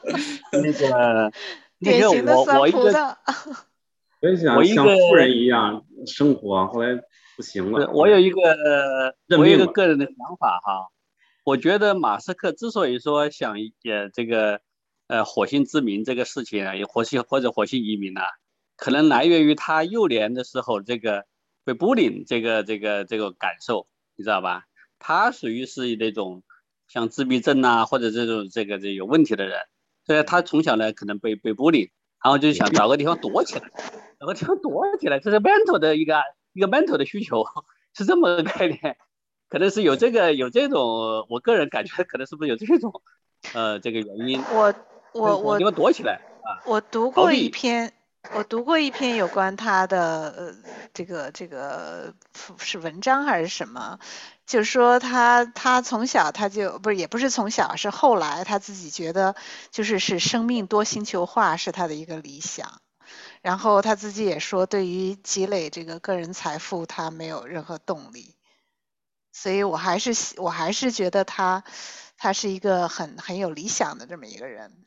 [0.52, 1.32] 那个
[1.78, 3.16] 那典个型的酸我我一个葡萄。
[4.22, 7.00] 我也想像富人一样生活，后来
[7.36, 7.90] 不行了。
[7.92, 8.40] 我有一个
[9.38, 10.88] 我有一个个人的想法哈，
[11.44, 14.60] 我觉得马斯克之所以说想也这个
[15.06, 18.24] 呃火星殖民这个事情啊，也火星或者火星移民啊，
[18.76, 21.24] 可能来源于他幼年的时候这个
[21.64, 23.86] 被 bullying 这个这个这个感受，
[24.16, 24.64] 你知道吧？
[25.00, 26.44] 他属于是那种
[26.86, 29.58] 像自闭症啊或者这种这个这有问题的人，
[30.06, 31.90] 所以他从小呢可能被被 bullying，
[32.22, 33.62] 然后就想找个地方躲起来，
[34.20, 36.20] 找个地方躲起来，这是 mental 的一个
[36.52, 37.44] 一个 mental 的需求，
[37.94, 38.96] 是这么个概念，
[39.48, 43.02] 可能是有这个有这种，我个人感觉可能是不是有这种
[43.54, 44.74] 呃这个原因，我
[45.14, 47.92] 我我找个地方躲起来啊，我读过一篇，
[48.34, 50.54] 我读过一篇有关他的呃
[50.92, 52.14] 这个这个
[52.58, 53.98] 是文章还是什么，
[54.46, 59.34] 就说他他从小他就不是也不是从小是后来他自己觉得
[59.70, 62.80] 就是是生命多星球化是他的一个理想，
[63.40, 68.36] 然后他自己也说对于积累这个个人财富他没有任何动力，
[69.32, 71.64] 所以我还是我还是觉得他
[72.16, 74.84] 他是一个很很有理想的这么一个人。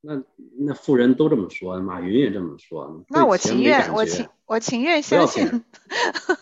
[0.00, 0.22] 那
[0.58, 3.04] 那富人都这么说，马云也这么说。
[3.08, 5.64] 那我情愿，我情我情愿相信。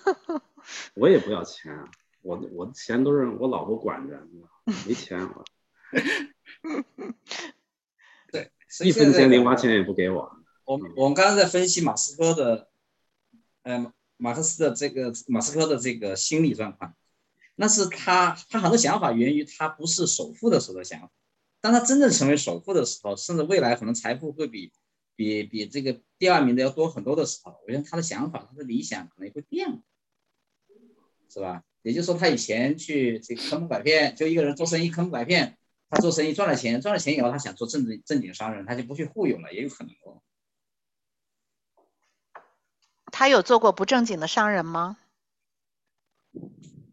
[0.95, 1.85] 我也不要钱，
[2.23, 4.21] 我我的钱都是我老婆管着，
[4.87, 5.45] 没钱我
[8.33, 8.51] 对，
[8.85, 10.37] 一分钱零花钱也不给我。
[10.65, 12.69] 我们我们刚刚在分析马斯克的，
[13.63, 16.95] 呃，马克思的这个马斯克的这个心理状况，
[17.55, 21.11] 那是他他很多想法源于他不是首富的时候的想法，
[21.67, 24.71] 当他真正成为首富的时候，甚至未来可能财富会比
[25.17, 29.83] 比比这个第二名的要多很多的时候，我觉得他的想法他的理想可能也会变，
[31.29, 31.65] 是吧？
[31.83, 35.59] 也就是说，他以前去这个坑蒙拐骗，就一个人做生意坑蒙拐骗，
[35.91, 40.23] 他做生意赚了钱，赚了钱以后，他想做正正正经商人，他就不去忽悠了，也有可能哦。
[43.11, 44.99] 他有做过不正经的商人吗？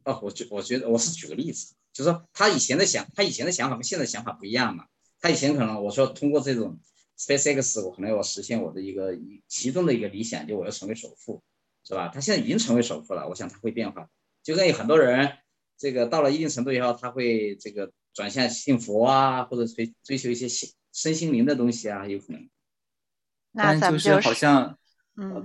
[0.04, 4.86] 哦，我觉我觉得我是举个例子，就是说他以前的想，他以前的想法跟现在想法不一样嘛。
[5.22, 6.78] 他以前可能我说通过这种
[7.18, 11.41] SpaceX，我可能要实现我的一个一其中的一个理想，就我要成为首富，
[11.86, 12.10] 是吧？
[12.14, 14.10] 他现在已经成为首富了，我想他会变化，
[14.44, 15.38] 就跟有很多人
[15.78, 22.49] 这个到了一定程度以后，他会这个转向信佛啊，或者追追求一些心身心灵的东西啊，有可能。
[23.52, 24.78] 那但就咱们就是好像，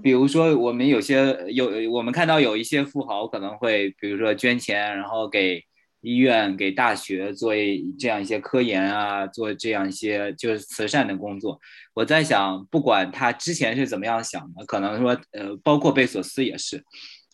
[0.02, 5.62] 比如说我们有些有我们看到有一些富豪可能会，比如说捐钱，然后给
[6.00, 11.60] 医院、给大学做一这样一些科研啊，做这样一些就是慈善的工作。
[11.94, 16.84] 我在想，不管他之前是怎么样想的，可能说呃，包括贝索斯也是，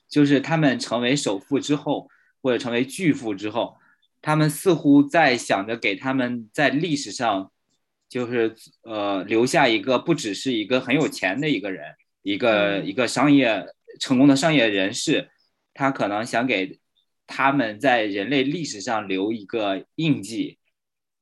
[0.09, 2.09] 就是他们成为首富之后，
[2.43, 3.77] 或者成为巨富之后，
[4.21, 7.51] 他们似乎在想着给他们在历史上。
[8.07, 11.83] 就是呃留下一个不只是一个很有钱的一个人，
[12.23, 13.67] 一个嗯一个商业
[13.99, 15.31] 成功的商业人士，
[15.73, 16.79] 他可能想给
[17.27, 20.59] 他们在人类历史上留一个印记，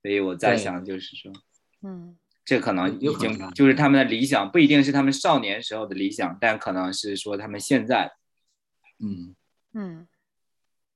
[0.02, 1.32] 所以我在想，就是说，
[1.82, 2.16] 嗯。
[2.44, 8.10] 这可能已经就是他们的理想，不一定是他们少年时候的理想，但可能是说他们现在，
[8.98, 9.36] 嗯，
[9.74, 10.08] 嗯，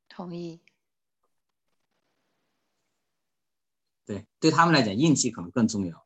[0.09, 0.61] 同意。
[4.05, 6.05] 对，对他们来讲，印记可能更重要。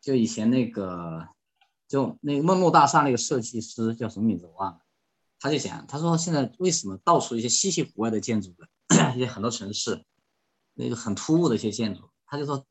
[0.00, 1.28] 就以前那个，
[1.86, 4.83] 就那个梦露大厦那个设计师叫什么名字我忘了，
[5.44, 8.66] 他就讲，他说现在为什么到处一些西西湖外的建筑的，
[9.14, 10.02] 一些很多城市，
[10.72, 12.64] 那个很突兀的一些建筑，他就说，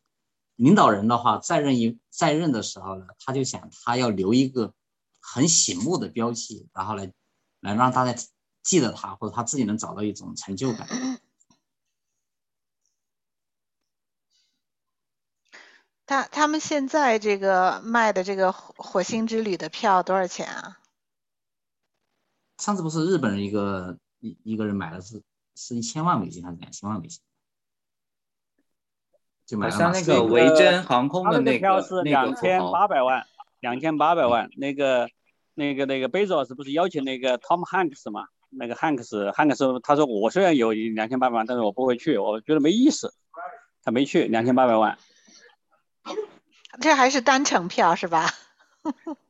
[0.55, 4.73] 领导人的话在任一在任的时候呢，他就想他要留一个
[5.21, 7.13] 很醒目的标记，然后来
[7.59, 8.23] 来让大家
[8.63, 10.87] 记得他，或者他自己能找到一种成就感。
[16.07, 20.79] 他他们现在这个卖的这个火星之旅的票多少钱啊？
[22.57, 25.21] 上次不是日本人一个一一个人买了是
[25.55, 27.19] 是一千万美金还是两千万美金？
[29.45, 33.25] 就买好像那个维珍航空的那那票是两千八百万，
[33.59, 34.49] 两千八百万。
[34.55, 35.09] 那个
[35.53, 38.27] 那个那个贝佐斯不是邀请那个 Tom Hanks 嘛？
[38.49, 43.13] 那个汉克斯，汉克斯他说我虽然有两千八百万，但是我不会去，我觉得没意思，
[43.83, 44.97] 他没去，两千八百万。
[46.79, 48.29] 这还是单程票是吧？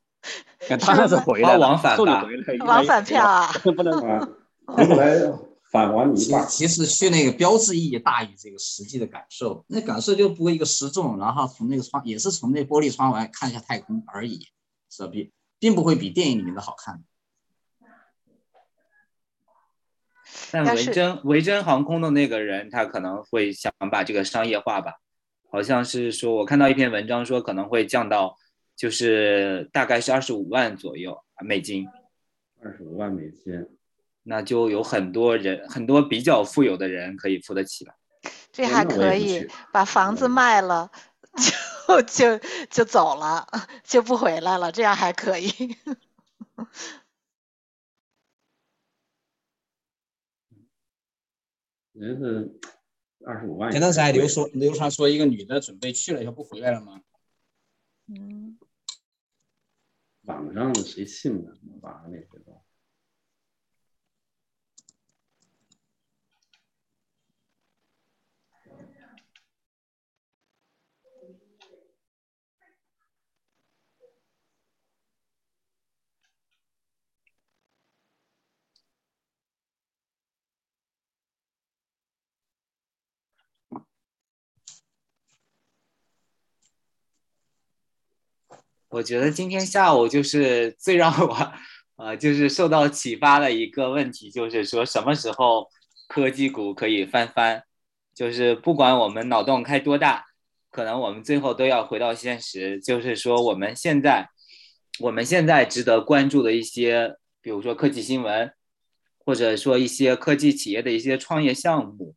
[0.85, 4.27] 当然是回来，往返送你回来，往返票啊，不能啊，
[4.65, 5.15] 回来
[5.71, 6.47] 返还你一半。
[6.47, 14.47] 其实去那个标志意义大于这个实际的感受，那感受就不过一个失重，然后从那个窗也是从那玻璃窗外看一下太空而已，
[14.89, 15.09] 是吧？
[15.11, 17.03] 比并不会比电影里面的好看。
[20.51, 24.93] 但维珍维珍航空的那个人，他可能会想把这个商业化吧，
[25.51, 28.37] 好像是说我看到一篇文章说可能会降到，
[28.75, 31.87] 就是大概是二十五万左右美金，
[32.61, 33.67] 二十五万美金，
[34.23, 37.95] 那就有很多人很多比较富有的人可以付得起了。
[38.51, 40.91] 这还可以把房子卖了，
[41.87, 42.39] 就就
[42.69, 43.47] 就走了，
[43.83, 45.51] 就不回来了，这样还可以。
[51.95, 52.49] 我觉得
[53.25, 57.01] 二十五万前段时间还太贵了流说流传说一个女的准备去了以后不回来了吗？
[58.07, 58.57] 嗯，
[60.33, 61.51] 网上的谁信呢？
[61.81, 62.62] 网上那些东西。
[88.93, 91.51] 我觉得今天下午就是最让我，
[91.95, 95.67] 呃，就是受到启发的一个问题，就是说什么时候
[96.07, 97.63] 科技股可以翻番？
[98.13, 100.23] 就是不管我们脑洞开多大，
[100.69, 104.29] 可能我们最后都要回到现实，就是说我们现在，
[104.99, 108.53] 我们现在值得关注的一些，比如说科技新闻，
[109.25, 112.13] 或者说一些科技企业的一些创业项目，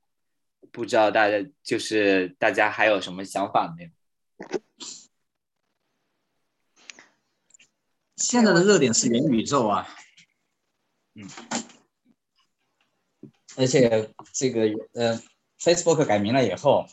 [0.71, 3.91] 不知道大家就是大家还有什么想法没有？
[8.17, 9.87] 现在的热点是元宇宙啊，
[11.15, 11.29] 嗯，
[13.57, 14.63] 而且这个
[14.95, 15.21] 呃
[15.61, 16.87] ，Facebook 改名了以后，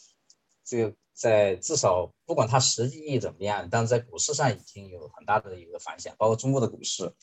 [0.65, 7.13] 这个在至少不管它实际意义怎么样，但是在股市上已经有很大的一个反响，包括中国的股市，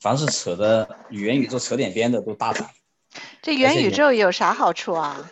[0.00, 2.70] 凡是扯的与元宇宙扯点边的都大涨，
[3.42, 5.30] 这元宇宙有啥好处啊？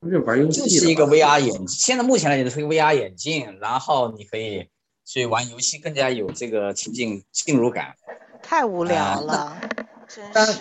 [0.00, 4.68] 不是玩游戏就是一个 VR 眼镜，现在目前来讲就是一个 VR 眼镜，然后你可以
[5.12, 7.94] 去玩游戏，更加有这个情境进入感。
[8.42, 9.60] 太无聊了，
[10.08, 10.60] 真但是。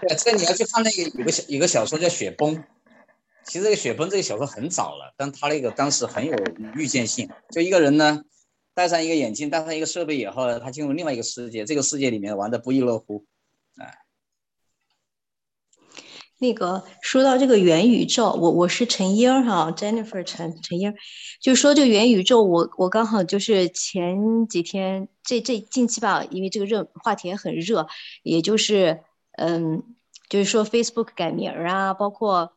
[0.00, 2.56] 对，这个你要去看那个有个小有个小说叫《雪崩》，
[3.44, 6.36] 其实这个《雪崩》这个小说很早了，但他那个当时很有
[6.74, 7.30] 预见性。
[7.50, 8.24] 就一个人呢，
[8.74, 13.24] 戴上一个眼镜，戴上一个设备以后呢，他进入另外一个世界，这个世界里面玩的不亦乐乎。
[16.44, 20.94] 那个说到这个元宇宙，我我是陈英儿哈，Jennifer 陈陈英儿，
[21.40, 27.86] 就说这个元宇宙，我我刚好就是前几天这这近期吧，因为这个热话题也很热，
[28.22, 29.00] 也就是
[29.38, 29.82] 嗯，
[30.28, 32.52] 就是说 Facebook 改名啊，包括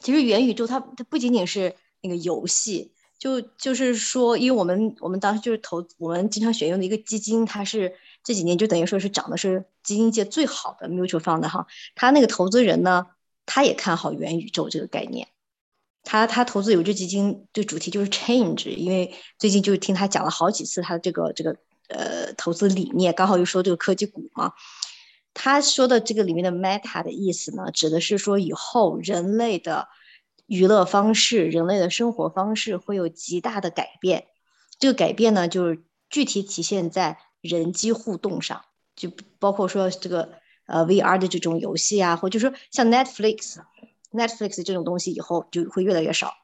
[0.00, 7.94] 其实元宇宙它它不仅仅是那个游戏，就就是说，因为我们我们当时就是投我们经常选用的一个基金，它是
[8.24, 13.06] 这几年就等于说是涨的是基金界最好的 mutual fund 哈，他那个投资人呢，
[13.46, 15.28] 他也看好元宇宙这个概念。
[16.04, 21.56] 他他投资有只基金的主题就是 change，因为最近就听他讲了好几次他的这个这个
[21.88, 24.52] 呃投资理念，刚好又说这个科技股嘛。
[25.34, 29.88] 他说的这个里面的 meta 的意思呢，指的是说以后人类的
[30.46, 34.26] 娱乐方式、人类的生活方式会有极大的改变。
[34.78, 38.64] 这个改变呢，就是具体体现在人机互动上，
[38.96, 43.58] 就包括说这个呃 VR 的这种游戏啊，或者说像 Netflix。
[44.14, 46.34] Netflix 这种东西以后就会越来越少，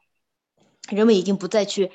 [0.88, 1.92] 人们已经不再去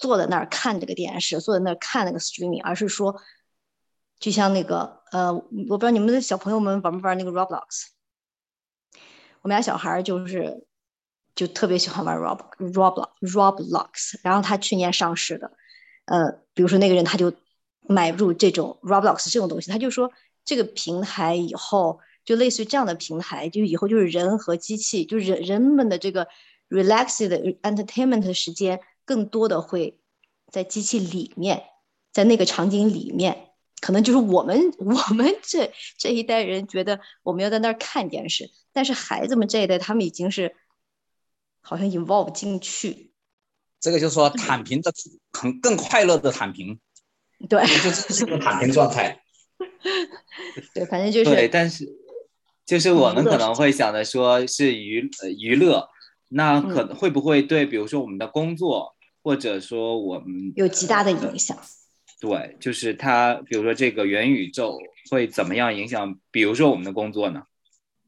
[0.00, 3.20] 坐在那儿看这个电视，坐在那儿看那个 streaming，而是说，
[4.20, 7.88] 就像那个呃，我不知道你们的小朋友们玩不玩那个 Roblox？
[9.42, 10.64] 我们家小孩就是
[11.34, 15.50] 就特别喜欢玩 Rob Rob Roblox，然后他去年上市的，
[16.04, 17.32] 呃，比如说那个人他就
[17.80, 20.12] 买入这种 Roblox 这种东西，他就说
[20.44, 22.00] 这个平台以后。
[22.22, 26.28] 就类似于这样的平台，就以后就是人和机器，就是人们的这个
[26.68, 29.98] relaxed entertainment 时间，更多的会
[30.52, 31.64] 在机器里面，
[32.12, 33.48] 在那个场景里面，
[33.80, 40.54] 可能就是我们我们这这一代人觉得我们要在那儿看电视，但是孩子们这一代他们已经是
[41.62, 43.12] 好像 involve 进去，
[43.80, 44.92] 这个就是说躺平的
[45.32, 46.78] 很更快乐的躺平，
[47.48, 49.20] 对，就这是个躺平状态。
[50.74, 51.86] 对，反正就是对，但是。
[52.66, 55.88] 就是我们可能会想着说是娱呃娱乐，
[56.28, 58.94] 那可能会不会对，比如说我们的工作，
[59.24, 61.58] 或者说我们有极大的影响？
[62.20, 64.78] 对，就是它，比如说这个元宇宙
[65.10, 67.42] 会怎么样影响，比如说我们的工作呢？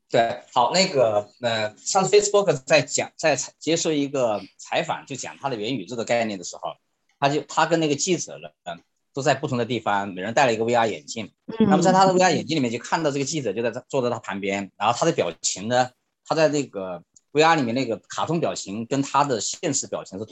[0.08, 6.74] 对，好，那个，呃，上次 Facebook 在讲，在接受一个采访，就讲他的元宇宙的概念的时候，
[7.18, 8.78] 他就他跟那个记者了，嗯，
[9.14, 15.90] 都在不同的地方，每人戴了一个 VR 眼镜，那么在他的 VR 眼镜里面就看到这个记者就在这坐在他旁边，然后他的表情呢，
[16.26, 17.02] 他在那个
[17.32, 20.26] VR 里面那个卡通表情跟他的现实表情是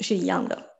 [0.00, 0.70] 是一样的，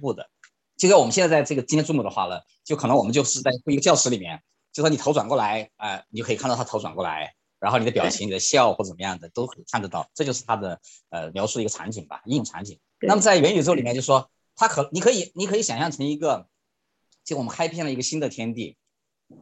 [0.00, 0.28] 不的，
[0.76, 4.42] 就像我们现在在这个今天中午的话呢，就可能我们就是在一个教室里面。
[4.72, 10.80] 就说你头转过来，啊，你就可以看到他头转过来，然后你的表情、你的笑或怎么样的都可以看得到，这就是他的
[11.10, 12.80] 呃描述的一个场景吧，应用场景。
[12.98, 16.46] 那么在元宇宙里面，就说它可你可以你可以想象成一个，
[17.24, 18.76] 就我们开辟了一个新的天地，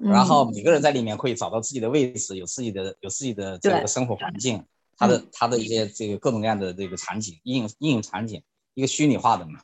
[0.00, 4.64] 然后每个人在里面会找到自己的位置，有自己的有自己的这个生活环境，
[4.96, 8.42] 它的它的一些这个各种各样的这个场景应用应用场景，
[8.74, 9.60] 一个虚拟化的嘛。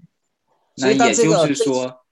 [0.76, 2.04] 那也就是说。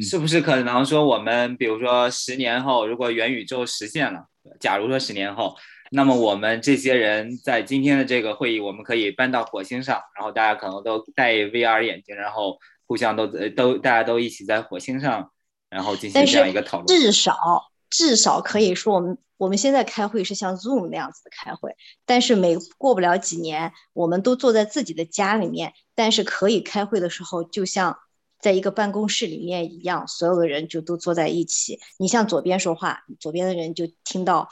[0.00, 4.26] 是不是可能说我们，比如说十年后，如果元宇宙实现了，
[4.60, 5.56] 假如说十年后，
[5.90, 12.56] 那么我们这些人在今天的这个会议，我们可以搬到火星上，然后大家可能都戴 VR 眼镜，然后
[12.92, 15.32] 互相都都大家都一起在火星上，
[15.70, 16.86] 然后进行这样一个讨论。
[16.86, 21.74] 至少至少可以说，我们我们现在开会是像 Zoom 那样子的开会，
[22.04, 27.96] 但是每过不了几年，我们都坐在自己的家里面，但是可以开会的时候，就像。
[28.42, 31.78] 在一个办公室里面一样，所有的人就都坐在一起。
[31.96, 34.48] 你向左边说话，左边的人就听到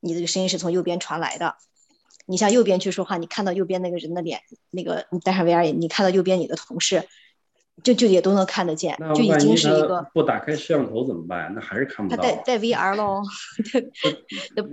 [0.00, 1.54] 你这个声音是从右边传来的。
[2.26, 4.40] 你向右边去说话，你看到右边那个人的脸，
[4.70, 7.08] 那个你戴上 VR 眼，你看到右边你的同事，
[7.82, 10.06] 就就也都能看得见，就已经是一个。
[10.12, 11.52] 不打开摄像头怎么办？
[11.54, 12.22] 那还是看不到。
[12.22, 13.22] 他带带 VR 喽，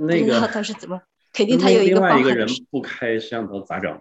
[0.07, 1.01] 那个他是怎么？
[1.33, 1.95] 肯定他有一个。
[1.95, 3.99] 另外一个人不开摄像头咋整？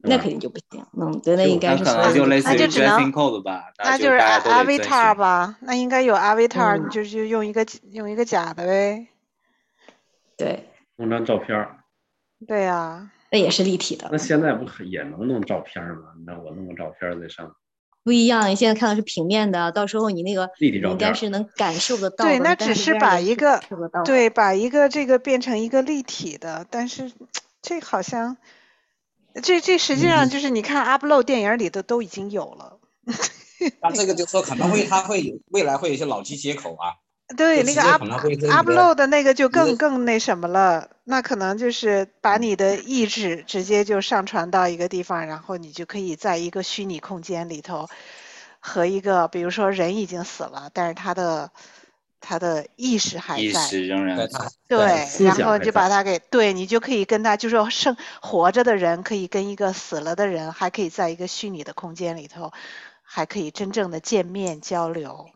[0.00, 9.08] 那肯定就不行，嗯，对，那应该是可能就类似于 dressing code 吧，那就是 avatar 吧，那应该有 avatar，你就就用一个用一个假的呗。
[10.36, 11.68] 对，弄张照片。
[12.46, 14.08] 对呀，那也是立体的。
[14.12, 16.12] 那现在不也能弄照片吗？
[16.24, 17.52] 那我弄个照片在上。
[18.08, 22.24] 不一样，你现在看的是平面的，到时候你那个应该是能感受得到。
[22.24, 23.60] 对，那只是把一个
[24.02, 27.12] 对把一个这个变成一个立体的，但是
[27.60, 28.38] 这好像。
[29.42, 32.78] 这这实际上就是你看 upload 电影里的都已经有了，
[33.82, 36.96] 那这个就说可能会 它会有未来会有一些老机接口啊。
[37.36, 47.88] 对，那个 up upload 的那个就更更那什么了，那可能就是把你的意志直接就上传到一个地方，然后你就可以在一个虚拟空间里头
[48.60, 51.50] 和一个，比如说人已经死了，但是他的。
[52.20, 62.52] 他的意识还在，意识仍然在，对，然后就把他给对你就可以跟他，就说生活着的人可以跟一个死了的人，还可以在一个虚拟的空间里头，
[63.02, 65.30] 还可以真正的见面交流。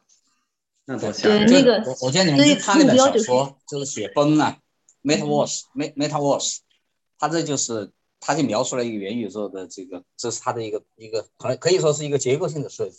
[0.84, 4.58] 那多对那个，我我见你们看那本小说，就是雪崩啊
[5.02, 6.58] ，Metaverse，Metaverse，
[7.18, 12.98] 他这就是他就描述了一个元宇宙的这个，这是他的一个一个可能可以说是一个结构性的设计。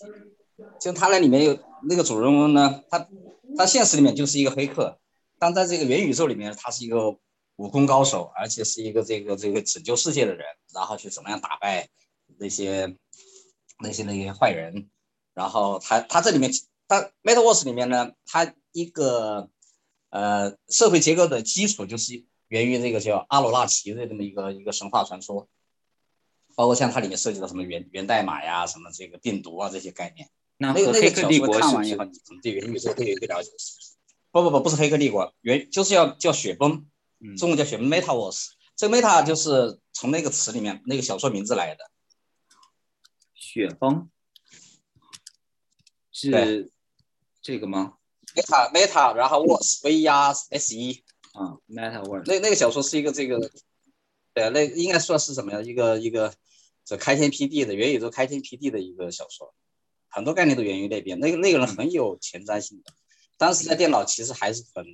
[0.80, 1.58] 就他那里面有
[1.90, 3.08] 那个主人公呢，他
[3.58, 5.00] 他现实里面就是一个黑客，
[5.40, 7.18] 但在这个元宇宙里面，他是一个
[7.56, 11.90] 武功高手，而且是一个这个这个拯救世界的人，然后去怎么样打败
[12.38, 12.96] 那些
[13.80, 14.90] 那些那些坏人，
[15.34, 16.52] 然后他他这里面
[16.88, 19.50] 他 Metaverse 里面呢，他一个
[20.14, 25.50] 呃社会结构的基础就是源于这个叫阿罗纳奇的这么一个一个神话传说，
[26.56, 30.30] 包括像它里面涉及到什么源源代码呀，什么这个病毒啊这些概念。
[30.58, 33.50] 那个黑客帝国看完以后，你可能对元宇宙会有一个了解。
[34.30, 36.86] 不不不，不是黑客帝国，原就是要叫雪崩，
[37.38, 38.52] 中文叫雪崩 Metaverse。
[38.76, 41.90] 这个 Meta 就是从那个词里面那个小说名字来的。
[43.34, 44.10] 雪崩
[46.12, 46.72] 是
[47.42, 47.96] 这个吗
[48.36, 51.04] ？Meta Meta，然后 Verse V 压 S E
[51.34, 52.24] 啊，Metaverse。
[52.26, 53.52] 那那个小说是一个这个，
[54.34, 55.62] 对，那应该算是什么呀？
[55.62, 56.34] 一个一个
[56.86, 59.54] 这开天辟地的元宇宙开天辟地的一个小说。
[60.10, 62.94] 很多概念都源于那边，那个那个人很有前瞻性的。
[63.38, 64.86] 当时在电脑其实还是很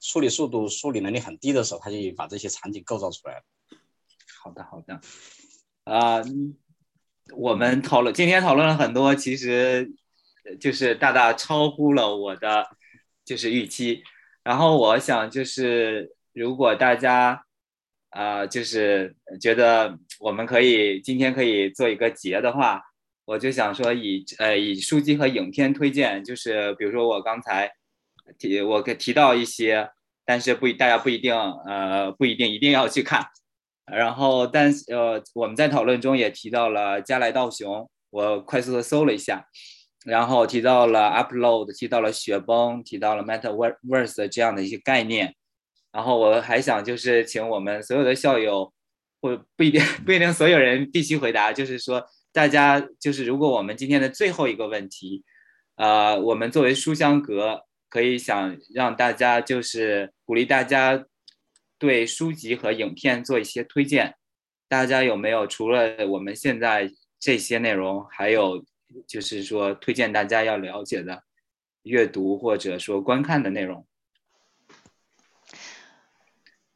[0.00, 3.42] 处理速度、处理能力很低的时候，他就把这些场景构造出来了。
[4.42, 5.00] 好的，好的。
[5.84, 6.22] 啊，
[7.36, 9.92] 我们讨论今天讨论了很多，其实
[10.60, 12.66] 就是大大超乎了我的
[13.24, 14.02] 就是预期。
[14.42, 17.44] 然后我想就是，如果大家
[18.10, 22.82] 啊，就是觉得我们可以今天可以做一个结的话。
[23.26, 27.68] 我就想说，以呃以书籍和影片推荐，就是比如说我刚才
[28.38, 29.90] 提我给提到一些，
[30.24, 33.26] 但是不大家不一定呃不一定一定要去看。
[33.84, 39.44] 然后但呃我们在讨论中也提到了加来道雄，我快速的搜了一下，
[40.06, 45.34] 然后提到了 upload，提到了雪崩，提到了 metaverse 这样的一些概念。
[45.90, 48.72] 然后我还想就是请我们所有的校友，
[49.20, 55.24] 或不一定 不一定所有人必须回答，就是说大家就是如果我们今天的最后一个问题，
[55.74, 61.04] 呃，我们作为书香阁可以想让大家就是鼓励大家
[61.78, 64.14] 对书籍和影片做一些推荐，
[64.68, 68.62] 大家有没有除了我们现在这些内容，还有
[69.06, 71.22] 就是说推荐大家要了解的
[71.82, 73.86] 阅读或者说观看的内容？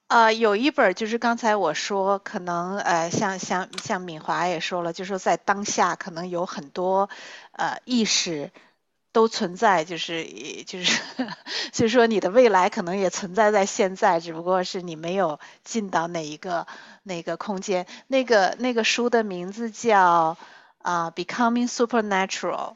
[0.09, 7.09] 呃，有一本就是刚才我说，可能呃，像像像敏华也说了，就说在当下可能有很多
[7.53, 8.51] 呃意识
[9.13, 10.25] 都存在，就是
[10.67, 11.01] 就是
[11.71, 16.67] 就是说你的未来可能也存在在现在，只不过是你没有进到哪一个
[17.05, 17.87] 哪个空间。
[18.09, 20.37] 那个那个书的名字叫
[20.80, 22.76] 啊《Becoming Supernatural》，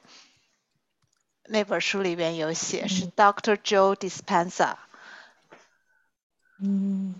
[1.46, 3.56] 那本书里边有写，是 Dr.
[3.56, 4.78] Joe Dispenza。
[6.62, 7.16] 嗯，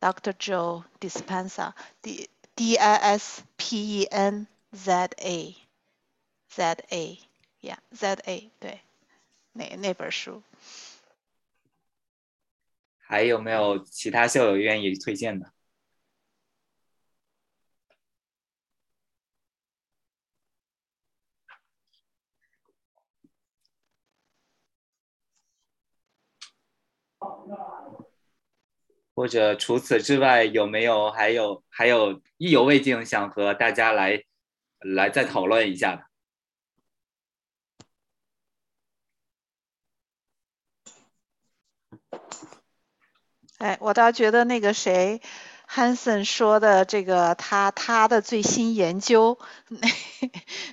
[0.00, 0.32] Dr.
[0.32, 8.80] Joe Dispenza，D D I S P E N Z A，Z A，Yeah，Z A，对，
[9.52, 10.42] 那那本书。
[12.98, 15.52] 还有没有其他校友愿意推荐的？
[29.21, 34.23] 或者除此之外，有没有还有还有意犹未尽，想和大家来
[34.79, 36.03] 来再讨论一下的？
[43.59, 45.21] 哎，我倒觉得那个谁。
[45.73, 49.39] Hanson 说的这个，他他的最新研究，
[49.69, 49.79] 那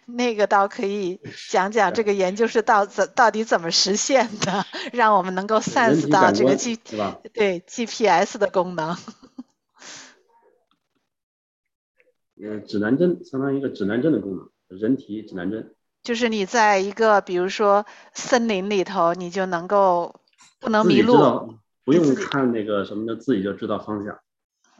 [0.06, 1.20] 那个倒可以
[1.50, 6.76] 讲讲这个研究是到怎到底怎么实现的，让我们能够 sense 到这个 G
[7.32, 8.96] 对 GPS 的功能。
[12.42, 15.76] 呃，指南针相当于一个指南针的功能，人体指南针。
[16.02, 20.20] 就是你在一个比如说森林里头，你就能够
[20.58, 21.54] 不能迷路，
[21.84, 24.18] 不用看那个什么的，自己就知道方向。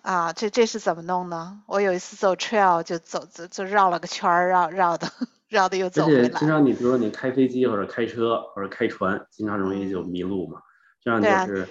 [0.09, 1.61] 啊，这这是怎么弄呢？
[1.67, 5.07] 我有一次走 trail 就走走就绕了个圈儿，绕绕的
[5.51, 6.29] 绕的又走回来。
[6.31, 10.63] 经常你比如说你开飞机或者开车或者开船，经常容易就迷路嘛。
[11.03, 11.69] 这样就是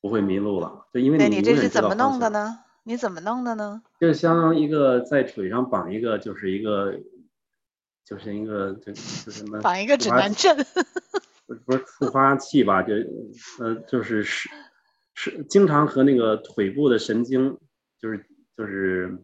[0.00, 2.60] 不会迷路了，就因为你这是怎么弄的呢？
[2.84, 3.82] 你怎么弄的呢？
[3.98, 6.94] 就相当于一个在腿上绑一个，就是一个，
[8.04, 9.58] 就是一个就就什么？
[9.62, 10.56] 绑一个指南针。
[11.48, 12.84] 不是不是触发器吧？
[12.84, 12.94] 就
[13.58, 14.48] 呃就是是
[15.14, 17.58] 是经常和那个腿部的神经。
[18.04, 19.18] 就是就是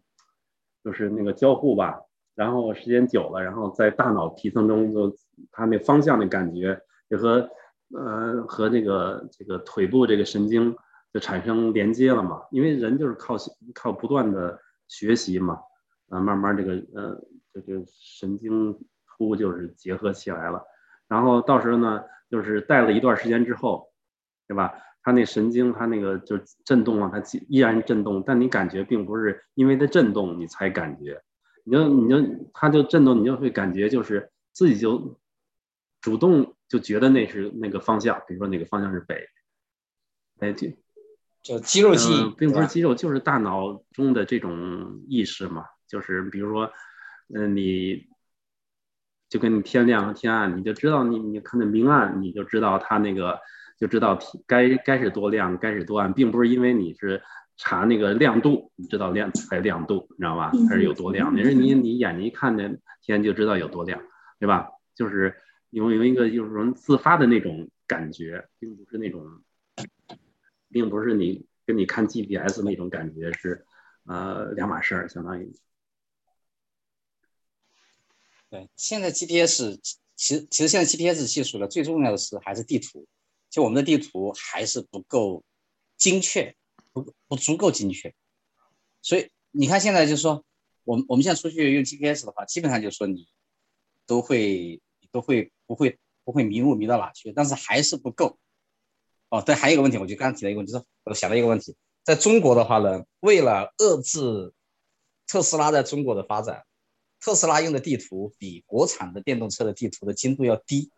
[0.83, 2.01] 就是那个交互吧，
[2.35, 5.15] 然后时间久了，然后在大脑皮层中就
[5.53, 6.81] 它那方向的感觉
[7.11, 7.51] 就和
[7.95, 10.75] 呃和那个这个腿部这个神经
[11.13, 13.37] 就产生连接了嘛，因为人就是靠
[13.75, 14.59] 靠不断的
[14.89, 15.61] 学习嘛，
[16.09, 18.75] 啊慢慢这个呃这个神经
[19.07, 20.65] 突就是结合起来了，
[21.07, 23.93] 然后到时候呢就是戴了一段时间之后，
[24.49, 24.73] 对吧？
[25.03, 31.23] 它那神经，它那个就震动啊，它依然震动，但你感觉并不是因为它震动你才感觉，
[31.65, 35.19] 你就你就它就震动，你就会感觉就是自己就
[36.03, 39.27] 主动就觉得那是那个方向，比如说哪个方向是北，
[40.41, 40.69] 哎就
[41.43, 46.71] 就肌肉记忆，并不是肌肉，就是大脑中的这种意识嘛，就是比如说，
[47.35, 48.07] 嗯，你
[49.31, 53.41] 就跟你天亮和天暗，你就知道你你看那明暗，你就知道它那个。
[53.81, 57.23] 就知道该该是多亮，该是多暗，并不是因为你是
[57.57, 60.53] 查那个亮度，你知道亮才亮度，你知道吧？
[60.69, 61.35] 还是有多亮？
[61.35, 63.99] 你是你你眼睛一看见天就知道有多亮，
[64.39, 64.69] 对吧？
[64.95, 65.35] 就是
[65.71, 69.25] 有有一个就是说自发的那种感觉，并不是那种，
[70.71, 73.65] 并不是你跟你看 GPS 那种感觉是
[74.05, 75.51] 呃两码事儿，相当于。
[78.51, 79.81] 对，现在 GPS
[80.17, 83.07] 其实其实现在 GPS 技术呢，最重要的是还是地图。
[83.51, 85.43] 就我们的地图还是不够
[85.97, 86.57] 精确，
[86.93, 88.15] 不不足够精确，
[89.03, 90.45] 所以你看现在就是说，
[90.85, 93.27] 我们我们现在出去用 GPS 的话，基本上就是说你
[94.07, 98.39] 都会都会不会不会迷路迷到哪去，但是还是不够。
[99.31, 104.55] 哦，对，还有一个问题，我就刚刚提了一个问题，就是我想到一个问题，在中国的话呢，为了遏制
[105.27, 106.65] 特斯拉在中国的发展，
[107.21, 110.91] 特斯拉用的地图比国产的电动车的地图的精度要低。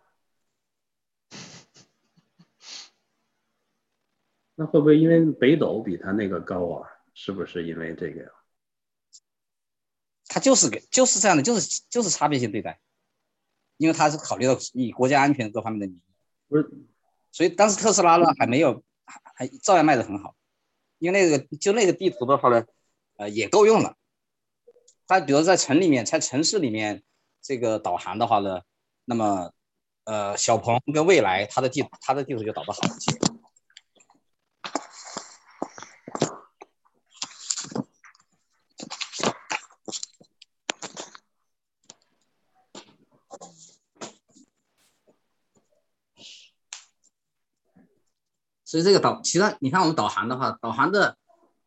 [4.62, 6.88] 那会不会因为北斗比它那个高啊？
[7.14, 8.28] 是不是因为这个呀？
[10.28, 12.78] 它就是个就是这样的，就是就是差别性对待，
[13.76, 16.00] 因为它是考虑到以国家安全各方面的利益，
[16.48, 16.70] 不是，
[17.32, 20.36] 所以当时特斯拉呢还没有还还照样卖的很好，
[20.98, 22.64] 因为那个就那个地图的话呢，
[23.16, 23.96] 呃也够用了。
[25.08, 27.02] 它比如在城里面，在城市里面
[27.42, 28.62] 这个导航的话呢，
[29.04, 29.52] 那么
[30.04, 33.31] 呃小鹏跟蔚来它的地它的地图就导的好一些。
[48.72, 51.18] 所以这个导，其实你看我们导航的话，导航的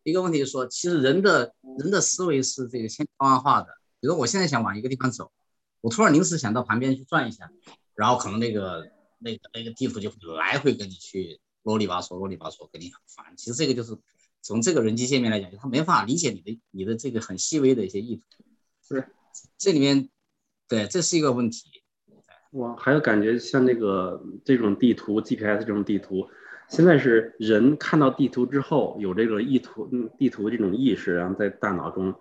[0.01, 3.67] 一个问题就是说，其实人的人的思维是这个千变万化的。
[3.99, 5.31] 比如我现在想往一个地方走，
[5.81, 7.51] 我突然临时想到旁边去转一下，
[7.93, 13.37] 然后可能那个那个那个地图就来回跟你去啰里吧嗦啰里吧嗦，跟你很烦。
[13.37, 13.95] 其实这个就是
[14.41, 18.43] 从这个人机界面来讲，他没法理解你的你的这个很细微的一些意图，
[18.81, 19.07] 是不是？
[19.59, 20.09] 这里面
[20.67, 21.69] 对，这是一个问题。
[22.49, 26.27] 我还有感觉像那个这种地图 GPS 这种地图。
[26.67, 32.15] 现在是人看到地图之后有这个意图，嗯，地图这种意识，然后在大脑中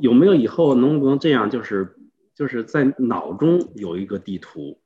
[0.00, 1.96] 有没有以后能不能这样，就是
[2.34, 4.80] 就是在脑中有一个地图，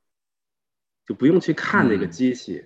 [1.07, 2.65] 就不用去看那个机器。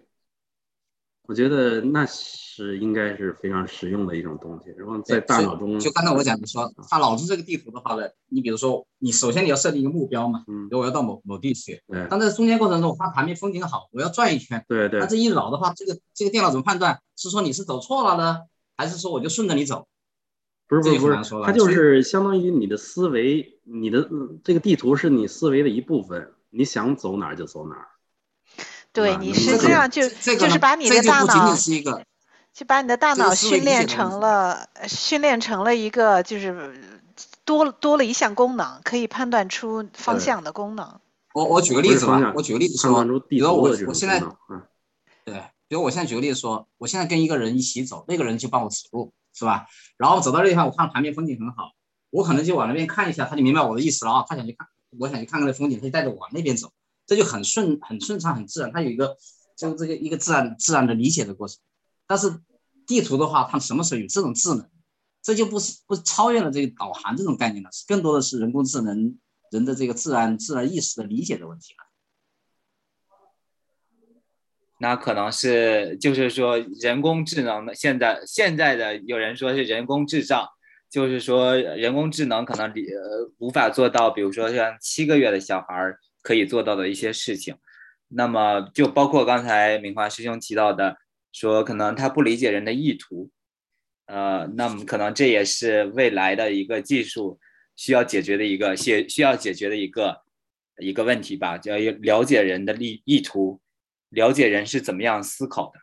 [1.26, 4.74] 我觉得那是应该是非常实用的一种东西。
[4.78, 11.82] 然后在大脑中，就刚才我讲的说，他脑子这个地图的话呢，你比如说，你首先你要设定一个目标嘛，嗯，我要到某某地去。
[11.88, 12.06] 对。
[12.10, 14.66] 但在中间过程中，我看旁边风景好，我要转一圈。
[14.68, 15.00] 对对。
[15.00, 17.00] 那这一绕的话，这个这个电脑怎么判断？
[17.16, 18.42] 是说你是走错了呢，
[18.76, 19.88] 还是说我就顺着你走？
[20.68, 24.10] 不是不是不是，它就是相当于你的思维，你的
[24.44, 27.88] 这个地图是你思维的一部分，你想走哪儿就走哪儿。
[28.94, 31.56] 对你实际上就就是把你的大脑，
[32.54, 36.80] 就把你的大脑训练成了训练成了一个就是
[37.44, 41.00] 多多了一项功能，可以判断出方向的功能。
[41.34, 44.62] 我我举个例子吧，我举个例子说，比如我我现在，嗯，
[45.26, 45.34] 对，
[45.68, 49.66] 比如我现在举个例子说，我现在跟一个人一起走，那个人就帮我指路，是吧？
[49.98, 51.72] 然后走到这地方，我看旁边风景很好，
[52.12, 54.68] 我可能就往那边看一下，他就明白我的意思了啊，他想去看，
[55.00, 56.72] 我想去看看那风景，他就带着我往那边走。
[57.06, 59.18] 这就很顺、很顺畅、很自然，它有一个
[59.58, 61.58] 就这个一个自然、自然的理解的过程。
[62.08, 62.40] 但是
[62.86, 64.70] 地图的话，它什么时候有这种智能？
[65.22, 69.18] 这就不是不超越了这个导航这种概念了，是更多的是人工智能
[69.52, 71.86] 人的这个自然、自然意识的理解的问题了。
[74.80, 80.46] 那可能是就是说人工智能的现在现在的有人说是人工智障，
[80.90, 86.00] 就是说人工智能可能呃无法做到，比如说像七个月的小孩儿。
[86.24, 87.56] 可以做到的一些事情，
[88.08, 90.98] 那么就包括刚才明华师兄提到的，
[91.34, 93.30] 说可能他不理解人的意图，
[94.06, 97.40] 呃，那么可能这也是未来的一个技术
[97.76, 100.24] 需要解决的一个需需要解决的一个
[100.78, 103.60] 一个问题吧，就要了解人的意意图，
[104.08, 105.80] 了解人是怎么样思考的。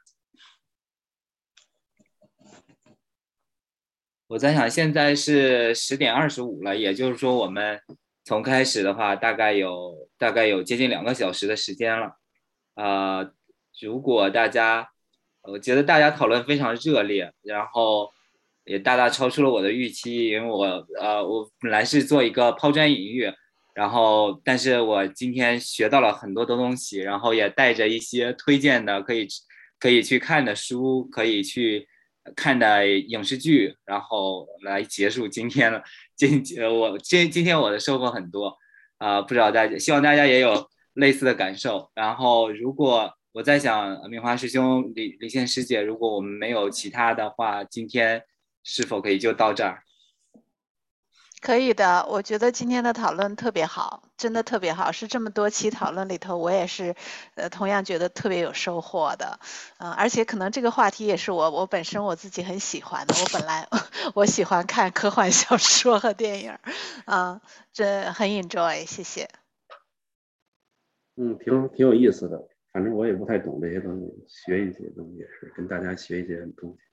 [4.28, 7.78] 我在想，现在是十点二十五了，也就是说我们。
[8.30, 12.12] 从开始的话，大概有大概有接近两个小时的时间了，
[12.76, 13.28] 呃，
[13.80, 14.88] 如果大家，
[15.42, 18.08] 我觉得大家讨论非常热烈，然后
[18.62, 20.64] 也大大超出了我的预期，因为我
[21.00, 23.28] 呃我本来是做一个抛砖引玉，
[23.74, 29.26] 然后但是我今天学到了很多的东西，然后也带着一些推荐的可以
[29.80, 31.88] 可以去看的书，可以去
[32.36, 35.82] 看的影视剧，然后来结束今天了。
[36.16, 38.56] 今呃，我今今天我的收获很多
[38.98, 41.90] 啊，不知道大家，希望大家也有类似的感受。
[41.94, 48.22] 然后，如果我在想，明华师兄、李李现师姐，如果我们没有其他的话，今天
[48.64, 49.82] 是否可以就到这儿？
[51.40, 56.94] 可以的，我觉得今天的讨论特别好，真的特别好，是这么多期讨论里头，我也是，
[57.34, 59.40] 呃，同样觉得特别有收获的，
[59.78, 63.66] 嗯，而且可能这个话题也是我我本身我自己很喜欢的，我本来
[64.14, 66.58] 我喜欢看科幻小说和电影，
[67.06, 67.40] 啊，
[67.72, 69.30] 这很 enjoy，谢谢。
[71.16, 76.89] 嗯，挺挺有意思的，反正我也不太懂这些东西，学一些东西也是跟大家学一些东西。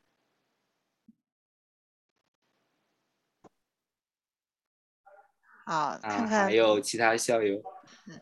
[5.68, 7.61] 好，看看还有其他校友。
[8.06, 8.22] 嗯，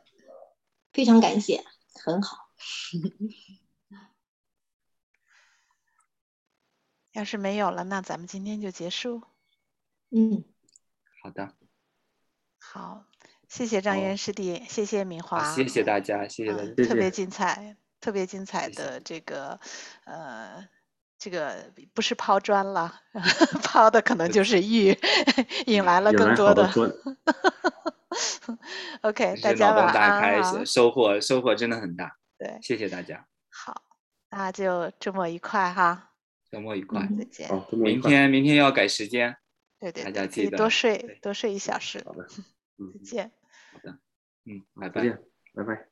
[0.91, 1.63] 非常感谢，
[2.03, 2.49] 很好。
[7.11, 9.22] 要是没有了，那咱们今天就结束。
[10.09, 10.43] 嗯，
[11.22, 11.53] 好的。
[12.57, 13.05] 好，
[13.47, 19.59] 谢谢张岩师弟，谢谢敏华，谢谢大家，谢谢大家，特别精彩，特别精彩的这个
[20.05, 20.67] 呃。
[21.26, 21.56] 这个
[21.91, 23.02] 不是抛砖了，
[23.65, 24.95] 抛的可能就是玉，
[25.65, 26.69] 引来了更多的。
[29.02, 30.64] OK，大家脑洞晚安大开，哈。
[30.64, 33.81] 收获收获真的很大，对，谢谢大家，好，
[34.30, 36.11] 那就周末愉快哈，
[36.52, 37.02] 周末愉快。
[37.18, 37.49] 再见。
[37.72, 37.99] 明。
[37.99, 39.35] 天明天要改时间，
[39.80, 42.03] 对对对，可以家记得多睡多睡一小时。
[42.06, 42.27] 好的，
[42.77, 43.31] 嗯再，见。
[43.73, 43.97] 好的
[44.45, 45.02] 嗯，拜拜。
[45.02, 45.18] 再见，
[45.56, 45.88] 拜拜。